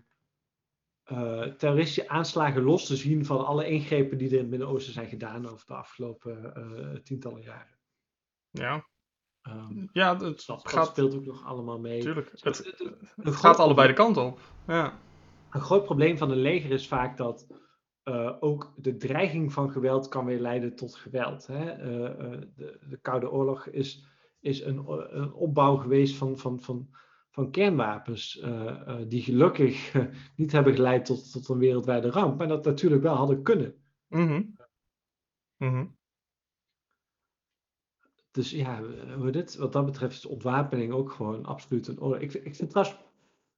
eh, 1.11 1.41
terroristische 1.41 2.09
aanslagen 2.09 2.61
los 2.63 2.85
te 2.85 2.95
zien 2.95 3.25
van 3.25 3.45
alle 3.45 3.67
ingrepen 3.67 4.17
die 4.17 4.27
er 4.27 4.33
in 4.33 4.39
het 4.39 4.49
Midden-Oosten 4.49 4.93
zijn 4.93 5.07
gedaan 5.07 5.47
over 5.49 5.67
de 5.67 5.73
afgelopen 5.73 6.55
eh, 6.55 6.99
tientallen 7.01 7.41
jaren. 7.41 7.79
Ja, 8.49 8.89
Ehm, 9.41 9.87
ja 9.91 10.09
het 10.11 10.19
dat, 10.19 10.43
dat 10.47 10.67
gaat 10.69 10.87
speelt 10.87 11.15
ook 11.15 11.25
nog 11.25 11.45
allemaal 11.45 11.79
mee. 11.79 11.97
natuurlijk. 11.97 12.31
Het, 12.31 12.43
Het, 12.43 12.57
het- 12.57 12.77
het 12.79 13.25
een 13.25 13.33
gaat 13.33 13.57
allebei 13.57 13.87
de 13.87 13.93
kant 13.93 14.17
op. 14.17 14.39
Ja. 14.67 14.99
Een 15.51 15.61
groot 15.61 15.83
probleem 15.83 16.17
van 16.17 16.31
een 16.31 16.41
leger 16.41 16.71
is 16.71 16.87
vaak 16.87 17.17
dat 17.17 17.47
eh, 18.03 18.35
ook 18.39 18.73
de 18.75 18.97
dreiging 18.97 19.53
van 19.53 19.71
geweld 19.71 20.07
kan 20.07 20.25
weer 20.25 20.39
leiden 20.39 20.75
tot 20.75 20.95
geweld. 20.95 21.47
Hè? 21.47 21.77
De, 22.55 22.79
de 22.89 22.97
Koude 23.01 23.31
Oorlog 23.31 23.67
is, 23.67 24.05
is 24.39 24.61
een, 24.63 24.77
een 25.19 25.33
opbouw 25.33 25.75
geweest 25.75 26.15
van, 26.15 26.37
van, 26.37 26.61
van, 26.61 26.89
van 27.31 27.51
kernwapens, 27.51 28.39
eh, 28.39 28.67
eh, 28.67 29.07
die 29.07 29.21
gelukkig 29.21 29.93
niet 30.35 30.51
hebben 30.51 30.73
geleid 30.73 31.05
tot, 31.05 31.31
tot 31.31 31.49
een 31.49 31.57
wereldwijde 31.57 32.09
ramp, 32.09 32.37
maar 32.37 32.47
dat 32.47 32.65
natuurlijk 32.65 33.01
wel 33.01 33.15
hadden 33.15 33.43
kunnen. 33.43 33.75
Mhm. 34.07 34.43
Mhm. 35.57 35.85
Dus 38.31 38.51
ja, 38.51 38.83
hoe 39.17 39.31
dit, 39.31 39.55
wat 39.55 39.73
dat 39.73 39.85
betreft 39.85 40.17
is 40.17 40.25
ontwapening 40.25 40.93
ook 40.93 41.11
gewoon 41.11 41.45
absoluut 41.45 41.87
een 41.87 42.01
oorlog. 42.01 42.19
Ik, 42.19 42.33
ik 42.33 42.55
vind 42.55 42.69
trouwens, 42.69 42.97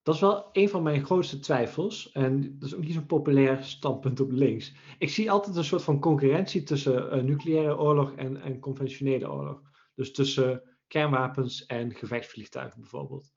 dat 0.04 0.16
is 0.16 0.22
wel 0.22 0.50
een 0.52 0.70
van 0.70 0.84
mijn 0.84 1.06
grootste 1.06 1.40
twijfels. 1.40 2.12
En 2.12 2.60
dat 2.60 2.70
is 2.70 2.76
ook 2.76 2.84
niet 2.84 2.93
zo'n 2.93 3.06
populair 3.06 3.64
standpunt 3.64 4.20
op 4.20 4.32
links. 4.32 4.74
Ik 4.97 5.10
zie 5.10 5.32
altijd 5.32 5.56
een 5.56 5.64
soort 5.64 5.84
van 5.84 6.00
concurrentie 6.00 6.64
tussen 6.64 7.12
eh, 7.12 7.24
nucleaire 7.24 7.78
oorlog 7.78 8.14
en, 8.16 8.41
en 8.41 8.60
conventionele 8.60 9.32
oorlog. 9.32 9.62
Dus 9.95 10.12
tussen 10.12 10.62
kernwapens 10.88 11.66
en 11.66 11.95
gevechtsvliegtuigen 11.95 12.80
bijvoorbeeld. 12.80 13.34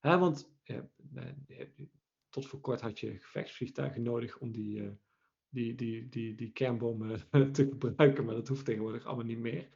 Hè, 0.00 0.18
want 0.18 0.50
eh, 0.62 0.78
tot 2.28 2.46
voor 2.46 2.60
kort 2.60 2.80
had 2.80 3.00
je 3.00 3.18
gevechtsvliegtuigen 3.18 4.02
nodig 4.02 4.38
om 4.38 4.52
die, 4.52 4.82
eh, 4.82 4.88
die, 5.48 5.74
die, 5.74 6.08
die, 6.08 6.34
die 6.34 6.52
kernbommen 6.52 7.20
te 7.52 7.68
gebruiken. 7.70 8.24
Maar 8.24 8.34
dat 8.34 8.48
hoeft 8.48 8.64
tegenwoordig 8.64 9.04
allemaal 9.04 9.24
niet 9.24 9.38
meer. 9.38 9.68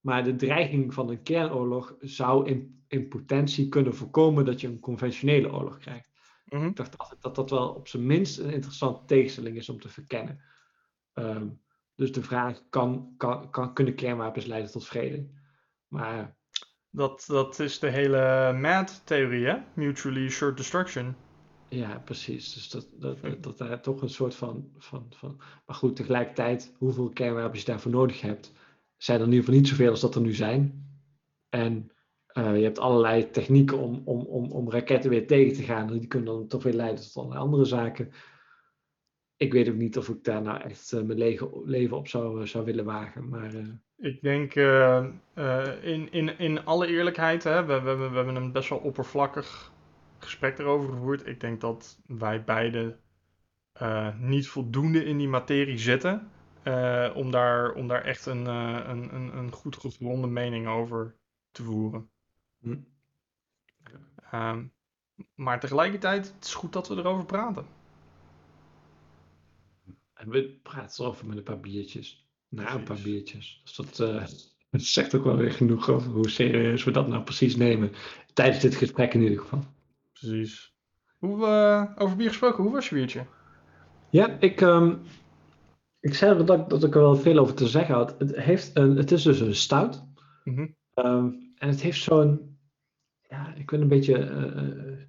Maar 0.00 0.24
de 0.24 0.36
dreiging 0.36 0.94
van 0.94 1.10
een 1.10 1.22
kernoorlog 1.22 1.96
zou 2.00 2.48
in, 2.48 2.84
in 2.88 3.08
potentie 3.08 3.68
kunnen 3.68 3.94
voorkomen 3.94 4.44
dat 4.44 4.60
je 4.60 4.66
een 4.66 4.80
conventionele 4.80 5.52
oorlog 5.52 5.78
krijgt. 5.78 6.10
Mhm. 6.44 6.66
Ik 6.66 6.76
dacht 6.76 6.98
altijd 6.98 7.22
dat 7.22 7.34
dat 7.34 7.50
wel 7.50 7.68
op 7.68 7.88
zijn 7.88 8.06
minst 8.06 8.38
een 8.38 8.52
interessante 8.52 9.04
tegenstelling 9.04 9.56
is 9.56 9.68
om 9.68 9.80
te 9.80 9.88
verkennen. 9.88 10.40
Ehm, 11.12 11.48
dus 11.94 12.12
de 12.12 12.22
vraag, 12.22 12.68
kan, 12.68 13.14
kan, 13.16 13.50
kan, 13.50 13.74
kunnen 13.74 13.94
kernwapens 13.94 14.44
leiden 14.44 14.70
tot 14.70 14.86
vrede? 14.86 15.28
Maar 15.86 16.36
Dat, 16.90 17.24
dat 17.26 17.58
is 17.58 17.78
de 17.78 17.88
hele 17.88 18.52
MAD-theorie, 18.60 19.46
hè? 19.46 19.56
Mutually 19.74 20.26
Assured 20.26 20.56
Destruction. 20.56 21.16
ja, 21.68 21.98
precies. 21.98 22.54
Dus 22.54 22.70
dat, 22.70 22.88
dat, 22.92 23.20
dat, 23.20 23.42
dat 23.42 23.58
daar 23.58 23.82
toch 23.82 24.02
een 24.02 24.10
soort 24.10 24.34
van, 24.34 24.70
van, 24.78 25.06
van... 25.10 25.40
Maar 25.66 25.76
goed, 25.76 25.96
tegelijkertijd, 25.96 26.74
hoeveel 26.78 27.08
kernwapens 27.08 27.60
je 27.60 27.66
daarvoor 27.66 27.92
nodig 27.92 28.20
hebt, 28.20 28.52
zijn 28.96 29.20
er 29.20 29.26
in 29.26 29.32
ieder 29.32 29.44
geval 29.44 29.60
niet 29.60 29.68
zoveel 29.68 29.90
als 29.90 30.00
dat 30.00 30.14
er 30.14 30.20
nu 30.20 30.34
zijn. 30.34 30.86
En 31.48 31.90
Eh, 32.28 32.56
je 32.56 32.62
hebt 32.62 32.78
allerlei 32.78 33.30
technieken 33.30 33.78
om, 33.78 34.02
om, 34.04 34.20
om, 34.20 34.50
om 34.50 34.70
raketten 34.70 35.10
weer 35.10 35.26
tegen 35.26 35.54
te 35.54 35.62
gaan. 35.62 35.92
Die 35.92 36.06
kunnen 36.06 36.34
dan 36.34 36.46
toch 36.46 36.62
weer 36.62 36.72
leiden 36.72 37.04
tot 37.04 37.16
allerlei 37.16 37.40
andere 37.40 37.64
zaken. 37.64 38.12
Ik 39.36 39.52
weet 39.52 39.68
ook 39.68 39.74
niet 39.74 39.98
of 39.98 40.08
ik 40.08 40.24
daar 40.24 40.42
nou 40.42 40.60
echt 40.60 40.92
uh, 40.92 41.02
mijn 41.02 41.18
leven 41.64 41.96
op 41.96 42.08
zou, 42.08 42.46
zou 42.46 42.64
willen 42.64 42.84
wagen. 42.84 43.28
Maar, 43.28 43.80
Ik 44.00 44.22
denk, 44.22 44.54
in, 45.82 46.12
in, 46.12 46.38
in 46.38 46.64
alle 46.64 46.86
eerlijkheid, 46.86 47.44
hè, 47.44 47.64
we, 47.64 47.80
we, 47.80 47.94
we 47.94 48.16
hebben 48.16 48.36
een 48.36 48.52
best 48.52 48.68
wel 48.68 48.78
oppervlakkig 48.78 49.72
gesprek 50.18 50.58
erover 50.58 50.90
gevoerd. 50.92 51.26
Ik 51.26 51.40
denk 51.40 51.60
dat 51.60 52.00
wij 52.06 52.44
beide 52.44 52.98
niet 54.18 54.48
voldoende 54.48 55.04
in 55.04 55.18
die 55.18 55.28
materie 55.28 55.78
zitten. 55.78 56.30
om, 57.14 57.30
daar, 57.30 57.72
om 57.72 57.88
daar 57.88 58.04
echt 58.04 58.26
een, 58.26 58.46
een, 58.46 59.14
een, 59.14 59.36
een 59.36 59.52
goed 59.52 59.76
gegronde 59.76 60.26
mening 60.26 60.68
over 60.68 61.16
te 61.50 61.62
voeren. 61.62 62.10
Hm. 62.60 62.76
Um, 64.34 64.72
maar 65.34 65.60
tegelijkertijd, 65.60 66.32
het 66.34 66.44
is 66.44 66.54
goed 66.54 66.72
dat 66.72 66.88
we 66.88 66.96
erover 66.96 67.24
praten. 67.24 67.66
En 70.14 70.28
we 70.28 70.60
praten 70.62 71.04
erover 71.04 71.26
met 71.26 71.36
een 71.36 71.42
paar 71.42 71.60
biertjes. 71.60 72.27
Na 72.48 72.74
een 72.74 72.82
paar 72.82 72.98
biertjes. 73.02 73.60
Dus 73.64 73.76
dat, 73.76 73.98
uh, 73.98 74.26
dat, 74.70 74.82
zegt 74.82 75.14
ook 75.14 75.24
wel 75.24 75.36
weer 75.36 75.52
genoeg 75.52 75.88
over 75.88 76.10
hoe 76.10 76.28
serieus 76.28 76.84
we 76.84 76.90
dat 76.90 77.08
nou 77.08 77.22
precies 77.22 77.56
nemen. 77.56 77.92
Tijdens 78.32 78.60
dit 78.60 78.74
gesprek 78.74 79.14
in 79.14 79.22
ieder 79.22 79.38
geval. 79.38 79.64
Precies. 80.12 80.76
Hoe, 81.18 81.38
uh, 81.38 82.02
over 82.02 82.16
bier 82.16 82.28
gesproken, 82.28 82.62
hoe 82.62 82.72
was 82.72 82.88
je 82.88 82.94
biertje? 82.94 83.26
Ja, 84.10 84.36
ik, 84.40 84.60
um, 84.60 85.00
ik 86.00 86.14
zei 86.14 86.44
dat, 86.44 86.70
dat 86.70 86.84
ik 86.84 86.94
er 86.94 87.00
wel 87.00 87.16
veel 87.16 87.38
over 87.38 87.54
te 87.54 87.68
zeggen 87.68 87.94
had. 87.94 88.14
Het, 88.18 88.36
heeft 88.36 88.70
een, 88.76 88.96
het 88.96 89.10
is 89.10 89.22
dus 89.22 89.40
een 89.40 89.54
stout. 89.54 90.04
Mm 90.44 90.54
-hmm. 90.54 90.76
um, 90.94 91.52
en 91.58 91.68
het 91.68 91.80
heeft 91.80 92.02
zo'n 92.02 92.58
ja, 93.28 93.54
ik 93.54 93.70
ben 93.70 93.80
een 93.80 93.88
beetje. 93.88 94.18
Uh, 94.18 95.06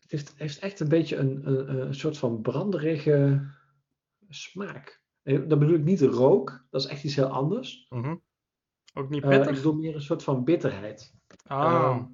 het 0.00 0.10
heeft, 0.10 0.34
heeft, 0.36 0.58
echt 0.58 0.80
een 0.80 0.88
beetje 0.88 1.16
een, 1.16 1.48
een, 1.48 1.80
een, 1.80 1.94
soort 1.94 2.18
van 2.18 2.40
branderige 2.40 3.46
smaak. 4.28 5.02
Dat 5.22 5.58
bedoel 5.58 5.74
ik 5.74 5.84
niet 5.84 6.00
rook, 6.00 6.66
dat 6.70 6.80
is 6.80 6.86
echt 6.86 7.04
iets 7.04 7.14
heel 7.14 7.26
anders. 7.26 7.86
Mm 7.88 8.02
-hmm. 8.02 8.22
Ook 8.94 9.08
niet 9.08 9.20
pittig? 9.20 9.40
Uh, 9.40 9.48
ik 9.48 9.54
bedoel 9.54 9.74
meer 9.74 9.94
een 9.94 10.02
soort 10.02 10.22
van 10.22 10.44
bitterheid. 10.44 11.14
Ah. 11.46 11.72
Uh, 11.72 12.04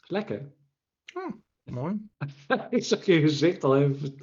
lekker. 0.00 0.52
Oh, 1.14 1.32
mooi. 1.64 2.08
ik 2.70 2.84
zag 2.84 3.04
je 3.04 3.20
gezicht 3.20 3.64
al 3.64 3.76
even. 3.76 4.14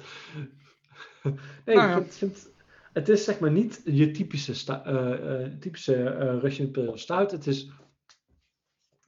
nee, 1.64 1.76
nou, 1.76 2.02
ik 2.02 2.12
vind, 2.12 2.52
het 2.92 3.08
is 3.08 3.24
zeg 3.24 3.40
maar 3.40 3.50
niet 3.50 3.82
je 3.84 4.10
typische, 4.10 4.54
sta, 4.54 4.82
typische 5.58 6.08
Russian 6.38 6.66
Imperial 6.66 6.98
Stout. 6.98 7.30
Het 7.30 7.46
is 7.46 7.72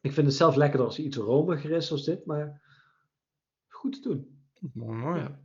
ik 0.06 0.12
vind 0.12 0.26
het 0.26 0.36
zelf 0.36 0.56
lekkerder 0.56 0.86
als 0.86 0.98
iets 0.98 1.16
romiger 1.16 1.70
is 1.70 1.90
als 1.90 2.04
dit, 2.04 2.26
maar 2.26 2.62
goed 3.68 3.92
te 3.92 4.08
doen. 4.08 4.40
Mooi, 4.72 4.98
mooi. 4.98 5.20
Ja. 5.20 5.40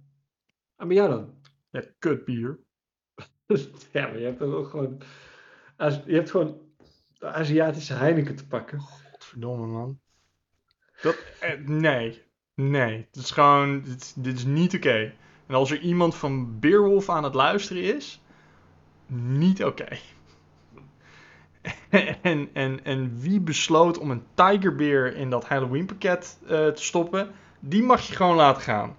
En 0.75 0.87
bij 0.87 0.95
jou 0.95 1.09
dan? 1.09 1.40
Ja, 1.71 1.83
kut 1.99 2.25
bier. 2.25 2.59
ja, 3.91 4.07
maar 4.07 4.17
je 4.17 4.25
hebt 4.25 4.41
ook 4.41 4.69
gewoon... 4.69 5.01
Je 5.77 6.13
hebt 6.13 6.29
gewoon 6.29 6.61
de 7.19 7.25
Aziatische 7.25 7.93
Heineken 7.93 8.35
te 8.35 8.47
pakken. 8.47 8.79
Godverdomme, 8.79 9.67
man. 9.67 9.99
Dat, 11.01 11.17
eh, 11.39 11.59
nee. 11.65 12.23
Nee. 12.53 13.07
Het 13.11 13.15
is 13.23 13.31
gewoon... 13.31 13.81
Dit, 13.81 14.23
dit 14.23 14.37
is 14.37 14.45
niet 14.45 14.75
oké. 14.75 15.13
En 15.45 15.55
als 15.55 15.71
er 15.71 15.79
iemand 15.79 16.15
van 16.15 16.59
Beerwolf 16.59 17.09
aan 17.09 17.23
het 17.23 17.33
luisteren 17.33 17.95
is... 17.95 18.21
Niet 19.07 19.63
oké. 19.63 19.97
en, 22.21 22.49
en, 22.53 22.83
en 22.83 23.19
wie 23.19 23.39
besloot 23.39 23.97
om 23.97 24.11
een 24.11 24.23
Tigerbeer 24.33 25.15
in 25.15 25.29
dat 25.29 25.47
Halloween 25.47 25.85
pakket 25.85 26.39
uh, 26.43 26.49
te 26.49 26.83
stoppen, 26.83 27.31
die 27.59 27.83
mag 27.83 28.01
je 28.01 28.15
gewoon 28.15 28.35
laten 28.35 28.61
gaan. 28.61 28.95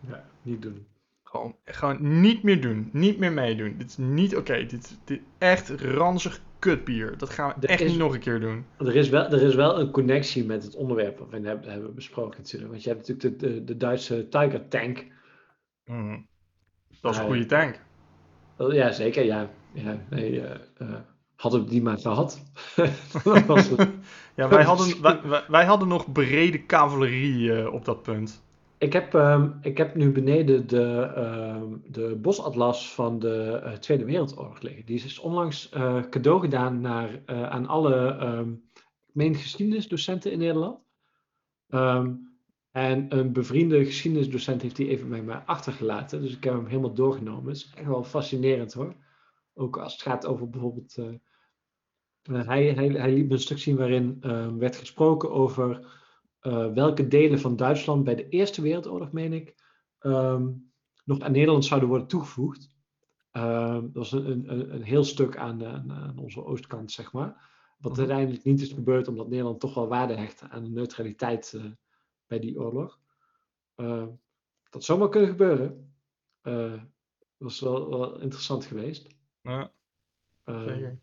Ja, 0.00 0.24
niet 0.42 0.62
doen. 0.62 0.86
Gewoon, 1.22 1.56
gewoon 1.64 2.20
niet 2.20 2.42
meer 2.42 2.60
doen. 2.60 2.90
Niet 2.92 3.18
meer 3.18 3.32
meedoen. 3.32 3.74
Dit 3.78 3.88
is 3.88 3.96
niet 3.96 4.36
oké. 4.36 4.40
Okay. 4.40 4.66
Dit, 4.66 4.98
dit 5.04 5.20
echt 5.38 5.70
ranzig 5.70 6.40
kutbier. 6.58 7.18
Dat 7.18 7.30
gaan 7.30 7.48
we 7.48 7.66
er 7.66 7.68
echt 7.68 7.80
is, 7.80 7.90
niet 7.90 7.98
nog 7.98 8.14
een 8.14 8.20
keer 8.20 8.40
doen. 8.40 8.64
Er 8.78 8.96
is, 8.96 9.08
wel, 9.08 9.24
er 9.24 9.42
is 9.42 9.54
wel 9.54 9.80
een 9.80 9.90
connectie 9.90 10.44
met 10.44 10.62
het 10.62 10.74
onderwerp 10.74 11.18
wat 11.18 11.28
we 11.30 11.40
hebben, 11.40 11.70
hebben 11.70 11.94
besproken 11.94 12.38
natuurlijk. 12.38 12.70
Want 12.70 12.82
je 12.82 12.88
hebt 12.90 13.08
natuurlijk 13.08 13.40
de, 13.40 13.54
de, 13.54 13.64
de 13.64 13.76
Duitse 13.76 14.28
Tiger 14.28 14.68
Tank. 14.68 15.06
Mm. 15.84 16.26
Dat 17.00 17.12
is 17.12 17.18
een 17.18 17.26
goede 17.26 17.46
tank. 17.46 17.80
Ja, 18.58 18.92
zeker. 18.92 19.24
Ja, 19.24 19.50
ja 19.72 19.98
nee, 20.10 20.42
uh, 20.78 20.94
hadden 21.34 21.64
we 21.64 21.70
die 21.70 21.82
maar 21.82 21.98
gehad. 21.98 22.42
ja, 24.36 24.48
wij 24.48 24.64
hadden, 24.64 25.02
wij, 25.02 25.44
wij, 25.48 25.64
hadden 25.64 25.88
nog 25.88 26.12
brede 26.12 26.66
cavalerie 26.66 27.38
uh, 27.38 27.72
op 27.72 27.84
dat 27.84 28.02
punt. 28.02 28.42
Ik 28.78 28.92
heb, 28.92 29.12
um, 29.12 29.58
ik 29.60 29.78
heb 29.78 29.94
nu 29.94 30.12
beneden 30.12 30.66
de, 30.66 31.12
um, 31.16 31.82
de 31.86 32.16
bosatlas 32.16 32.94
van 32.94 33.18
de 33.18 33.60
uh, 33.64 33.72
Tweede 33.72 34.04
Wereldoorlog 34.04 34.60
liggen. 34.60 34.86
Die 34.86 35.04
is 35.04 35.18
onlangs 35.18 35.72
uh, 35.72 36.02
cadeau 36.02 36.40
gedaan 36.40 36.80
naar, 36.80 37.22
uh, 37.26 37.48
aan 37.48 37.66
alle 37.66 38.18
um, 39.16 39.34
geschiedenisdocenten 39.34 40.32
in 40.32 40.38
Nederland. 40.38 40.80
en 42.70 43.06
een 43.08 43.32
bevriende 43.32 43.84
geschiedenisdocent 43.84 44.62
heeft 44.62 44.76
die 44.76 44.88
even 44.88 45.08
bij 45.08 45.22
mij 45.22 45.36
achtergelaten. 45.36 46.22
Dus 46.22 46.36
ik 46.36 46.44
heb 46.44 46.54
hem 46.54 46.66
helemaal 46.66 46.94
doorgenomen. 46.94 47.48
Het 47.48 47.56
is 47.56 47.72
echt 47.74 47.86
wel 47.86 48.04
fascinerend 48.04 48.72
hoor. 48.72 48.94
Ook 49.54 49.78
als 49.78 49.92
het 49.92 50.02
gaat 50.02 50.26
over 50.26 50.50
bijvoorbeeld 50.50 50.96
hij, 52.22 52.72
hij, 52.72 52.86
hij 52.88 53.12
liet 53.12 53.26
me 53.26 53.32
een 53.32 53.40
stuk 53.40 53.58
zien 53.58 53.76
waarin 53.76 54.18
werd 54.58 54.76
gesproken 54.76 55.30
over 55.30 55.97
uh, 56.42 56.72
welke 56.72 57.08
delen 57.08 57.40
van 57.40 57.56
Duitsland 57.56 58.04
bij 58.04 58.14
de 58.14 58.28
Eerste 58.28 58.62
Wereldoorlog, 58.62 59.12
meen 59.12 59.32
ik, 59.32 59.54
um, 60.00 60.72
nog 61.04 61.20
aan 61.20 61.32
Nederland 61.32 61.64
zouden 61.64 61.88
worden 61.88 62.08
toegevoegd. 62.08 62.76
Ehm, 63.30 63.80
dat 63.80 63.92
was 63.92 64.12
een, 64.12 64.52
een, 64.52 64.74
een 64.74 64.82
heel 64.82 65.04
stuk 65.04 65.36
aan, 65.36 65.64
aan, 65.64 66.18
onze 66.18 66.44
oostkant, 66.44 66.92
zeg 66.92 67.12
maar. 67.12 67.56
Wat 67.78 67.92
mm 67.92 67.98
uiteindelijk 67.98 68.44
niet 68.44 68.60
is 68.60 68.72
gebeurd, 68.72 69.08
omdat 69.08 69.28
Nederland 69.28 69.60
toch 69.60 69.74
wel 69.74 69.88
waarde 69.88 70.14
hecht 70.14 70.42
aan 70.42 70.64
de 70.64 70.70
neutraliteit 70.70 71.60
bij 72.26 72.38
die 72.38 72.60
oorlog. 72.60 73.00
Ehm, 73.74 74.08
dat 74.70 74.84
zou 74.84 74.98
maar 74.98 75.08
kunnen 75.08 75.30
gebeuren. 75.30 75.94
dat 76.42 76.80
was 77.38 77.60
wel, 77.60 77.88
wel 77.88 78.20
interessant 78.20 78.64
geweest. 78.64 79.06
Ja, 79.42 79.72
zeker. 80.44 80.98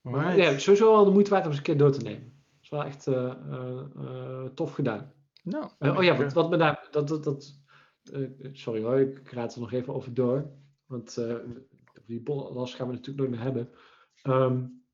Maar 0.00 0.36
ja, 0.36 0.58
sowieso 0.58 0.92
wel 0.92 1.04
de 1.04 1.10
moeite 1.10 1.30
waard 1.30 1.44
om 1.44 1.48
eens 1.48 1.58
een 1.58 1.64
keer 1.64 1.76
door 1.76 1.92
te 1.92 2.02
nemen. 2.02 2.33
Wel 2.74 2.84
echt 2.84 3.06
uh, 3.06 3.34
uh, 3.96 4.44
tof 4.44 4.74
gedaan. 4.74 5.12
Nou, 5.42 5.70
oh 5.78 6.02
ja, 6.02 6.16
wat, 6.16 6.32
wat 6.32 6.50
me 6.50 6.56
daar. 6.56 6.88
Dat, 6.90 7.08
dat, 7.08 7.24
dat, 7.24 7.60
sorry 8.52 8.82
hoor, 8.82 8.98
ik 8.98 9.30
raad 9.30 9.54
er 9.54 9.60
nog 9.60 9.72
even 9.72 9.94
over 9.94 10.14
door. 10.14 10.50
Want 10.86 11.18
die 12.06 12.22
last 12.32 12.74
gaan 12.74 12.86
we 12.86 12.92
natuurlijk 12.92 13.18
nooit 13.18 13.30
meer 13.30 13.40
hebben. 13.40 13.70
Um, 14.22 14.84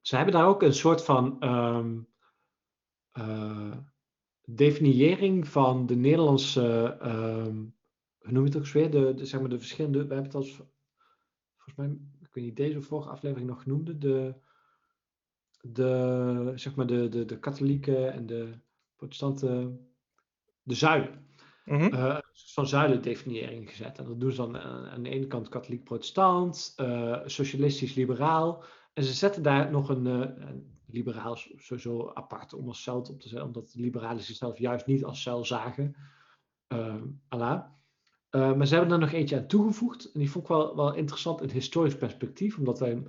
ze 0.00 0.16
hebben 0.16 0.34
daar 0.34 0.46
ook 0.46 0.62
een 0.62 0.74
soort 0.74 1.04
van 1.04 1.44
um, 1.44 2.08
definiëring 4.44 5.48
van 5.48 5.86
de 5.86 5.96
Nederlandse. 5.96 6.98
Um, 7.02 7.76
hoe 8.18 8.32
noem 8.32 8.44
je 8.44 8.50
het 8.50 8.58
ook 8.58 8.72
weer? 8.72 8.90
De, 8.90 9.14
de, 9.14 9.26
zeg 9.26 9.40
maar 9.40 9.50
de 9.50 9.58
verschillende. 9.58 9.98
We 9.98 10.14
hebben 10.14 10.24
het 10.24 10.34
als. 10.34 10.62
Volgens 11.56 11.76
mij 11.76 11.98
ik 12.20 12.34
weet 12.34 12.44
niet, 12.44 12.56
deze 12.56 12.80
vorige 12.80 13.10
aflevering 13.10 13.48
nog 13.48 13.66
noemde, 13.66 13.98
de, 13.98 14.34
de, 15.62 16.52
zeg 16.54 16.74
maar 16.74 16.86
de, 16.86 17.08
de, 17.08 17.24
de 17.24 17.38
katholieken 17.38 18.12
en 18.12 18.26
de 18.26 18.52
protestanten, 18.96 19.80
de 20.62 20.74
zuilen. 20.74 21.30
Mm 21.64 21.78
-hmm. 21.78 21.94
uh, 21.94 22.18
van 22.32 22.66
zuilendefiniëring 22.66 23.70
gezet. 23.70 23.98
En 23.98 24.04
dat 24.04 24.20
doen 24.20 24.30
ze 24.30 24.36
dan 24.36 24.58
aan 24.58 25.02
de 25.02 25.10
ene 25.10 25.26
kant 25.26 25.48
katholiek-protestant, 25.48 26.74
uh, 26.76 27.20
socialistisch-liberaal. 27.24 28.64
En 28.92 29.04
ze 29.04 29.12
zetten 29.12 29.42
daar 29.42 29.70
nog 29.70 29.88
een, 29.88 30.06
uh, 30.06 30.50
liberaal 30.86 31.36
sowieso 31.36 32.10
apart 32.14 32.54
om 32.54 32.68
als 32.68 32.82
cel 32.82 32.98
op 32.98 33.20
te 33.20 33.28
zetten, 33.28 33.46
omdat 33.46 33.70
de 33.72 33.80
liberalen 33.80 34.22
zichzelf 34.22 34.58
juist 34.58 34.86
niet 34.86 35.04
als 35.04 35.22
cel 35.22 35.44
zagen. 35.44 35.96
Uh, 36.74 36.94
maar 38.30 38.66
ze 38.66 38.74
hebben 38.74 38.92
er 38.92 38.98
nog 38.98 39.12
eentje 39.12 39.36
aan 39.36 39.46
toegevoegd. 39.46 40.12
En 40.12 40.20
die 40.20 40.30
vond 40.30 40.44
ik 40.44 40.50
wel, 40.50 40.76
wel 40.76 40.94
interessant 40.94 41.42
in 41.42 41.50
historisch 41.50 41.96
perspectief. 41.96 42.58
Omdat 42.58 42.78
wij 42.78 43.02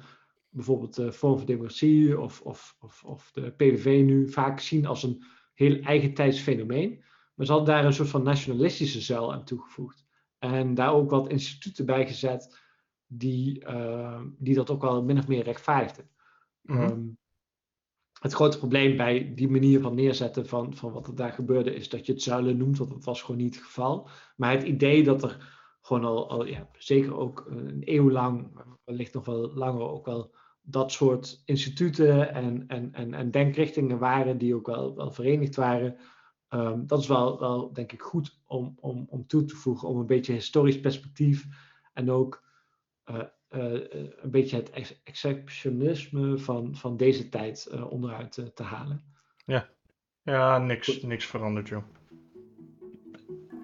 bijvoorbeeld 0.54 0.96
de 0.96 1.12
Vorm 1.12 1.38
voor 1.38 1.48
Democratie 1.48 2.20
of, 2.20 2.42
of, 2.42 2.76
of, 2.80 3.04
of 3.04 3.32
de 3.32 3.52
PVV 3.52 4.04
nu 4.06 4.30
vaak 4.30 4.60
zien 4.60 4.86
als 4.86 5.04
een 5.04 5.24
heel 5.54 5.80
eigentijds 5.80 6.40
fenomeen. 6.40 7.04
Maar 7.34 7.46
ze 7.46 7.52
hadden 7.52 7.74
daar 7.74 7.86
een 7.86 7.94
soort 7.94 8.10
van 8.10 8.24
nationalistische 8.24 9.02
zuil 9.02 9.34
aan 9.34 9.46
toegevoegd. 9.46 10.06
En 10.40 10.74
daar 10.74 10.94
ook 10.94 11.10
wat 11.10 11.30
instituten 11.30 11.86
bij 11.86 12.08
gezet 12.08 12.60
die, 13.06 13.66
uh, 13.66 14.22
die 14.38 14.56
dat 14.56 14.70
ook 14.70 14.82
wel 14.82 15.04
min 15.04 15.18
of 15.18 15.28
meer 15.28 15.44
rechtvaardigden. 15.44 16.10
Mm 16.62 16.76
-hmm. 16.76 16.90
um, 16.90 17.18
het 18.20 18.34
grote 18.34 18.58
probleem 18.58 18.98
bij 18.98 19.34
die 19.36 19.50
manier 19.50 19.82
van 19.82 19.96
neerzetten 19.96 20.48
van, 20.48 20.76
van 20.76 20.92
wat 20.92 21.08
er 21.08 21.16
daar 21.16 21.32
gebeurde, 21.32 21.76
is 21.76 21.90
dat 21.90 22.06
je 22.06 22.12
het 22.12 22.22
zuilen 22.22 22.58
noemt, 22.58 22.78
want 22.78 22.90
dat 22.90 23.04
was 23.04 23.22
gewoon 23.22 23.42
niet 23.42 23.56
het 23.56 23.64
geval. 23.64 24.10
Maar 24.36 24.52
het 24.52 24.64
idee 24.64 25.04
dat 25.04 25.24
er 25.24 25.62
gewoon 25.82 26.04
al, 26.04 26.30
al 26.30 26.46
ja, 26.46 26.70
zeker 26.78 27.16
ook 27.16 27.46
een 27.50 27.82
eeuw 27.86 28.12
lang, 28.12 28.62
wellicht 28.84 29.14
nog 29.14 29.26
wel 29.26 29.54
langer, 29.54 29.82
ook 29.82 30.06
wel 30.06 30.36
dat 30.66 30.92
soort 30.92 31.42
instituten 31.46 32.34
en, 32.34 32.68
en, 32.68 32.94
en, 32.94 33.14
en 33.14 33.32
denkrichtingen 33.32 33.98
waren 33.98 34.38
die 34.38 34.56
ook 34.56 34.68
wel, 34.68 34.96
wel 34.96 35.12
verenigd 35.12 35.56
waren. 35.56 35.98
Ehm, 36.48 36.86
dat 36.86 37.00
is 37.00 37.08
wel, 37.08 37.40
wel, 37.40 37.74
denk 37.74 37.92
ik, 37.92 38.02
goed 38.02 38.40
om, 38.46 38.78
om, 38.80 39.06
om 39.10 39.28
toe 39.28 39.46
te 39.46 39.56
voegen, 39.56 39.88
om 39.88 40.00
een 40.00 40.06
beetje 40.06 40.34
historisch 40.34 40.80
perspectief 40.80 41.48
en 41.94 42.12
ook 42.12 42.44
uh, 43.06 43.16
uh, 43.50 43.82
een 44.22 44.32
beetje 44.32 44.56
het 44.56 45.00
exceptionisme 45.04 46.38
van, 46.38 46.76
van 46.76 46.98
deze 46.98 47.30
tijd 47.30 47.70
uh, 47.74 47.92
onderuit 47.92 48.52
te 48.56 48.64
halen. 48.64 49.04
Ja, 49.46 49.70
ja 50.22 50.58
niks, 50.58 51.02
niks 51.02 51.26
veranderd, 51.26 51.68
joh. 51.68 51.84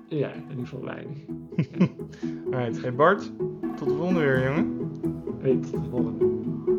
Ja, 0.09 0.31
in 0.31 0.49
ieder 0.49 0.67
geval 0.67 0.83
weinig. 0.83 1.17
Alright, 2.53 2.81
hey 2.81 2.95
Bart, 2.95 3.31
tot 3.75 3.89
de 3.89 3.95
volgende 3.95 4.19
weer, 4.19 4.43
jongen. 4.43 4.91
Hey, 5.41 5.57
tot 5.57 5.83
de 5.83 5.89
volgende. 5.89 6.78